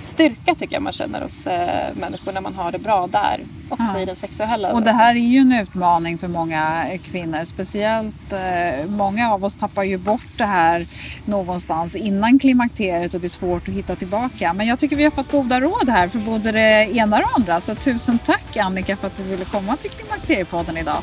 styrka 0.00 0.54
tycker 0.54 0.76
jag 0.76 0.82
man 0.82 0.92
känner 0.92 1.22
hos 1.22 1.46
eh, 1.46 1.94
människor 1.94 2.32
när 2.32 2.40
man 2.40 2.54
har 2.54 2.72
det 2.72 2.78
bra 2.78 3.06
där. 3.06 3.44
Också 3.68 3.96
ja. 3.96 4.00
i 4.00 4.04
den 4.04 4.16
sexuella 4.16 4.72
Och 4.72 4.82
det 4.82 4.92
här 4.92 5.14
är 5.14 5.18
ju 5.18 5.38
en 5.38 5.52
utmaning 5.52 6.18
för 6.18 6.28
många 6.28 6.86
kvinnor. 7.04 7.44
Speciellt 7.44 8.32
eh, 8.32 8.86
många 8.86 9.32
av 9.32 9.44
oss 9.44 9.54
tappar 9.54 9.82
ju 9.82 9.98
bort 9.98 10.38
det 10.38 10.44
här 10.44 10.86
någonstans 11.24 11.96
innan 11.96 12.38
klimakteriet 12.38 13.14
och 13.14 13.20
det 13.20 13.26
är 13.26 13.28
svårt 13.28 13.68
att 13.68 13.74
hitta 13.74 13.96
tillbaka. 13.96 14.52
Men 14.52 14.66
jag 14.66 14.78
tycker 14.78 14.96
vi 14.96 15.04
har 15.04 15.10
fått 15.10 15.30
goda 15.30 15.60
råd 15.60 15.88
här 15.88 16.08
för 16.08 16.18
både 16.18 16.52
det 16.52 16.96
ena 16.96 17.16
och 17.16 17.22
det 17.22 17.28
andra. 17.36 17.60
Så 17.60 17.74
tusen 17.74 18.18
tack 18.18 18.56
Annika 18.56 18.96
för 18.96 19.06
att 19.06 19.16
du 19.16 19.22
ville 19.22 19.44
komma 19.44 19.76
till 19.76 19.90
Klimakteriepodden 19.90 20.76
idag. 20.76 21.02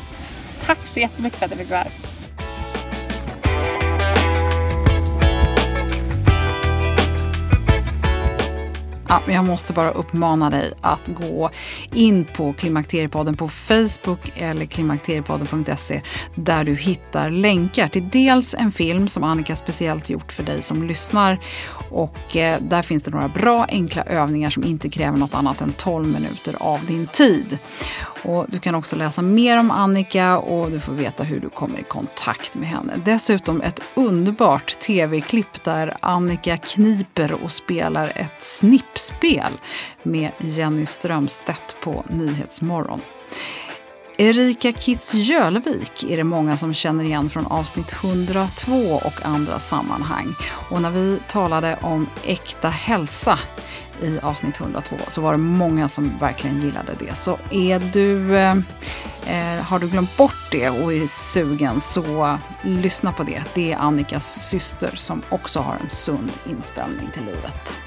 Tack 0.60 0.86
så 0.86 1.00
jättemycket 1.00 1.38
för 1.38 1.46
att 1.46 1.52
jag 1.52 1.60
fick 1.60 1.70
vara 1.70 1.80
här. 1.80 2.07
Ja, 9.08 9.22
jag 9.26 9.44
måste 9.44 9.72
bara 9.72 9.90
uppmana 9.90 10.50
dig 10.50 10.72
att 10.80 11.08
gå 11.08 11.50
in 11.92 12.24
på 12.24 12.52
Klimakteriepodden 12.52 13.36
på 13.36 13.48
Facebook 13.48 14.32
eller 14.34 14.66
klimakteriepodden.se 14.66 16.02
där 16.34 16.64
du 16.64 16.74
hittar 16.74 17.28
länkar 17.28 17.88
till 17.88 18.08
dels 18.08 18.54
en 18.54 18.72
film 18.72 19.08
som 19.08 19.24
Annika 19.24 19.56
speciellt 19.56 20.10
gjort 20.10 20.32
för 20.32 20.42
dig 20.42 20.62
som 20.62 20.82
lyssnar 20.82 21.38
och 21.90 22.36
eh, 22.36 22.60
där 22.60 22.82
finns 22.82 23.02
det 23.02 23.10
några 23.10 23.28
bra 23.28 23.66
enkla 23.68 24.02
övningar 24.02 24.50
som 24.50 24.64
inte 24.64 24.88
kräver 24.88 25.18
något 25.18 25.34
annat 25.34 25.60
än 25.60 25.72
12 25.72 26.06
minuter 26.06 26.56
av 26.60 26.86
din 26.86 27.06
tid. 27.06 27.58
Och 28.22 28.46
du 28.48 28.58
kan 28.58 28.74
också 28.74 28.96
läsa 28.96 29.22
mer 29.22 29.58
om 29.58 29.70
Annika 29.70 30.38
och 30.38 30.70
du 30.70 30.80
får 30.80 30.92
veta 30.92 31.24
hur 31.24 31.40
du 31.40 31.48
kommer 31.48 31.78
i 31.78 31.82
kontakt 31.82 32.56
med 32.56 32.68
henne. 32.68 32.92
Dessutom 33.04 33.60
ett 33.60 33.82
underbart 33.96 34.78
tv-klipp 34.80 35.64
där 35.64 35.96
Annika 36.00 36.56
kniper 36.56 37.32
och 37.32 37.52
spelar 37.52 38.12
ett 38.16 38.42
snippspel 38.42 39.52
med 40.02 40.30
Jenny 40.38 40.86
Strömstedt 40.86 41.76
på 41.80 42.04
Nyhetsmorgon. 42.08 43.00
Erika 44.20 44.72
Kitz 44.72 45.14
Jölvik 45.14 46.04
är 46.10 46.16
det 46.16 46.24
många 46.24 46.56
som 46.56 46.74
känner 46.74 47.04
igen 47.04 47.30
från 47.30 47.46
avsnitt 47.46 47.92
102 47.92 48.72
och 49.04 49.26
andra 49.26 49.58
sammanhang. 49.58 50.34
Och 50.70 50.82
när 50.82 50.90
vi 50.90 51.18
talade 51.28 51.78
om 51.82 52.06
äkta 52.24 52.68
hälsa 52.68 53.38
i 54.02 54.18
avsnitt 54.22 54.60
102 54.60 54.96
så 55.08 55.20
var 55.20 55.32
det 55.32 55.38
många 55.38 55.88
som 55.88 56.18
verkligen 56.18 56.62
gillade 56.62 56.92
det. 56.98 57.14
Så 57.14 57.38
är 57.50 57.78
du, 57.78 58.36
eh, 58.36 58.56
eh, 59.26 59.62
har 59.62 59.78
du 59.78 59.88
glömt 59.88 60.16
bort 60.16 60.50
det 60.50 60.70
och 60.70 60.92
är 60.92 61.06
sugen 61.06 61.80
så 61.80 62.38
lyssna 62.62 63.12
på 63.12 63.22
det. 63.22 63.42
Det 63.54 63.72
är 63.72 63.76
Annikas 63.76 64.48
syster 64.48 64.90
som 64.94 65.22
också 65.28 65.60
har 65.60 65.76
en 65.82 65.88
sund 65.88 66.30
inställning 66.50 67.08
till 67.12 67.24
livet. 67.24 67.78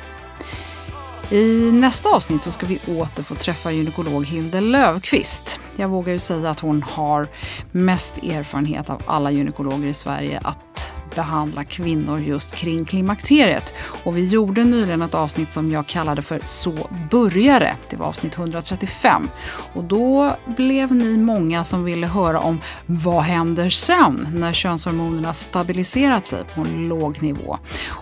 I 1.32 1.72
nästa 1.72 2.10
avsnitt 2.10 2.44
så 2.44 2.52
ska 2.52 2.66
vi 2.66 2.80
åter 2.88 3.24
få 3.24 3.36
träffa 3.36 3.72
gynekolog 3.72 4.26
Hilde 4.26 4.62
Lövqvist. 4.62 5.60
Jag 5.76 5.90
vågar 5.90 6.14
ju 6.14 6.20
säga 6.20 6.50
att 6.50 6.60
hon 6.60 6.84
har 6.84 7.28
mest 7.72 8.18
erfarenhet 8.18 8.90
av 8.90 9.02
alla 9.06 9.32
gynekologer 9.32 9.88
i 9.88 9.94
Sverige 9.94 10.40
att 10.44 10.94
behandla 11.16 11.64
kvinnor 11.64 12.20
just 12.20 12.56
kring 12.56 12.86
klimakteriet. 12.86 13.74
Och 14.04 14.18
vi 14.18 14.26
gjorde 14.26 14.64
nyligen 14.64 15.02
ett 15.02 15.16
avsnitt 15.16 15.52
som 15.52 15.72
jag 15.72 15.88
kallade 15.88 16.22
för 16.22 16.42
Så 16.44 16.90
börjar 17.12 17.60
det. 17.60 17.76
Det 17.90 17.98
var 17.98 18.06
avsnitt 18.06 18.38
135. 18.38 19.30
Och 19.74 19.84
då 19.84 20.36
blev 20.58 20.96
ni 20.96 21.18
många 21.18 21.64
som 21.64 21.84
ville 21.84 22.08
höra 22.08 22.40
om 22.40 22.62
vad 22.86 23.24
händer 23.24 23.70
sen 23.70 24.28
när 24.34 24.54
könshormonerna 24.54 25.34
stabiliserat 25.34 26.28
sig 26.28 26.44
på 26.56 26.62
en 26.62 26.88
låg 26.88 27.24
nivå. 27.24 27.58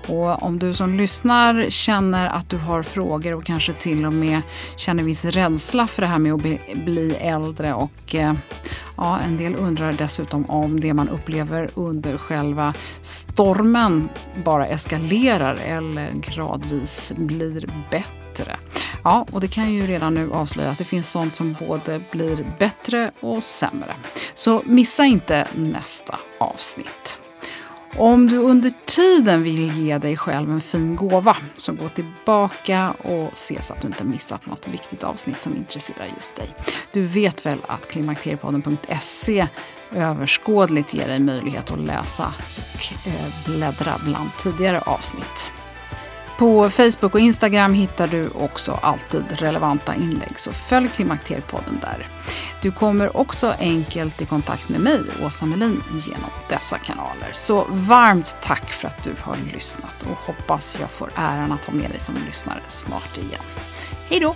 Och 0.07 0.43
om 0.43 0.59
du 0.59 0.73
som 0.73 0.93
lyssnar 0.93 1.69
känner 1.69 2.27
att 2.27 2.49
du 2.49 2.57
har 2.57 2.83
frågor 2.83 3.18
och 3.25 3.45
kanske 3.45 3.73
till 3.73 4.05
och 4.05 4.13
med 4.13 4.41
känner 4.75 5.03
viss 5.03 5.25
rädsla 5.25 5.87
för 5.87 6.01
det 6.01 6.07
här 6.07 6.19
med 6.19 6.33
att 6.33 6.41
bli 6.85 7.15
äldre 7.19 7.73
och 7.73 8.15
eh, 8.15 8.33
Ja, 8.99 9.19
en 9.19 9.37
del 9.37 9.55
undrar 9.55 9.93
dessutom 9.93 10.49
om 10.49 10.79
det 10.79 10.93
man 10.93 11.09
upplever 11.09 11.69
under 11.73 12.17
själva 12.17 12.73
stormen 13.01 14.09
bara 14.45 14.67
eskalerar 14.67 15.55
eller 15.55 16.11
gradvis 16.11 17.13
blir 17.17 17.69
bättre. 17.91 18.57
Ja, 19.03 19.25
och 19.31 19.41
det 19.41 19.47
kan 19.47 19.73
ju 19.73 19.87
redan 19.87 20.13
nu 20.13 20.31
avslöja 20.31 20.69
att 20.69 20.77
det 20.77 20.85
finns 20.85 21.11
sånt 21.11 21.35
som 21.35 21.55
både 21.67 22.01
blir 22.11 22.55
bättre 22.59 23.11
och 23.19 23.43
sämre. 23.43 23.95
Så 24.33 24.61
missa 24.65 25.05
inte 25.05 25.47
nästa 25.55 26.19
avsnitt. 26.39 27.19
Om 27.97 28.27
du 28.27 28.37
under 28.37 28.71
tiden 28.85 29.43
vill 29.43 29.77
ge 29.77 29.97
dig 29.97 30.17
själv 30.17 30.51
en 30.51 30.61
fin 30.61 30.95
gåva, 30.95 31.37
så 31.55 31.73
gå 31.73 31.89
tillbaka 31.89 32.91
och 32.91 33.37
se 33.37 33.61
så 33.61 33.73
att 33.73 33.81
du 33.81 33.87
inte 33.87 34.03
missat 34.03 34.45
något 34.45 34.67
viktigt 34.67 35.03
avsnitt 35.03 35.41
som 35.41 35.55
intresserar 35.55 36.07
just 36.15 36.35
dig. 36.35 36.47
Du 36.91 37.01
vet 37.05 37.45
väl 37.45 37.59
att 37.67 37.87
klimakteriepodden.se 37.87 39.47
överskådligt 39.91 40.93
ger 40.93 41.07
dig 41.07 41.19
möjlighet 41.19 41.71
att 41.71 41.79
läsa 41.79 42.33
och 42.73 43.07
eh, 43.07 43.45
bläddra 43.45 44.01
bland 44.03 44.29
tidigare 44.37 44.79
avsnitt. 44.79 45.58
På 46.39 46.69
Facebook 46.69 47.13
och 47.13 47.19
Instagram 47.19 47.73
hittar 47.73 48.07
du 48.07 48.29
också 48.29 48.79
alltid 48.81 49.23
relevanta 49.29 49.95
inlägg, 49.95 50.39
så 50.39 50.51
följ 50.51 50.89
Klimakteriepodden 50.89 51.79
där. 51.81 52.07
Du 52.61 52.71
kommer 52.71 53.17
också 53.17 53.53
enkelt 53.59 54.21
i 54.21 54.25
kontakt 54.25 54.69
med 54.69 54.79
mig, 54.81 55.01
Åsa 55.25 55.45
Melin, 55.45 55.83
genom 55.93 56.29
dessa 56.49 56.77
kanaler. 56.77 57.29
Så 57.33 57.67
varmt 57.69 58.37
tack 58.41 58.71
för 58.71 58.87
att 58.87 59.03
du 59.03 59.11
har 59.21 59.35
lyssnat 59.53 60.03
och 60.03 60.17
hoppas 60.17 60.77
jag 60.79 60.89
får 60.89 61.09
äran 61.15 61.51
att 61.51 61.65
ha 61.65 61.73
med 61.73 61.89
dig 61.89 61.99
som 61.99 62.15
lyssnare 62.27 62.61
snart 62.67 63.17
igen. 63.17 63.43
Hej 64.09 64.19
då! 64.19 64.35